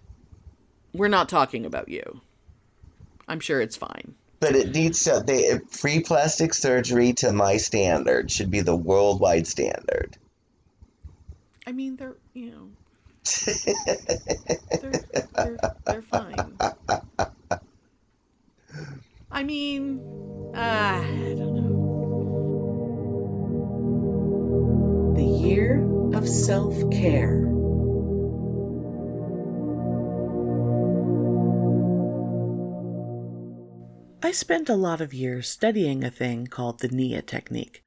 We're 0.93 1.09
not 1.09 1.27
talking 1.27 1.65
about 1.65 1.89
you. 1.89 2.21
I'm 3.27 3.41
sure 3.41 3.59
it's 3.59 3.75
fine. 3.75 4.15
But 4.39 4.55
it 4.55 4.73
needs 4.73 5.03
to. 5.03 5.21
They, 5.27 5.59
free 5.69 5.99
plastic 5.99 6.53
surgery 6.53 7.11
to 7.13 7.33
my 7.33 7.57
standard 7.57 8.31
should 8.31 8.49
be 8.49 8.61
the 8.61 8.77
worldwide 8.77 9.45
standard. 9.45 10.15
I 11.67 11.73
mean, 11.73 11.97
they're 11.97 12.15
you 12.33 12.51
know, 12.51 12.69
they're, 14.81 14.93
they're, 15.33 15.57
they're 15.85 16.01
fine. 16.01 16.57
I 19.29 19.43
mean, 19.43 19.99
uh, 20.55 20.57
I 20.57 21.35
don't 21.37 21.55
know. 21.55 21.64
Year 25.45 25.83
of 26.13 26.27
self 26.27 26.73
care. 26.91 27.45
I 34.23 34.31
spent 34.31 34.69
a 34.69 34.75
lot 34.75 35.01
of 35.01 35.13
years 35.13 35.47
studying 35.47 36.03
a 36.03 36.09
thing 36.09 36.47
called 36.47 36.79
the 36.79 36.87
Nia 36.87 37.21
technique. 37.21 37.83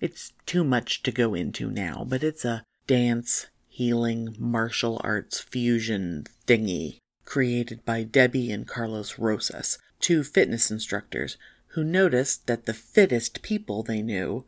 It's 0.00 0.32
too 0.46 0.62
much 0.62 1.02
to 1.02 1.10
go 1.10 1.34
into 1.34 1.68
now, 1.70 2.06
but 2.08 2.22
it's 2.22 2.44
a 2.44 2.62
dance, 2.86 3.48
healing, 3.66 4.36
martial 4.38 5.00
arts 5.02 5.40
fusion 5.40 6.26
thingy 6.46 6.98
created 7.24 7.84
by 7.84 8.02
Debbie 8.02 8.50
and 8.50 8.66
Carlos 8.66 9.18
Rosas, 9.18 9.78
two 10.00 10.22
fitness 10.22 10.70
instructors 10.70 11.36
who 11.74 11.84
noticed 11.84 12.46
that 12.46 12.66
the 12.66 12.74
fittest 12.74 13.42
people 13.42 13.82
they 13.82 14.02
knew 14.02 14.44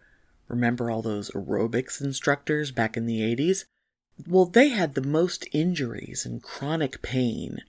remember 0.52 0.90
all 0.90 1.02
those 1.02 1.30
aerobics 1.30 2.00
instructors 2.00 2.70
back 2.70 2.96
in 2.96 3.06
the 3.06 3.20
80s? 3.20 3.64
Well, 4.28 4.44
they 4.44 4.68
had 4.68 4.94
the 4.94 5.02
most 5.02 5.48
injuries 5.52 6.24
and 6.24 6.42
chronic 6.42 7.02
pain. 7.02 7.62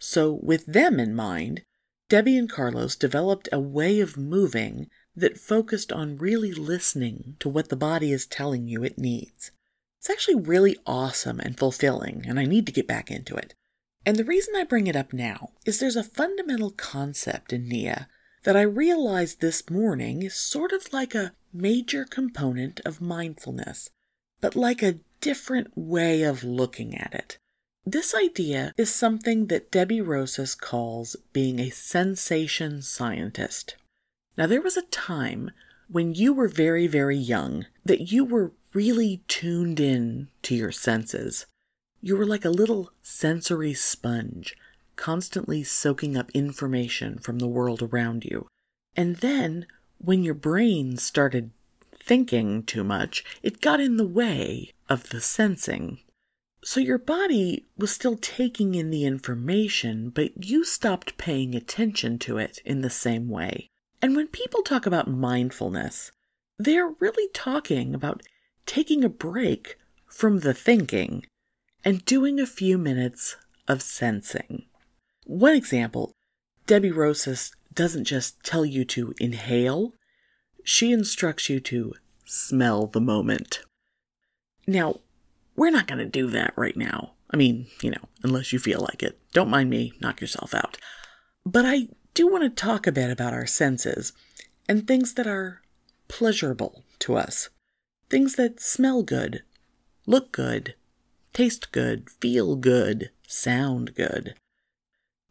So, 0.00 0.40
with 0.42 0.66
them 0.66 0.98
in 0.98 1.14
mind, 1.14 1.62
Debbie 2.08 2.38
and 2.38 2.50
Carlos 2.50 2.96
developed 2.96 3.48
a 3.52 3.60
way 3.60 4.00
of 4.00 4.16
moving 4.16 4.88
that 5.14 5.38
focused 5.38 5.92
on 5.92 6.16
really 6.16 6.52
listening 6.52 7.36
to 7.38 7.48
what 7.48 7.68
the 7.68 7.76
body 7.76 8.10
is 8.10 8.26
telling 8.26 8.66
you 8.66 8.82
it 8.82 8.98
needs. 8.98 9.52
It's 9.98 10.10
actually 10.10 10.40
really 10.40 10.76
awesome 10.86 11.38
and 11.40 11.58
fulfilling, 11.58 12.24
and 12.26 12.40
I 12.40 12.46
need 12.46 12.66
to 12.66 12.72
get 12.72 12.88
back 12.88 13.10
into 13.10 13.36
it. 13.36 13.54
And 14.06 14.16
the 14.16 14.24
reason 14.24 14.56
I 14.56 14.64
bring 14.64 14.86
it 14.86 14.96
up 14.96 15.12
now 15.12 15.50
is 15.66 15.78
there's 15.78 15.96
a 15.96 16.02
fundamental 16.02 16.70
concept 16.70 17.52
in 17.52 17.68
NIA 17.68 18.08
that 18.42 18.56
I 18.56 18.62
realized 18.62 19.40
this 19.40 19.68
morning 19.68 20.22
is 20.22 20.34
sort 20.34 20.72
of 20.72 20.92
like 20.92 21.14
a 21.14 21.32
major 21.52 22.04
component 22.04 22.80
of 22.84 23.00
mindfulness, 23.00 23.90
but 24.40 24.56
like 24.56 24.82
a 24.82 24.98
different 25.20 25.76
way 25.76 26.22
of 26.22 26.44
looking 26.44 26.96
at 26.96 27.14
it. 27.14 27.38
This 27.84 28.14
idea 28.14 28.74
is 28.76 28.92
something 28.92 29.46
that 29.46 29.70
Debbie 29.70 30.00
Rosas 30.00 30.54
calls 30.54 31.16
being 31.32 31.58
a 31.58 31.70
sensation 31.70 32.82
scientist. 32.82 33.76
Now, 34.36 34.46
there 34.46 34.62
was 34.62 34.76
a 34.76 34.82
time 34.82 35.50
when 35.88 36.14
you 36.14 36.32
were 36.32 36.48
very, 36.48 36.86
very 36.86 37.16
young 37.16 37.66
that 37.84 38.12
you 38.12 38.24
were 38.24 38.52
really 38.72 39.22
tuned 39.28 39.80
in 39.80 40.28
to 40.42 40.54
your 40.54 40.72
senses. 40.72 41.46
You 42.00 42.16
were 42.16 42.26
like 42.26 42.44
a 42.44 42.50
little 42.50 42.92
sensory 43.02 43.74
sponge, 43.74 44.56
constantly 45.00 45.64
soaking 45.64 46.14
up 46.14 46.30
information 46.32 47.18
from 47.18 47.38
the 47.38 47.48
world 47.48 47.82
around 47.82 48.22
you. 48.22 48.46
And 48.94 49.16
then, 49.16 49.66
when 49.96 50.22
your 50.22 50.34
brain 50.34 50.98
started 50.98 51.52
thinking 51.94 52.62
too 52.64 52.84
much, 52.84 53.24
it 53.42 53.62
got 53.62 53.80
in 53.80 53.96
the 53.96 54.06
way 54.06 54.72
of 54.90 55.08
the 55.08 55.22
sensing. 55.22 56.00
So 56.62 56.80
your 56.80 56.98
body 56.98 57.64
was 57.78 57.90
still 57.90 58.18
taking 58.18 58.74
in 58.74 58.90
the 58.90 59.06
information, 59.06 60.10
but 60.10 60.44
you 60.44 60.64
stopped 60.64 61.16
paying 61.16 61.54
attention 61.54 62.18
to 62.20 62.36
it 62.36 62.58
in 62.66 62.82
the 62.82 62.90
same 62.90 63.30
way. 63.30 63.68
And 64.02 64.14
when 64.14 64.28
people 64.28 64.62
talk 64.62 64.84
about 64.84 65.08
mindfulness, 65.08 66.12
they're 66.58 66.94
really 67.00 67.28
talking 67.32 67.94
about 67.94 68.22
taking 68.66 69.02
a 69.02 69.08
break 69.08 69.78
from 70.06 70.40
the 70.40 70.52
thinking 70.52 71.24
and 71.86 72.04
doing 72.04 72.38
a 72.38 72.46
few 72.46 72.76
minutes 72.76 73.36
of 73.66 73.80
sensing. 73.80 74.66
One 75.30 75.54
example 75.54 76.16
Debbie 76.66 76.90
Rosas 76.90 77.52
doesn't 77.72 78.02
just 78.02 78.42
tell 78.42 78.64
you 78.64 78.84
to 78.86 79.14
inhale, 79.20 79.94
she 80.64 80.90
instructs 80.90 81.48
you 81.48 81.60
to 81.60 81.94
smell 82.24 82.88
the 82.88 83.00
moment. 83.00 83.60
Now, 84.66 84.96
we're 85.54 85.70
not 85.70 85.86
going 85.86 86.00
to 86.00 86.04
do 86.04 86.26
that 86.30 86.52
right 86.56 86.76
now. 86.76 87.12
I 87.30 87.36
mean, 87.36 87.68
you 87.80 87.92
know, 87.92 88.08
unless 88.24 88.52
you 88.52 88.58
feel 88.58 88.80
like 88.80 89.04
it. 89.04 89.20
Don't 89.32 89.48
mind 89.48 89.70
me, 89.70 89.92
knock 90.00 90.20
yourself 90.20 90.52
out. 90.52 90.78
But 91.46 91.64
I 91.64 91.90
do 92.12 92.26
want 92.26 92.42
to 92.42 92.50
talk 92.50 92.88
a 92.88 92.92
bit 92.92 93.08
about 93.08 93.32
our 93.32 93.46
senses 93.46 94.12
and 94.68 94.84
things 94.84 95.14
that 95.14 95.28
are 95.28 95.62
pleasurable 96.08 96.82
to 96.98 97.14
us. 97.14 97.50
Things 98.08 98.34
that 98.34 98.58
smell 98.58 99.04
good, 99.04 99.44
look 100.06 100.32
good, 100.32 100.74
taste 101.32 101.70
good, 101.70 102.10
feel 102.10 102.56
good, 102.56 103.10
sound 103.28 103.94
good. 103.94 104.34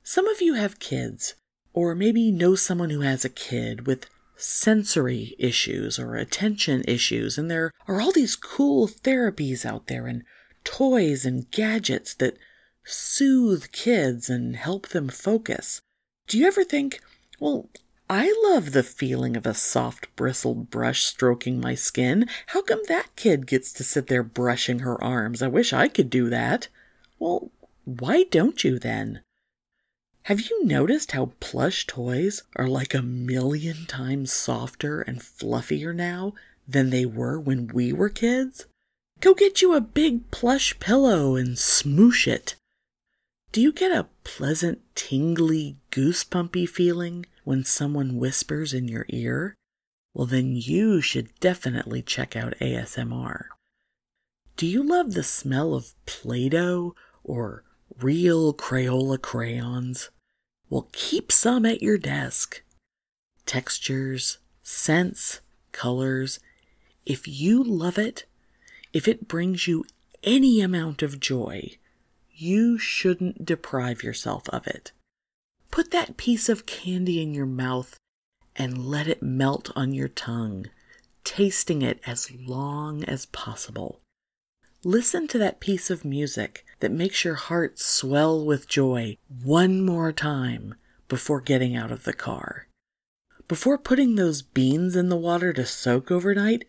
Some 0.04 0.28
of 0.28 0.42
you 0.42 0.56
have 0.56 0.80
kids, 0.80 1.36
or 1.74 1.96
maybe 1.96 2.32
know 2.32 2.56
someone 2.56 2.90
who 2.90 3.02
has 3.02 3.24
a 3.24 3.30
kid 3.30 3.86
with 3.86 4.10
sensory 4.36 5.36
issues 5.38 6.00
or 6.00 6.16
attention 6.16 6.84
issues, 6.88 7.38
and 7.38 7.52
there 7.52 7.72
are 7.88 8.02
all 8.02 8.12
these 8.12 8.36
cool 8.36 8.88
therapies 8.88 9.66
out 9.66 9.88
there 9.88 10.08
and 10.08 10.24
toys 10.64 11.26
and 11.26 11.50
gadgets 11.52 12.14
that 12.16 12.38
soothe 12.86 13.72
kids 13.72 14.30
and 14.30 14.56
help 14.56 14.90
them 14.90 15.10
focus. 15.10 15.82
Do 16.28 16.38
you 16.38 16.48
ever 16.48 16.64
think, 16.64 17.02
well, 17.40 17.70
I 18.10 18.34
love 18.50 18.72
the 18.72 18.84
feeling 18.84 19.38
of 19.38 19.46
a 19.46 19.54
soft 19.54 20.16
bristled 20.16 20.72
brush 20.72 21.04
stroking 21.04 21.62
my 21.62 21.76
skin. 21.76 22.28
How 22.48 22.62
come 22.64 22.82
that 22.88 23.16
kid 23.16 23.46
gets 23.46 23.72
to 23.74 23.84
sit 23.84 24.08
there 24.08 24.24
brushing 24.24 24.80
her 24.80 25.02
arms? 25.04 25.44
I 25.44 25.48
wish 25.48 25.74
I 25.74 25.88
could 25.88 26.10
do 26.10 26.30
that. 26.30 26.70
Well, 27.20 27.52
why 27.86 28.24
don't 28.24 28.64
you 28.64 28.80
then? 28.80 29.22
Have 30.30 30.42
you 30.42 30.64
noticed 30.64 31.14
how 31.14 31.32
plush 31.40 31.88
toys 31.88 32.44
are 32.56 32.68
like 32.68 32.94
a 32.94 33.02
million 33.02 33.88
times 33.88 34.32
softer 34.32 35.02
and 35.02 35.22
fluffier 35.22 35.92
now 35.92 36.36
than 36.68 36.92
they 36.92 37.04
were 37.04 37.40
when 37.40 37.66
we 37.66 37.92
were 37.92 38.10
kids? 38.10 38.68
Go 39.22 39.34
get 39.34 39.64
you 39.64 39.74
a 39.74 39.82
big 39.82 40.30
plush 40.30 40.80
pillow 40.80 41.36
and 41.36 41.58
smoosh 41.58 42.28
it. 42.28 42.56
Do 43.52 43.60
you 43.60 43.72
get 43.72 43.92
a 43.92 44.06
pleasant, 44.24 44.84
tingly, 44.94 45.78
goosebumpy 45.90 46.70
feeling 46.70 47.26
when 47.44 47.64
someone 47.64 48.18
whispers 48.18 48.72
in 48.72 48.88
your 48.88 49.08
ear? 49.10 49.56
Well, 50.14 50.28
then 50.28 50.56
you 50.56 51.02
should 51.02 51.34
definitely 51.40 52.04
check 52.04 52.36
out 52.36 52.54
ASMR. 52.62 53.46
Do 54.58 54.68
you 54.68 54.84
love 54.84 55.16
the 55.16 55.24
smell 55.24 55.74
of 55.74 55.96
Play 56.06 56.50
Doh 56.50 56.94
or 57.24 57.64
real 58.00 58.54
Crayola 58.54 59.20
crayons? 59.20 60.12
Well, 60.70 60.88
keep 60.92 61.32
some 61.32 61.66
at 61.66 61.82
your 61.82 61.98
desk. 61.98 62.62
Textures, 63.46 64.38
scents, 64.62 65.42
colors. 65.72 66.40
If 67.06 67.28
you 67.28 67.64
love 67.64 67.98
it, 67.98 68.26
if 68.94 69.08
it 69.08 69.28
brings 69.28 69.68
you 69.68 69.86
any 70.24 70.62
amount 70.62 71.02
of 71.02 71.20
joy, 71.20 71.72
you 72.32 72.78
shouldn't 72.78 73.46
deprive 73.46 74.04
yourself 74.04 74.48
of 74.50 74.68
it. 74.68 74.92
Put 75.72 75.92
that 75.92 76.18
piece 76.18 76.50
of 76.50 76.66
candy 76.66 77.22
in 77.22 77.34
your 77.34 77.46
mouth 77.46 77.98
and 78.56 78.86
let 78.86 79.08
it 79.08 79.24
melt 79.24 79.72
on 79.76 79.94
your 79.94 80.08
tongue, 80.08 80.68
tasting 81.24 81.82
it 81.82 82.00
as 82.06 82.32
long 82.32 83.04
as 83.06 83.26
possible. 83.28 84.02
Listen 84.84 85.28
to 85.28 85.38
that 85.38 85.60
piece 85.60 85.90
of 85.90 86.06
music 86.06 86.66
that 86.80 86.92
makes 86.92 87.24
your 87.24 87.36
heart 87.36 87.80
swell 87.80 88.44
with 88.46 88.68
joy 88.68 89.18
one 89.44 89.82
more 89.82 90.12
time 90.12 90.76
before 91.08 91.42
getting 91.42 91.76
out 91.76 91.92
of 91.92 92.04
the 92.04 92.14
car. 92.14 92.68
Before 93.48 93.78
putting 93.78 94.16
those 94.16 94.42
beans 94.42 94.96
in 94.96 95.10
the 95.10 95.18
water 95.18 95.52
to 95.54 95.66
soak 95.66 96.12
overnight, 96.12 96.66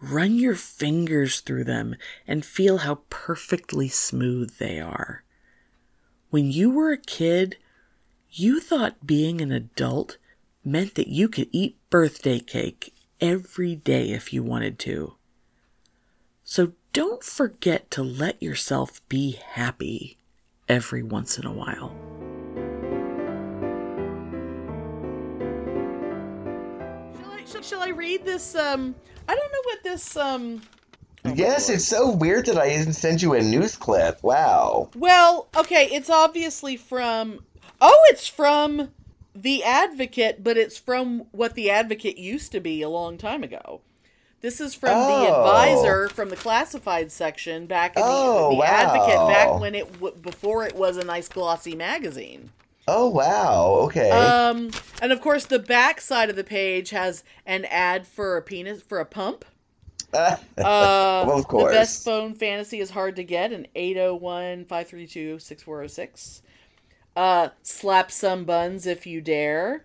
run 0.00 0.36
your 0.36 0.54
fingers 0.54 1.40
through 1.40 1.64
them 1.64 1.96
and 2.26 2.44
feel 2.44 2.78
how 2.78 3.00
perfectly 3.08 3.88
smooth 3.88 4.58
they 4.58 4.78
are. 4.78 5.24
When 6.28 6.50
you 6.50 6.70
were 6.70 6.92
a 6.92 6.98
kid, 6.98 7.56
you 8.30 8.60
thought 8.60 9.06
being 9.06 9.40
an 9.40 9.50
adult 9.50 10.18
meant 10.64 10.94
that 10.94 11.08
you 11.08 11.28
could 11.28 11.48
eat 11.50 11.78
birthday 11.88 12.38
cake 12.38 12.94
every 13.20 13.74
day 13.74 14.10
if 14.10 14.32
you 14.32 14.42
wanted 14.42 14.78
to. 14.80 15.14
So 16.44 16.72
don't 16.92 17.22
forget 17.22 17.90
to 17.92 18.02
let 18.02 18.42
yourself 18.42 19.00
be 19.08 19.32
happy 19.32 20.16
every 20.68 21.02
once 21.02 21.38
in 21.38 21.46
a 21.46 21.52
while. 21.52 21.94
Shall 27.18 27.30
I, 27.30 27.44
shall, 27.44 27.62
shall 27.62 27.82
I 27.82 27.90
read 27.90 28.24
this? 28.24 28.54
Um, 28.54 28.94
I 29.28 29.34
don't 29.34 29.52
know 29.52 29.62
what 29.64 29.82
this. 29.82 30.16
Um, 30.16 30.62
Yes, 31.34 31.68
it's 31.68 31.84
so 31.84 32.10
weird 32.10 32.46
that 32.46 32.56
I 32.56 32.70
even 32.74 32.94
sent 32.94 33.20
you 33.20 33.34
a 33.34 33.42
news 33.42 33.76
clip. 33.76 34.22
Wow. 34.22 34.88
well, 34.96 35.48
okay, 35.54 35.86
it's 35.92 36.08
obviously 36.08 36.78
from. 36.78 37.44
Oh, 37.78 38.00
it's 38.10 38.26
from 38.26 38.90
the 39.34 39.62
Advocate, 39.62 40.42
but 40.42 40.56
it's 40.56 40.78
from 40.78 41.26
what 41.30 41.54
the 41.54 41.70
Advocate 41.70 42.16
used 42.16 42.52
to 42.52 42.60
be 42.60 42.80
a 42.80 42.88
long 42.88 43.18
time 43.18 43.42
ago. 43.42 43.82
This 44.40 44.60
is 44.60 44.74
from 44.74 44.94
the 44.98 45.28
Oh. 45.28 45.36
advisor 45.44 46.08
from 46.08 46.30
the 46.30 46.36
classified 46.36 47.12
section 47.12 47.66
back 47.66 47.94
in 47.96 48.02
the, 48.02 48.08
Oh, 48.08 48.56
the 48.56 48.64
Advocate 48.66 49.16
wow. 49.18 49.28
back 49.28 49.60
when 49.60 49.74
it 49.74 49.92
w- 49.94 50.14
before 50.16 50.64
it 50.64 50.74
was 50.74 50.96
a 50.96 51.04
nice 51.04 51.28
glossy 51.28 51.74
magazine. 51.76 52.50
Oh 52.88 53.08
wow. 53.08 53.64
Okay. 53.84 54.10
Um, 54.10 54.70
and 55.02 55.12
of 55.12 55.20
course, 55.20 55.44
the 55.46 55.58
back 55.58 56.00
side 56.00 56.30
of 56.30 56.36
the 56.36 56.44
page 56.44 56.90
has 56.90 57.22
an 57.46 57.66
ad 57.66 58.06
for 58.06 58.36
a 58.38 58.42
penis 58.42 58.80
for 58.82 58.98
a 58.98 59.04
pump. 59.04 59.44
Uh, 60.12 60.36
Well, 60.56 61.38
of 61.38 61.46
course. 61.46 61.72
The 61.72 61.78
best 61.78 62.04
phone 62.04 62.34
fantasy 62.34 62.80
is 62.80 62.90
hard 62.90 63.16
to 63.16 63.22
get, 63.22 63.52
an 63.52 63.66
801 63.76 64.64
532 64.64 65.38
6406. 65.38 66.42
Uh, 67.14 67.48
slap 67.62 68.10
some 68.10 68.44
buns 68.44 68.86
if 68.86 69.06
you 69.06 69.20
dare. 69.20 69.84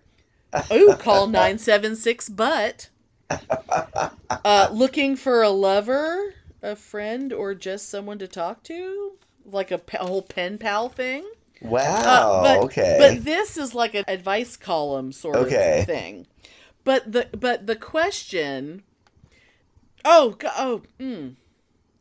Ooh, 0.72 0.94
call 0.98 1.26
976 1.26 2.30
butt. 2.30 2.88
Uh, 4.44 4.68
looking 4.72 5.16
for 5.16 5.42
a 5.42 5.48
lover, 5.50 6.34
a 6.62 6.76
friend, 6.76 7.32
or 7.32 7.54
just 7.54 7.88
someone 7.88 8.18
to 8.18 8.28
talk 8.28 8.62
to? 8.64 9.12
Like 9.44 9.70
a, 9.70 9.80
a 9.94 10.06
whole 10.06 10.22
pen 10.22 10.58
pal 10.58 10.88
thing? 10.88 11.28
Wow. 11.60 11.82
Uh, 11.82 12.42
but, 12.42 12.64
okay. 12.64 12.96
But 12.98 13.24
this 13.24 13.56
is 13.56 13.74
like 13.74 13.94
an 13.94 14.04
advice 14.08 14.56
column 14.56 15.12
sort 15.12 15.36
Okay. 15.36 15.80
of 15.80 15.86
thing. 15.86 16.26
But 16.84 17.10
the 17.10 17.28
but 17.36 17.66
the 17.66 17.76
question. 17.76 18.82
Oh 20.04 20.36
oh. 20.56 20.82
Mm. 21.00 21.34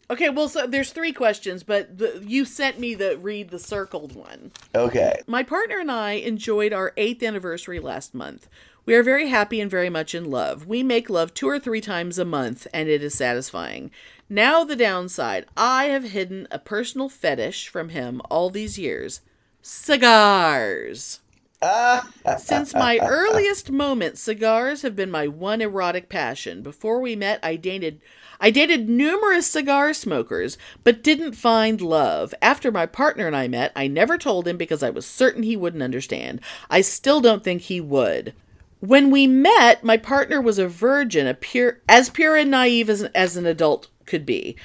Okay, 0.10 0.30
well, 0.30 0.48
so 0.48 0.68
there's 0.68 0.92
three 0.92 1.12
questions, 1.14 1.64
but 1.64 1.98
the, 1.98 2.24
you 2.24 2.46
sent 2.46 2.80
me 2.80 2.94
the 2.94 3.18
read 3.18 3.50
the 3.50 3.58
circled 3.58 4.16
one. 4.16 4.52
okay. 4.76 5.16
My 5.26 5.42
partner 5.42 5.80
and 5.80 5.90
I 5.92 6.12
enjoyed 6.14 6.74
our 6.74 6.94
eighth 6.96 7.24
anniversary 7.24 7.80
last 7.80 8.14
month. 8.14 8.48
We 8.86 8.94
are 8.94 9.02
very 9.02 9.30
happy 9.30 9.60
and 9.60 9.72
very 9.72 9.90
much 9.90 10.14
in 10.14 10.30
love. 10.30 10.68
We 10.68 10.84
make 10.84 11.10
love 11.10 11.34
two 11.34 11.50
or 11.50 11.60
three 11.60 11.82
times 11.82 12.20
a 12.20 12.26
month, 12.26 12.68
and 12.72 12.88
it 12.88 13.02
is 13.02 13.16
satisfying. 13.16 13.90
Now, 14.30 14.64
the 14.64 14.76
downside 14.76 15.48
I 15.58 15.86
have 15.86 16.04
hidden 16.04 16.48
a 16.52 16.60
personal 16.60 17.10
fetish 17.10 17.68
from 17.68 17.90
him 17.90 18.22
all 18.30 18.52
these 18.52 18.78
years 18.78 19.22
cigars. 19.62 21.22
Since 22.38 22.76
my 22.76 23.00
earliest 23.02 23.72
moments, 23.72 24.22
cigars 24.22 24.84
have 24.84 24.96
been 24.96 25.10
my 25.10 25.28
one 25.28 25.62
erotic 25.62 26.08
passion. 26.08 26.62
Before 26.62 27.00
we 27.00 27.16
met, 27.16 27.40
I 27.42 27.56
dated 27.56 28.02
I 28.40 28.52
dated 28.52 28.90
numerous 28.90 29.48
cigar 29.48 29.94
smokers, 29.94 30.58
but 30.84 31.02
didn't 31.02 31.34
find 31.34 31.82
love. 31.82 32.36
After 32.42 32.72
my 32.72 32.86
partner 32.86 33.26
and 33.26 33.36
I 33.36 33.48
met, 33.48 33.72
I 33.76 33.88
never 33.88 34.18
told 34.18 34.48
him 34.48 34.58
because 34.58 34.84
I 34.84 34.90
was 34.90 35.06
certain 35.06 35.42
he 35.42 35.56
wouldn't 35.56 35.82
understand. 35.82 36.42
I 36.70 36.82
still 36.82 37.22
don't 37.22 37.44
think 37.44 37.64
he 37.64 37.80
would. 37.80 38.34
When 38.86 39.10
we 39.10 39.26
met, 39.26 39.84
my 39.84 39.98
partner 39.98 40.40
was 40.40 40.60
a 40.60 40.68
virgin, 40.68 41.26
a 41.26 41.34
pure 41.34 41.80
as 41.90 42.12
pure 42.12 42.36
and 42.36 42.52
naive 42.52 42.88
as, 42.90 43.02
as 43.16 43.36
an 43.36 43.48
adult 43.48 43.88
could 44.06 44.26
be. 44.28 44.56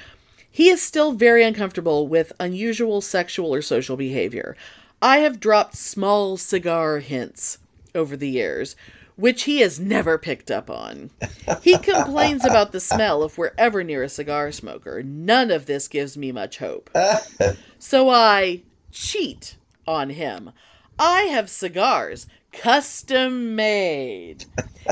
He 0.51 0.69
is 0.69 0.83
still 0.83 1.13
very 1.13 1.43
uncomfortable 1.43 2.07
with 2.07 2.33
unusual 2.39 3.01
sexual 3.01 3.55
or 3.55 3.63
social 3.63 3.97
behavior. 3.97 4.57
I 5.01 5.19
have 5.19 5.41
dropped 5.41 5.77
small 5.77 6.37
cigar 6.37 6.99
hints 6.99 7.59
over 7.95 8.15
the 8.15 8.29
years, 8.29 8.77
which 9.17 9.45
he 9.45 9.61
has 9.61 9.81
never 9.81 10.19
picked 10.19 10.51
up 10.51 10.69
on. 10.69 11.11
He 11.63 11.79
complains 11.79 12.45
about 12.45 12.73
the 12.73 12.81
smell 12.81 13.25
if 13.25 13.39
we're 13.39 13.53
ever 13.57 13.83
near 13.83 14.03
a 14.03 14.09
cigar 14.11 14.53
smoker. 14.53 15.03
None 15.03 15.51
of 15.51 15.65
this 15.65 15.89
gives 15.89 16.19
me 16.19 16.31
much 16.33 16.59
hope. 16.59 16.91
So 17.83 18.11
I 18.11 18.61
cheat 18.93 19.57
on 19.87 20.11
him. 20.11 20.51
I 21.01 21.23
have 21.23 21.49
cigars 21.49 22.27
custom 22.53 23.55
made. 23.55 24.45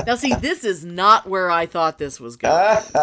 Now, 0.07 0.15
see, 0.15 0.33
this 0.33 0.63
is 0.63 0.83
not 0.83 1.29
where 1.29 1.51
I 1.51 1.67
thought 1.67 1.99
this 1.99 2.19
was 2.19 2.35
going. 2.35 2.53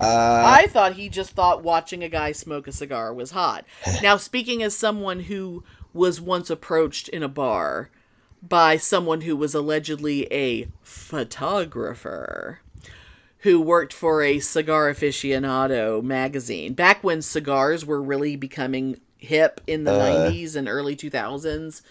I 0.00 0.66
thought 0.70 0.94
he 0.94 1.08
just 1.08 1.30
thought 1.32 1.62
watching 1.62 2.02
a 2.02 2.08
guy 2.08 2.32
smoke 2.32 2.66
a 2.66 2.72
cigar 2.72 3.14
was 3.14 3.30
hot. 3.30 3.64
Now, 4.02 4.16
speaking 4.16 4.62
as 4.62 4.76
someone 4.76 5.20
who 5.20 5.62
was 5.92 6.20
once 6.20 6.50
approached 6.50 7.08
in 7.08 7.22
a 7.22 7.28
bar 7.28 7.90
by 8.42 8.76
someone 8.76 9.20
who 9.20 9.36
was 9.36 9.54
allegedly 9.54 10.26
a 10.32 10.68
photographer 10.82 12.60
who 13.42 13.60
worked 13.60 13.92
for 13.92 14.22
a 14.22 14.40
cigar 14.40 14.92
aficionado 14.92 16.02
magazine 16.02 16.74
back 16.74 17.04
when 17.04 17.22
cigars 17.22 17.86
were 17.86 18.02
really 18.02 18.34
becoming 18.34 19.00
hip 19.16 19.60
in 19.66 19.84
the 19.84 19.92
uh. 19.92 20.30
90s 20.30 20.56
and 20.56 20.68
early 20.68 20.96
2000s 20.96 21.82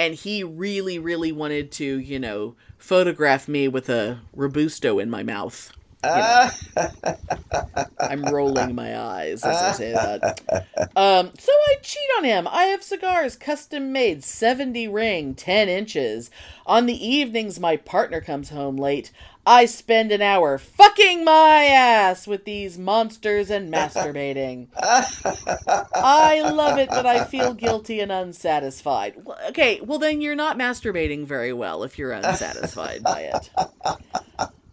and 0.00 0.14
he 0.14 0.42
really 0.42 0.98
really 0.98 1.30
wanted 1.30 1.70
to 1.70 1.84
you 1.84 2.18
know 2.18 2.56
photograph 2.78 3.46
me 3.46 3.68
with 3.68 3.90
a 3.90 4.18
robusto 4.34 4.98
in 4.98 5.10
my 5.10 5.22
mouth 5.22 5.72
you 6.02 6.10
know. 6.10 6.50
i'm 8.00 8.24
rolling 8.24 8.74
my 8.74 8.98
eyes 8.98 9.44
as 9.44 9.56
i 9.56 9.72
say 9.72 9.92
that 9.92 10.40
um, 10.96 11.30
so 11.38 11.52
I 11.52 11.76
cheat 11.82 12.08
on 12.18 12.24
him. 12.24 12.48
I 12.48 12.64
have 12.64 12.82
cigars 12.82 13.36
custom 13.36 13.92
made, 13.92 14.24
70 14.24 14.88
ring, 14.88 15.34
10 15.34 15.68
inches. 15.68 16.30
On 16.66 16.86
the 16.86 17.06
evenings 17.06 17.60
my 17.60 17.76
partner 17.76 18.20
comes 18.20 18.50
home 18.50 18.76
late, 18.76 19.12
I 19.46 19.64
spend 19.64 20.12
an 20.12 20.20
hour 20.20 20.58
fucking 20.58 21.24
my 21.24 21.64
ass 21.64 22.26
with 22.26 22.44
these 22.44 22.76
monsters 22.76 23.50
and 23.50 23.72
masturbating. 23.72 24.68
I 24.74 26.42
love 26.52 26.78
it, 26.78 26.90
but 26.90 27.06
I 27.06 27.24
feel 27.24 27.54
guilty 27.54 28.00
and 28.00 28.12
unsatisfied. 28.12 29.22
Okay, 29.48 29.80
well 29.80 29.98
then 29.98 30.20
you're 30.20 30.34
not 30.34 30.58
masturbating 30.58 31.24
very 31.24 31.52
well 31.52 31.82
if 31.82 31.98
you're 31.98 32.12
unsatisfied 32.12 33.02
by 33.02 33.22
it. 33.22 33.50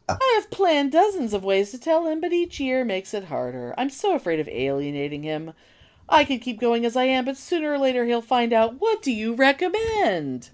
I 0.09 0.33
have 0.35 0.51
planned 0.51 0.91
dozens 0.91 1.33
of 1.33 1.43
ways 1.43 1.71
to 1.71 1.79
tell 1.79 2.07
him, 2.07 2.21
but 2.21 2.33
each 2.33 2.59
year 2.59 2.85
makes 2.85 3.13
it 3.13 3.25
harder. 3.25 3.73
I'm 3.77 3.89
so 3.89 4.15
afraid 4.15 4.39
of 4.39 4.47
alienating 4.47 5.23
him. 5.23 5.53
I 6.09 6.23
could 6.23 6.41
keep 6.41 6.59
going 6.59 6.85
as 6.85 6.95
I 6.95 7.03
am, 7.05 7.25
but 7.25 7.37
sooner 7.37 7.73
or 7.73 7.77
later 7.77 8.05
he'll 8.05 8.21
find 8.21 8.53
out. 8.53 8.79
What 8.79 9.01
do 9.01 9.11
you 9.11 9.33
recommend? 9.33 10.49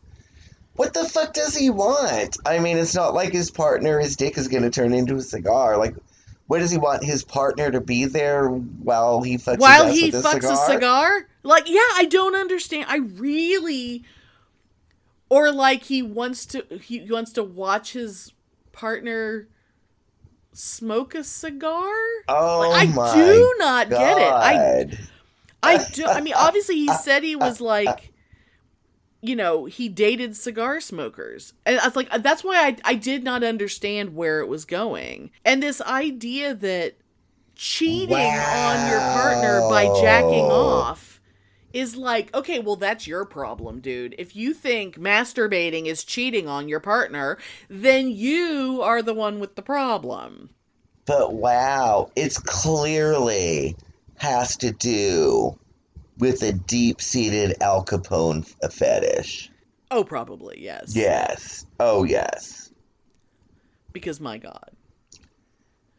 What 0.76 0.94
the 0.94 1.06
fuck 1.06 1.34
does 1.34 1.56
he 1.56 1.70
want? 1.70 2.38
I 2.46 2.60
mean, 2.60 2.78
it's 2.78 2.96
not 2.96 3.14
like 3.14 3.32
his 3.32 3.52
partner, 3.52 4.00
his 4.00 4.16
dick 4.16 4.38
is 4.38 4.48
going 4.48 4.64
to 4.64 4.70
turn 4.70 4.94
into 4.94 5.16
a 5.16 5.22
cigar. 5.22 5.78
Like, 5.78 5.96
what 6.48 6.60
does 6.60 6.72
he 6.72 6.78
want? 6.78 7.04
His 7.04 7.24
partner 7.24 7.72
to 7.72 7.80
be 7.80 8.06
there 8.06 8.48
while 8.48 9.22
he 9.22 9.38
fucks 9.38 9.60
While 9.60 9.92
he 9.92 10.08
with 10.10 10.16
a 10.16 10.28
fucks 10.28 10.42
cigar? 10.42 10.54
a 10.54 10.74
cigar? 10.74 11.28
Like, 11.44 11.70
yeah, 11.70 11.80
I 11.96 12.06
don't 12.10 12.36
understand. 12.36 12.86
I 12.88 12.98
really 12.98 14.04
or 15.34 15.52
like 15.52 15.84
he 15.84 16.04
wants 16.04 16.46
to 16.46 16.64
he 16.80 17.02
wants 17.10 17.32
to 17.34 17.44
watch 17.44 17.94
his 17.94 18.34
partner 18.72 19.48
smoke 20.52 21.16
a 21.16 21.24
cigar? 21.24 21.92
Oh 22.28 22.70
Like, 22.70 22.90
I 22.90 23.16
do 23.16 23.56
not 23.58 23.90
get 23.90 24.18
it. 24.20 24.32
I 24.32 24.98
I 25.64 25.84
do. 25.92 26.06
I 26.06 26.22
mean, 26.22 26.36
obviously, 26.36 26.76
he 26.76 26.88
said 26.90 27.24
he 27.24 27.36
was 27.36 27.60
like, 27.60 28.13
you 29.24 29.36
know, 29.36 29.66
he 29.66 29.88
dated 29.88 30.36
cigar 30.36 30.82
smokers, 30.82 31.54
and 31.66 31.80
I 31.80 31.88
was 31.88 31.96
like, 31.96 32.10
that's 32.22 32.44
why 32.44 32.68
I 32.68 32.78
I 32.84 32.96
did 32.96 33.24
not 33.24 33.44
understand 33.44 34.16
where 34.16 34.42
it 34.42 34.48
was 34.48 34.66
going, 34.66 35.32
and 35.46 35.64
this 35.64 35.82
idea 35.82 36.54
that 36.54 36.96
cheating 37.56 38.16
on 38.16 38.90
your 38.90 39.00
partner 39.00 39.62
by 39.70 39.86
jacking 40.02 40.52
off 40.52 41.22
is 41.72 41.96
like, 41.96 42.34
okay, 42.36 42.60
well, 42.60 42.76
that's 42.76 43.08
your 43.08 43.26
problem, 43.26 43.80
dude. 43.80 44.14
If 44.18 44.36
you 44.36 44.54
think 44.54 44.98
masturbating 44.98 45.88
is 45.88 46.04
cheating 46.04 46.48
on 46.48 46.68
your 46.68 46.80
partner, 46.80 47.38
then 47.70 48.10
you 48.12 48.82
are 48.84 49.02
the 49.02 49.14
one 49.14 49.40
with 49.40 49.56
the 49.56 49.62
problem. 49.62 50.52
But 51.06 51.34
wow, 51.34 52.12
it's 52.16 52.40
clearly 52.40 53.76
has 54.18 54.56
to 54.58 54.72
do 54.72 55.58
with 56.18 56.42
a 56.44 56.54
deep-seated 56.54 57.56
Al 57.62 57.84
Capone 57.86 58.46
fetish. 58.72 59.50
Oh, 59.92 60.04
probably 60.04 60.62
yes. 60.62 60.96
Yes. 60.96 61.66
Oh 61.80 62.04
yes. 62.04 62.72
Because 63.92 64.20
my 64.20 64.38
God. 64.38 64.72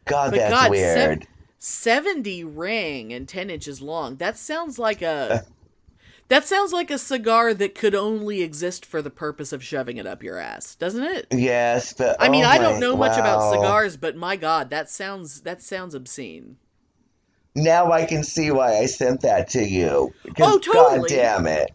God, 0.05 0.31
But 0.31 0.37
that's 0.37 0.53
God, 0.53 0.71
weird. 0.71 1.23
sev- 1.23 1.29
70 1.57 2.43
ring 2.43 3.11
and 3.13 3.27
10 3.27 3.49
inches 3.49 3.81
long. 3.81 4.17
That 4.17 4.37
sounds 4.37 4.77
like 4.77 5.01
a 5.01 5.07
uh. 5.07 5.39
That 6.27 6.43
sounds 6.43 6.73
like 6.73 6.89
a 6.89 6.97
cigar 6.97 7.53
that 7.53 7.75
could 7.75 7.93
only 7.93 8.41
exist 8.41 8.83
for 8.83 8.99
the 9.03 9.11
purpose 9.11 9.53
of 9.53 9.63
shoving 9.63 9.97
it 9.97 10.07
up 10.07 10.23
your 10.23 10.39
ass, 10.39 10.73
doesn't 10.73 11.03
it? 11.03 11.27
yes, 11.31 11.93
but 11.93 12.17
I 12.19 12.29
mean, 12.29 12.43
oh 12.43 12.47
I 12.49 12.57
don't 12.57 12.73
my- 12.75 12.79
know 12.79 12.97
much 12.97 13.15
about 13.17 13.51
cigars, 13.53 13.95
but 13.95 14.15
my 14.15 14.35
god, 14.35 14.71
that 14.71 14.89
sounds 14.89 15.41
that 15.41 15.61
sounds 15.61 15.93
obscene. 15.93 16.57
Now 17.55 17.91
I 17.91 18.05
can 18.05 18.23
see 18.23 18.51
why 18.51 18.77
I 18.79 18.85
sent 18.85 19.21
that 19.21 19.49
to 19.51 19.63
you. 19.63 20.13
Oh, 20.41 20.59
totally. 20.59 20.99
God 20.99 21.07
damn 21.07 21.47
it. 21.47 21.71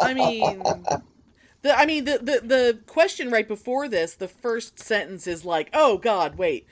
I 0.00 0.12
mean, 0.12 0.62
the 1.62 1.78
I 1.78 1.86
mean 1.86 2.04
the, 2.04 2.18
the 2.18 2.40
the 2.46 2.78
question 2.86 3.30
right 3.30 3.48
before 3.48 3.88
this, 3.88 4.14
the 4.14 4.28
first 4.28 4.78
sentence 4.78 5.26
is 5.26 5.44
like, 5.44 5.70
"Oh 5.72 5.96
god, 5.98 6.36
wait. 6.36 6.66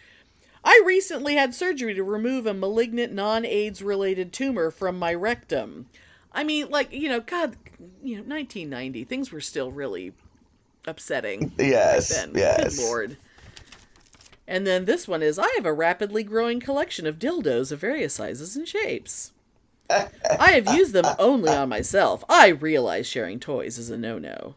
I 0.62 0.82
recently 0.86 1.34
had 1.34 1.54
surgery 1.54 1.94
to 1.94 2.02
remove 2.02 2.46
a 2.46 2.54
malignant 2.54 3.12
non-AIDS 3.12 3.82
related 3.82 4.32
tumor 4.32 4.70
from 4.70 4.98
my 4.98 5.14
rectum." 5.14 5.86
I 6.32 6.44
mean, 6.44 6.68
like, 6.68 6.92
you 6.92 7.08
know, 7.08 7.20
god, 7.20 7.56
you 8.02 8.16
know, 8.16 8.22
1990, 8.22 9.04
things 9.04 9.30
were 9.30 9.40
still 9.40 9.70
really 9.70 10.12
upsetting 10.86 11.52
yes. 11.58 12.26
Yes. 12.34 12.76
Good 12.76 12.84
lord. 12.84 13.16
And 14.46 14.66
then 14.66 14.84
this 14.84 15.08
one 15.08 15.22
is 15.22 15.38
I 15.38 15.48
have 15.56 15.66
a 15.66 15.72
rapidly 15.72 16.22
growing 16.22 16.60
collection 16.60 17.06
of 17.06 17.18
dildos 17.18 17.72
of 17.72 17.80
various 17.80 18.14
sizes 18.14 18.56
and 18.56 18.68
shapes. 18.68 19.32
I 19.90 20.52
have 20.52 20.74
used 20.74 20.92
them 20.92 21.04
only 21.18 21.50
on 21.50 21.68
myself. 21.68 22.24
I 22.28 22.48
realize 22.48 23.06
sharing 23.06 23.40
toys 23.40 23.78
is 23.78 23.90
a 23.90 23.98
no-no. 23.98 24.56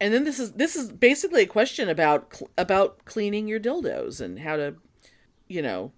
And 0.00 0.12
then 0.12 0.24
this 0.24 0.38
is 0.38 0.52
this 0.52 0.76
is 0.76 0.90
basically 0.90 1.42
a 1.42 1.46
question 1.46 1.88
about 1.88 2.40
about 2.58 3.04
cleaning 3.04 3.48
your 3.48 3.60
dildos 3.60 4.20
and 4.20 4.40
how 4.40 4.56
to, 4.56 4.74
you 5.48 5.62
know, 5.62 5.92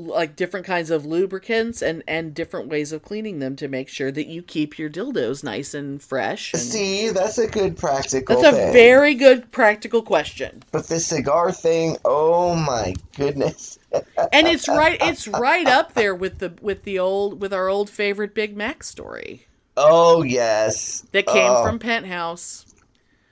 like 0.00 0.36
different 0.36 0.64
kinds 0.64 0.90
of 0.90 1.04
lubricants 1.04 1.82
and 1.82 2.04
and 2.06 2.32
different 2.32 2.68
ways 2.68 2.92
of 2.92 3.02
cleaning 3.02 3.40
them 3.40 3.56
to 3.56 3.66
make 3.66 3.88
sure 3.88 4.12
that 4.12 4.28
you 4.28 4.42
keep 4.42 4.78
your 4.78 4.88
dildos 4.88 5.42
nice 5.42 5.74
and 5.74 6.00
fresh. 6.00 6.52
And 6.52 6.62
See, 6.62 7.08
that's 7.10 7.36
a 7.38 7.48
good 7.48 7.76
practical 7.76 8.40
that's 8.40 8.54
a 8.56 8.58
thing. 8.60 8.72
very 8.72 9.14
good 9.14 9.50
practical 9.50 10.02
question. 10.02 10.62
But 10.70 10.86
the 10.86 11.00
cigar 11.00 11.50
thing, 11.50 11.96
oh 12.04 12.54
my 12.54 12.94
goodness. 13.16 13.78
and 13.92 14.46
it's 14.46 14.68
right 14.68 14.98
it's 15.00 15.26
right 15.26 15.66
up 15.66 15.94
there 15.94 16.14
with 16.14 16.38
the 16.38 16.52
with 16.62 16.84
the 16.84 16.98
old 17.00 17.40
with 17.40 17.52
our 17.52 17.68
old 17.68 17.90
favorite 17.90 18.34
Big 18.34 18.56
Mac 18.56 18.84
story. 18.84 19.46
Oh 19.76 20.22
yes. 20.22 21.04
that 21.12 21.26
came 21.26 21.50
Oh. 21.50 21.64
from 21.64 21.78
Penthouse. 21.80 22.66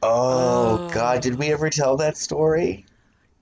Oh 0.02 0.88
Oh. 0.88 0.90
God, 0.92 1.20
did 1.20 1.36
we 1.36 1.52
ever 1.52 1.70
tell 1.70 1.96
that 1.98 2.16
story? 2.16 2.85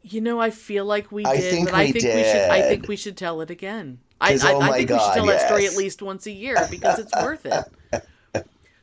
You 0.06 0.20
know, 0.20 0.38
I 0.38 0.50
feel 0.50 0.84
like 0.84 1.10
we 1.10 1.24
did, 1.24 1.32
I 1.32 1.38
think 1.38 1.66
but 1.66 1.74
I 1.74 1.84
we 1.86 1.92
think 1.92 2.04
we 2.04 2.22
should. 2.24 2.50
I 2.50 2.60
think 2.62 2.88
we 2.88 2.96
should 2.96 3.16
tell 3.16 3.40
it 3.40 3.50
again. 3.50 3.98
I, 4.20 4.34
I, 4.34 4.52
oh 4.52 4.60
I 4.60 4.72
think 4.72 4.90
we 4.90 4.96
should 4.96 4.98
God, 4.98 5.14
tell 5.14 5.26
that 5.26 5.46
story 5.46 5.66
at 5.66 5.76
least 5.76 6.02
once 6.02 6.26
a 6.26 6.30
year 6.30 6.56
because 6.70 6.98
it's 6.98 7.12
worth 7.14 7.46
it. 7.46 7.64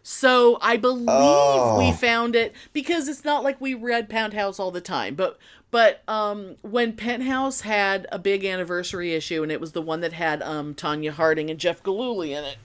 So 0.04 0.58
I 0.62 0.78
believe 0.78 1.06
Oh. 1.10 1.78
we 1.78 1.92
found 1.92 2.36
it 2.36 2.54
because 2.74 3.08
it's 3.08 3.24
not 3.24 3.44
like 3.44 3.62
we 3.62 3.76
read 3.76 4.10
Penthouse 4.10 4.60
all 4.60 4.72
the 4.72 4.82
time, 4.82 5.14
but 5.14 5.38
but 5.70 6.02
um 6.08 6.56
when 6.64 6.94
Penthouse 6.94 7.62
had 7.62 8.08
a 8.12 8.18
big 8.18 8.44
anniversary 8.44 9.14
issue 9.14 9.44
and 9.44 9.52
it 9.52 9.62
was 9.62 9.74
the 9.74 9.82
one 9.82 10.02
that 10.02 10.14
had 10.14 10.42
um 10.42 10.74
Tonya 10.74 11.12
Harding 11.12 11.52
and 11.52 11.60
Jeff 11.60 11.84
Gillooly 11.84 12.34
in 12.34 12.44
it, 12.44 12.58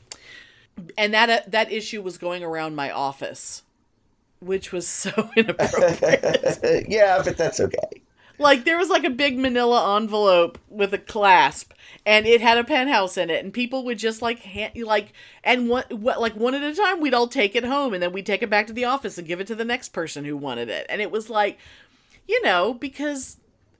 and 0.97 1.13
that 1.13 1.29
uh, 1.29 1.41
that 1.47 1.71
issue 1.71 2.01
was 2.01 2.17
going 2.17 2.43
around 2.43 2.75
my 2.75 2.91
office, 2.91 3.63
which 4.41 4.73
was 4.73 4.89
so 4.89 5.11
inappropriate. 5.37 6.63
yeah, 6.89 7.21
but 7.23 7.37
that's 7.37 7.61
okay. 7.61 8.01
Like 8.39 8.64
there 8.64 8.78
was 8.78 8.89
like 8.89 9.05
a 9.05 9.11
big 9.11 9.39
manila 9.39 9.97
envelope 9.97 10.59
with 10.68 10.93
a 10.93 10.99
clasp 10.99 11.72
and 12.05 12.26
it 12.26 12.41
had 12.41 12.59
a 12.59 12.64
penthouse 12.64 13.16
in 13.16 13.30
it 13.30 13.45
and 13.45 13.53
people 13.53 13.84
would 13.84 13.99
just 13.99 14.22
like 14.22 14.41
hand, 14.41 14.72
like 14.82 15.12
and 15.43 15.68
one 15.68 15.84
what 15.91 16.20
like 16.20 16.34
one 16.34 16.55
at 16.55 16.62
a 16.62 16.74
time 16.74 17.01
we'd 17.01 17.14
all 17.14 17.28
take 17.28 17.55
it 17.55 17.64
home 17.64 17.93
and 17.93 18.03
then 18.03 18.12
we'd 18.12 18.26
take 18.26 18.43
it 18.43 18.51
back 18.51 18.66
to 18.66 18.72
the 18.72 18.84
office 18.84 19.18
and 19.18 19.26
give 19.26 19.41
it 19.41 19.47
to 19.47 19.55
the 19.55 19.64
next 19.64 19.91
person 19.91 20.24
who 20.24 20.37
wanted 20.37 20.68
it. 20.68 20.87
And 20.89 21.03
it 21.03 21.11
was 21.11 21.28
like 21.28 21.59
you 22.26 22.41
know 22.43 22.74
because 22.74 23.39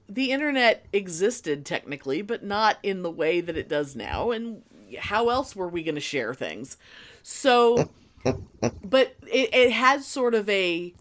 the 0.09 0.31
internet 0.31 0.87
existed 0.93 1.65
technically 1.65 2.23
but 2.23 2.43
not 2.43 2.79
in 2.83 3.03
the 3.03 3.11
way 3.11 3.41
that 3.41 3.57
it 3.57 3.69
does 3.69 3.97
now 3.97 4.31
and 4.31 4.63
how 4.99 5.29
else 5.31 5.57
were 5.57 5.69
we 5.69 5.83
going 5.83 5.95
to 5.95 6.01
share 6.01 6.35
things? 6.35 6.77
So 7.23 7.91
but 8.85 9.17
it, 9.27 9.55
it 9.55 9.73
had 9.73 10.03
sort 10.03 10.35
of 10.35 10.49
a 10.49 10.95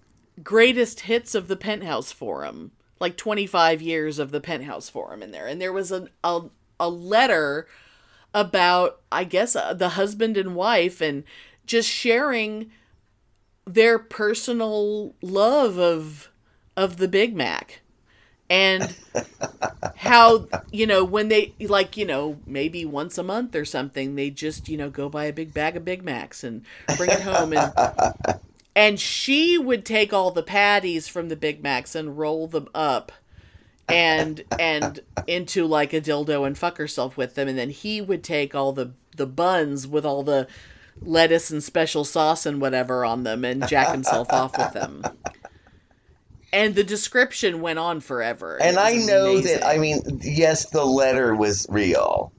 greatest 0.44 1.02
hits 1.02 1.34
of 1.34 1.48
the 1.48 1.56
penthouse 1.56 2.12
forum 2.12 2.72
like 3.00 3.18
25 3.18 3.82
years 3.82 4.20
of 4.20 4.32
the 4.32 4.42
penthouse 4.42 4.90
forum 4.90 5.22
in 5.22 5.32
there. 5.32 5.48
And 5.48 5.62
there 5.62 5.74
was 5.74 5.92
a 5.92 6.08
a, 6.24 6.42
a 6.80 6.90
letter 6.90 7.68
about 8.34 9.00
i 9.14 9.24
guess 9.24 9.56
uh, 9.56 9.74
the 9.74 9.90
husband 9.90 10.36
and 10.36 10.56
wife 10.56 11.00
and 11.00 11.24
just 11.66 11.90
sharing 11.90 12.70
their 13.66 13.98
personal 13.98 15.16
love 15.22 15.78
of 15.80 16.30
of 16.78 16.98
the 16.98 17.08
big 17.08 17.36
mac. 17.36 17.82
And 18.48 18.96
how 19.96 20.48
you 20.72 20.86
know 20.86 21.04
when 21.04 21.30
they 21.30 21.54
like 21.60 21.98
you 21.98 22.06
know 22.06 22.38
maybe 22.46 22.86
once 22.86 23.18
a 23.18 23.24
month 23.24 23.56
or 23.56 23.66
something 23.66 24.14
they 24.14 24.30
just 24.30 24.70
you 24.70 24.78
know 24.78 24.90
go 24.90 25.10
buy 25.10 25.26
a 25.26 25.34
big 25.34 25.52
bag 25.52 25.76
of 25.76 25.84
big 25.84 26.04
macs 26.04 26.44
and 26.44 26.64
bring 26.96 27.10
it 27.10 27.22
home 27.22 27.54
and 27.54 27.74
and 28.76 29.00
she 29.00 29.58
would 29.58 29.86
take 29.86 30.14
all 30.14 30.32
the 30.32 30.44
patties 30.44 31.08
from 31.08 31.30
the 31.30 31.36
Big 31.36 31.64
Macs 31.64 31.96
and 31.96 32.18
roll 32.18 32.48
them 32.48 32.68
up 32.76 33.12
and 33.88 34.44
and 34.60 35.00
into 35.28 35.66
like 35.66 35.94
a 35.94 36.02
dildo 36.02 36.46
and 36.46 36.58
fuck 36.58 36.78
herself 36.78 37.18
with 37.18 37.36
them 37.36 37.48
and 37.48 37.58
then 37.58 37.70
he 37.70 38.02
would 38.02 38.24
take 38.24 38.54
all 38.54 38.74
the 38.74 38.92
the 39.16 39.28
buns 39.28 39.88
with 39.88 40.06
all 40.06 40.24
the 40.24 40.48
lettuce 41.02 41.52
and 41.52 41.64
special 41.64 42.04
sauce 42.04 42.46
and 42.46 42.62
whatever 42.62 43.06
on 43.06 43.24
them 43.24 43.44
and 43.44 43.68
jack 43.68 43.90
himself 43.90 44.32
off 44.32 44.58
with 44.58 44.74
them. 44.74 45.04
And 46.54 46.74
the 46.74 46.84
description 46.84 47.62
went 47.62 47.80
on 47.80 48.00
forever. 48.00 48.62
And 48.62 48.78
I 48.78 48.94
know 48.94 49.32
amazing. 49.32 49.60
that 49.60 49.68
I 49.68 49.78
mean, 49.78 50.02
yes, 50.24 50.70
the 50.70 50.86
letter 50.86 51.36
was 51.36 51.66
real, 51.70 52.32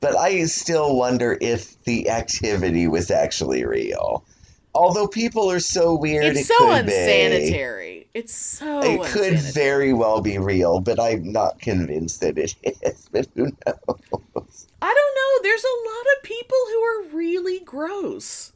but 0.00 0.16
I 0.16 0.44
still 0.44 0.96
wonder 0.96 1.36
if 1.40 1.82
the 1.84 2.08
activity 2.08 2.88
was 2.88 3.10
actually 3.10 3.64
real. 3.64 4.24
Although 4.74 5.08
people 5.08 5.50
are 5.50 5.60
so 5.60 5.94
weird, 5.94 6.24
it's 6.24 6.40
it 6.40 6.46
so 6.46 6.58
could 6.58 6.86
be. 6.86 6.92
unsanitary. 6.92 8.08
It's 8.14 8.34
so 8.34 8.80
It 8.82 9.02
could 9.06 9.38
very 9.38 9.92
well 9.92 10.20
be 10.20 10.38
real, 10.38 10.80
but 10.80 10.98
I'm 11.00 11.32
not 11.32 11.60
convinced 11.60 12.20
that 12.20 12.38
it 12.38 12.54
is. 12.82 13.08
But 13.10 13.28
who 13.34 13.44
knows? 13.44 14.66
I 14.82 14.94
don't 14.94 15.14
know. 15.14 15.42
There's 15.42 15.64
a 15.64 15.88
lot 15.88 16.06
of 16.16 16.22
people 16.22 16.58
who 16.68 16.80
are 16.82 17.16
really 17.16 17.60
gross. 17.60 18.52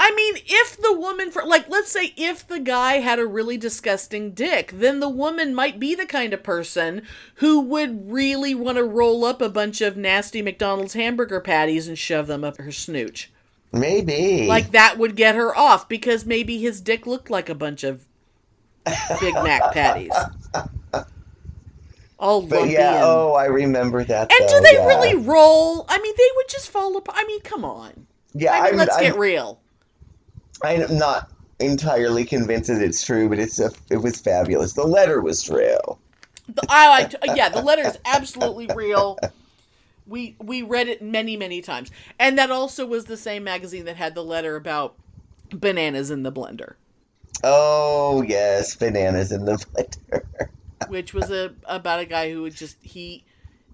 I 0.00 0.14
mean, 0.14 0.42
if 0.46 0.76
the 0.76 0.98
woman 0.98 1.30
for 1.30 1.44
like 1.44 1.68
let's 1.68 1.92
say 1.92 2.12
if 2.16 2.46
the 2.46 2.58
guy 2.58 2.94
had 2.94 3.18
a 3.18 3.26
really 3.26 3.56
disgusting 3.56 4.32
dick, 4.32 4.72
then 4.74 4.98
the 4.98 5.08
woman 5.08 5.54
might 5.54 5.78
be 5.78 5.94
the 5.94 6.06
kind 6.06 6.32
of 6.32 6.42
person 6.42 7.02
who 7.36 7.60
would 7.60 8.10
really 8.10 8.54
want 8.54 8.78
to 8.78 8.84
roll 8.84 9.24
up 9.24 9.40
a 9.40 9.48
bunch 9.48 9.80
of 9.80 9.96
nasty 9.96 10.42
McDonald's 10.42 10.94
hamburger 10.94 11.40
patties 11.40 11.86
and 11.86 11.98
shove 11.98 12.26
them 12.26 12.42
up 12.42 12.56
her 12.56 12.72
snooch. 12.72 13.30
Maybe. 13.72 14.46
Like 14.46 14.72
that 14.72 14.98
would 14.98 15.14
get 15.16 15.34
her 15.34 15.56
off 15.56 15.88
because 15.88 16.26
maybe 16.26 16.58
his 16.58 16.80
dick 16.80 17.06
looked 17.06 17.30
like 17.30 17.48
a 17.48 17.54
bunch 17.54 17.84
of 17.84 18.06
Big 19.20 19.34
Mac 19.34 19.72
patties. 19.72 20.12
All 22.18 22.42
but 22.42 22.60
lumpy 22.60 22.72
yeah, 22.74 22.96
and 22.96 23.04
oh, 23.04 23.32
I 23.32 23.46
remember 23.46 24.04
that. 24.04 24.30
and 24.30 24.48
though, 24.48 24.58
do 24.58 24.64
they 24.64 24.74
yeah. 24.74 24.86
really 24.86 25.14
roll? 25.14 25.86
I 25.88 25.98
mean, 25.98 26.14
they 26.18 26.28
would 26.36 26.48
just 26.50 26.68
fall 26.68 26.94
apart. 26.96 27.16
I 27.18 27.26
mean, 27.26 27.40
come 27.40 27.64
on. 27.64 28.06
Yeah, 28.34 28.52
I 28.52 28.56
mean, 28.56 28.72
I'm, 28.72 28.76
let's 28.76 28.96
I'm, 28.96 29.02
get 29.02 29.16
real. 29.16 29.58
I'm 30.62 30.98
not 30.98 31.30
entirely 31.60 32.26
convinced 32.26 32.68
that 32.68 32.82
it's 32.82 33.02
true, 33.02 33.30
but 33.30 33.38
it's 33.38 33.58
a, 33.58 33.70
it 33.88 33.96
was 33.96 34.20
fabulous. 34.20 34.74
The 34.74 34.86
letter 34.86 35.22
was 35.22 35.48
real. 35.48 35.98
The, 36.46 36.62
I 36.68 36.88
like, 36.88 37.14
yeah, 37.36 37.48
the 37.48 37.62
letter 37.62 37.86
is 37.86 37.98
absolutely 38.04 38.68
real. 38.74 39.18
We 40.10 40.36
we 40.40 40.62
read 40.62 40.88
it 40.88 41.02
many 41.02 41.36
many 41.38 41.62
times, 41.62 41.90
and 42.18 42.38
that 42.38 42.50
also 42.50 42.86
was 42.86 43.06
the 43.06 43.16
same 43.16 43.44
magazine 43.44 43.86
that 43.86 43.96
had 43.96 44.14
the 44.14 44.24
letter 44.24 44.56
about 44.56 44.96
bananas 45.52 46.10
in 46.10 46.22
the 46.24 46.32
blender, 46.32 46.74
Oh 47.44 48.22
yes, 48.22 48.76
bananas 48.76 49.32
in 49.32 49.44
the 49.46 49.54
blender. 49.56 50.22
which 50.84 51.14
was 51.14 51.30
a 51.30 51.54
about 51.66 52.00
a 52.00 52.04
guy 52.06 52.30
who 52.32 52.42
would 52.42 52.56
just 52.56 52.76
he 52.82 53.24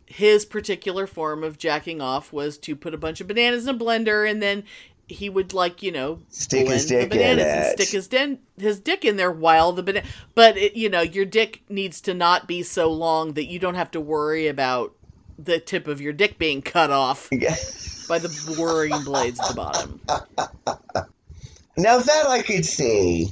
his 0.07 0.45
particular 0.45 1.07
form 1.07 1.43
of 1.45 1.59
jacking 1.59 2.01
off 2.01 2.33
was 2.33 2.59
to 2.59 2.77
put 2.77 2.95
a 2.95 2.99
bunch 2.99 3.21
of 3.21 3.27
bananas 3.29 3.67
in 3.67 3.75
a 3.75 3.79
blender 3.79 4.29
and 4.31 4.43
then 4.43 4.65
he 5.09 5.29
would 5.31 5.55
like 5.55 5.83
you 5.83 5.93
know 5.93 6.21
Stick 6.29 6.69
his 6.69 6.87
dick 6.87 7.15
in 7.15 7.39
and 7.39 7.41
it. 7.41 7.73
stick 7.73 7.91
his 7.91 8.09
den- 8.09 8.41
his 8.59 8.81
dick 8.81 9.05
in 9.05 9.17
there 9.17 9.33
while 9.33 9.73
the 9.73 9.83
banana 9.83 10.07
but 10.35 10.57
it, 10.57 10.77
you 10.77 10.89
know 10.89 11.01
your 11.03 11.25
dick 11.25 11.63
needs 11.69 12.01
to 12.01 12.15
not 12.15 12.47
be 12.49 12.63
so 12.63 12.91
long 12.91 13.35
that 13.35 13.47
you 13.47 13.59
don't 13.59 13.77
have 13.77 13.91
to 13.93 14.01
worry 14.01 14.49
about 14.49 14.95
the 15.39 15.61
tip 15.61 15.87
of 15.87 16.01
your 16.01 16.13
dick 16.13 16.39
being 16.39 16.63
cut 16.63 16.91
off 16.91 17.29
by 18.09 18.19
the 18.19 18.55
whirring 18.59 19.03
blades 19.05 19.41
at 19.41 19.49
the 19.49 19.55
bottom 19.55 20.01
now 21.77 21.99
that 21.99 22.27
I 22.27 22.43
could 22.43 22.65
see 22.65 23.29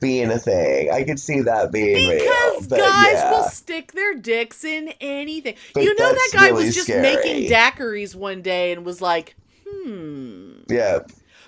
being 0.00 0.30
a 0.30 0.38
thing, 0.38 0.90
I 0.90 1.04
could 1.04 1.20
see 1.20 1.40
that 1.42 1.72
being 1.72 2.08
real. 2.08 2.18
because 2.20 2.66
guys 2.68 3.14
yeah. 3.14 3.30
will 3.32 3.44
stick 3.44 3.92
their 3.92 4.14
dicks 4.14 4.64
in 4.64 4.94
anything 5.00 5.56
But 5.74 5.84
you 5.84 5.94
know 5.94 6.12
that 6.12 6.30
guy 6.32 6.48
really 6.48 6.66
was 6.66 6.74
just 6.74 6.86
scary. 6.86 7.02
making 7.02 7.50
daiquiris 7.50 8.14
one 8.14 8.40
day 8.40 8.72
and 8.72 8.84
was 8.84 9.02
like 9.02 9.36
hmm 9.68 10.60
yeah. 10.70 11.00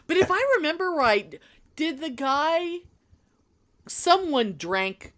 But 0.06 0.16
if 0.16 0.30
I 0.30 0.54
remember 0.56 0.90
right, 0.90 1.40
did 1.76 2.00
the 2.00 2.10
guy 2.10 2.80
someone 3.86 4.56
drank 4.58 5.12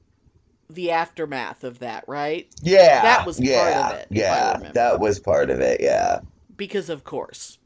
the 0.71 0.91
aftermath 0.91 1.65
of 1.65 1.81
that, 1.81 2.05
right? 2.07 2.49
Yeah. 2.63 3.03
That 3.03 3.27
was 3.27 3.39
part 3.41 3.75
of 3.75 3.93
it, 3.93 4.09
Yeah, 4.11 4.71
that 4.73 5.01
was 5.01 5.19
part 5.21 5.51
of 5.51 5.61
it. 5.61 5.81
Yeah. 5.81 6.21
Because 6.57 6.89
of 6.89 7.05
course. 7.05 7.59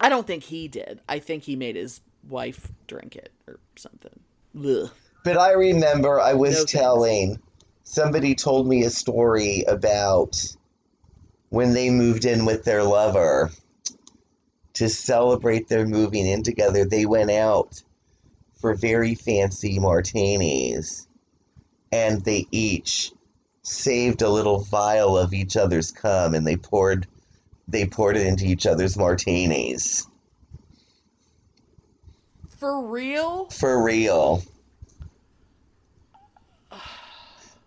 I 0.00 0.08
don't 0.08 0.26
think 0.26 0.44
he 0.44 0.66
did. 0.68 1.00
I 1.08 1.18
think 1.18 1.44
he 1.44 1.56
made 1.56 1.76
his 1.76 2.00
wife 2.28 2.72
drink 2.86 3.16
it 3.16 3.32
or 3.46 3.60
something. 3.76 4.18
Ugh. 4.58 4.90
But 5.24 5.38
I 5.38 5.52
remember 5.52 6.20
I 6.20 6.34
was 6.34 6.58
No 6.58 6.64
telling 6.64 7.38
somebody 7.84 8.34
told 8.34 8.66
me 8.66 8.82
a 8.84 8.90
story 8.90 9.64
about 9.68 10.42
when 11.50 11.72
they 11.72 11.90
moved 11.90 12.24
in 12.24 12.44
with 12.44 12.64
their 12.64 12.82
lover 12.82 13.50
to 14.74 14.88
celebrate 14.88 15.68
their 15.68 15.86
moving 15.86 16.26
in 16.26 16.42
together. 16.42 16.84
They 16.84 17.06
went 17.06 17.30
out 17.30 17.82
for 18.60 18.74
very 18.74 19.14
fancy 19.14 19.78
martinis 19.78 21.06
and 21.94 22.24
they 22.24 22.48
each 22.50 23.12
saved 23.62 24.20
a 24.20 24.28
little 24.28 24.64
vial 24.64 25.16
of 25.16 25.32
each 25.32 25.56
other's 25.56 25.92
cum 25.92 26.34
and 26.34 26.44
they 26.44 26.56
poured 26.56 27.06
they 27.68 27.86
poured 27.86 28.16
it 28.16 28.26
into 28.26 28.44
each 28.44 28.66
other's 28.66 28.96
martinis. 28.96 30.06
For 32.58 32.84
real? 32.84 33.48
For 33.50 33.82
real. 33.82 34.42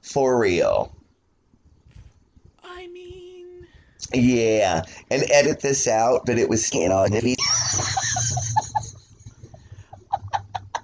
For 0.01 0.37
real. 0.37 0.91
I 2.63 2.87
mean, 2.87 3.63
Yeah, 4.13 4.83
and 5.09 5.23
edit 5.31 5.61
this 5.61 5.87
out, 5.87 6.25
but 6.25 6.37
it 6.37 6.49
was 6.49 6.71
you 6.73 6.89
know, 6.89 7.07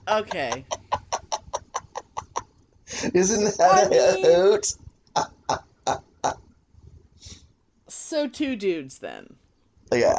okay. 0.07 0.65
Isn't 3.13 3.57
that 3.57 3.91
I 3.91 3.95
a 3.95 4.13
mean- 4.15 4.25
hoot? 4.25 4.73
So 7.87 8.27
two 8.27 8.55
dudes 8.55 8.99
then. 8.99 9.35
Yeah, 9.91 10.17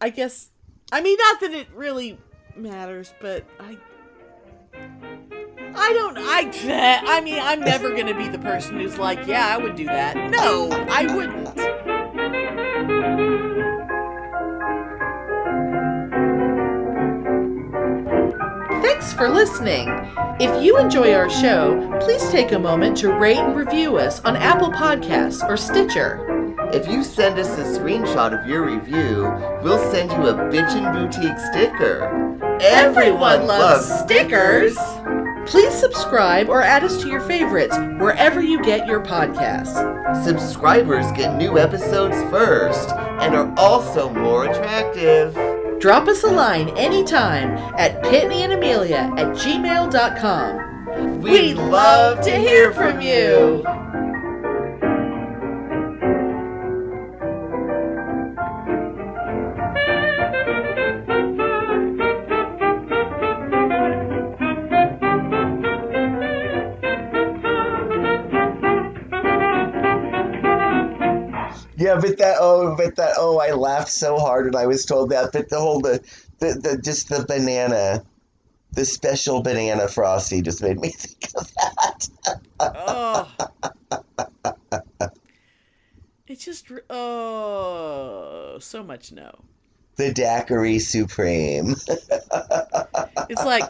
I 0.00 0.10
guess. 0.10 0.50
I 0.92 1.00
mean, 1.00 1.16
not 1.18 1.40
that 1.40 1.52
it 1.52 1.68
really 1.74 2.18
matters, 2.56 3.14
but 3.20 3.44
I. 3.60 3.78
I 4.74 5.92
don't. 5.92 6.16
I. 6.18 7.02
I 7.06 7.20
mean, 7.20 7.38
I'm 7.40 7.60
never 7.60 7.90
gonna 7.94 8.16
be 8.16 8.28
the 8.28 8.38
person 8.38 8.78
who's 8.78 8.98
like, 8.98 9.26
yeah, 9.26 9.46
I 9.48 9.56
would 9.58 9.76
do 9.76 9.86
that. 9.86 10.30
No, 10.30 10.68
I 10.90 11.06
wouldn't. 11.14 12.56
Thanks 18.82 19.12
for 19.12 19.28
listening. 19.28 19.88
If 20.38 20.62
you 20.62 20.76
enjoy 20.76 21.14
our 21.14 21.30
show, 21.30 21.98
please 22.02 22.28
take 22.28 22.52
a 22.52 22.58
moment 22.58 22.98
to 22.98 23.10
rate 23.10 23.38
and 23.38 23.56
review 23.56 23.96
us 23.96 24.20
on 24.20 24.36
Apple 24.36 24.70
Podcasts 24.70 25.42
or 25.48 25.56
Stitcher. 25.56 26.54
If 26.74 26.86
you 26.86 27.02
send 27.02 27.38
us 27.38 27.48
a 27.56 27.62
screenshot 27.62 28.38
of 28.38 28.46
your 28.46 28.66
review, 28.66 29.32
we'll 29.62 29.78
send 29.90 30.10
you 30.10 30.26
a 30.26 30.34
Bitchin' 30.34 30.92
Boutique 30.92 31.38
sticker. 31.38 32.36
Everyone 32.60 33.46
loves 33.46 33.90
stickers. 34.00 34.76
Please 35.46 35.72
subscribe 35.72 36.50
or 36.50 36.60
add 36.60 36.84
us 36.84 37.00
to 37.00 37.08
your 37.08 37.22
favorites 37.22 37.74
wherever 37.98 38.42
you 38.42 38.62
get 38.62 38.86
your 38.86 39.00
podcasts. 39.00 40.22
Subscribers 40.22 41.10
get 41.12 41.38
new 41.38 41.58
episodes 41.58 42.16
first 42.30 42.90
and 42.90 43.34
are 43.34 43.54
also 43.56 44.10
more 44.10 44.44
attractive. 44.44 45.34
Drop 45.78 46.08
us 46.08 46.24
a 46.24 46.28
line 46.28 46.70
anytime 46.70 47.50
at 47.78 48.02
pitneyandamelia 48.02 49.18
at 49.18 49.36
gmail.com. 49.36 51.20
We'd 51.20 51.54
love 51.54 52.24
to 52.24 52.30
hear 52.30 52.72
from 52.72 53.00
you. 53.00 53.62
Yeah, 72.02 72.08
but 72.10 72.18
that 72.18 72.36
oh, 72.40 72.76
but 72.76 72.96
that 72.96 73.14
oh, 73.16 73.38
I 73.38 73.52
laughed 73.52 73.90
so 73.90 74.18
hard 74.18 74.46
when 74.46 74.56
I 74.56 74.66
was 74.66 74.84
told 74.84 75.10
that. 75.10 75.32
But 75.32 75.48
the 75.48 75.58
whole 75.58 75.80
the 75.80 76.00
the, 76.38 76.54
the 76.54 76.78
just 76.82 77.08
the 77.08 77.24
banana, 77.26 78.04
the 78.72 78.84
special 78.84 79.42
banana 79.42 79.88
frosty, 79.88 80.42
just 80.42 80.62
made 80.62 80.78
me 80.78 80.90
think 80.96 81.30
of 81.36 81.50
that. 81.54 82.08
Oh. 82.60 83.32
It's 86.28 86.44
just 86.44 86.70
oh, 86.90 88.58
so 88.60 88.82
much 88.82 89.12
no. 89.12 89.30
The 89.96 90.12
daiquiri 90.12 90.78
supreme. 90.78 91.76
It's 93.28 93.44
like, 93.44 93.64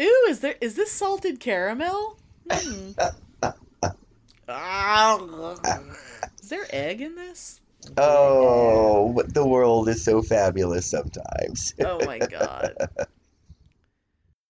ooh, 0.00 0.26
is 0.28 0.38
there 0.38 0.54
is 0.60 0.76
this 0.76 0.92
salted 0.92 1.40
caramel? 1.40 2.16
Hmm. 2.48 2.92
Is 6.52 6.58
there 6.58 6.66
egg 6.68 7.00
in 7.00 7.14
this? 7.14 7.62
Oh, 7.96 9.22
the 9.26 9.46
world 9.46 9.88
is 9.88 10.04
so 10.04 10.20
fabulous 10.20 10.84
sometimes. 10.90 11.72
Oh 11.80 12.04
my 12.04 12.18
god. 12.18 12.74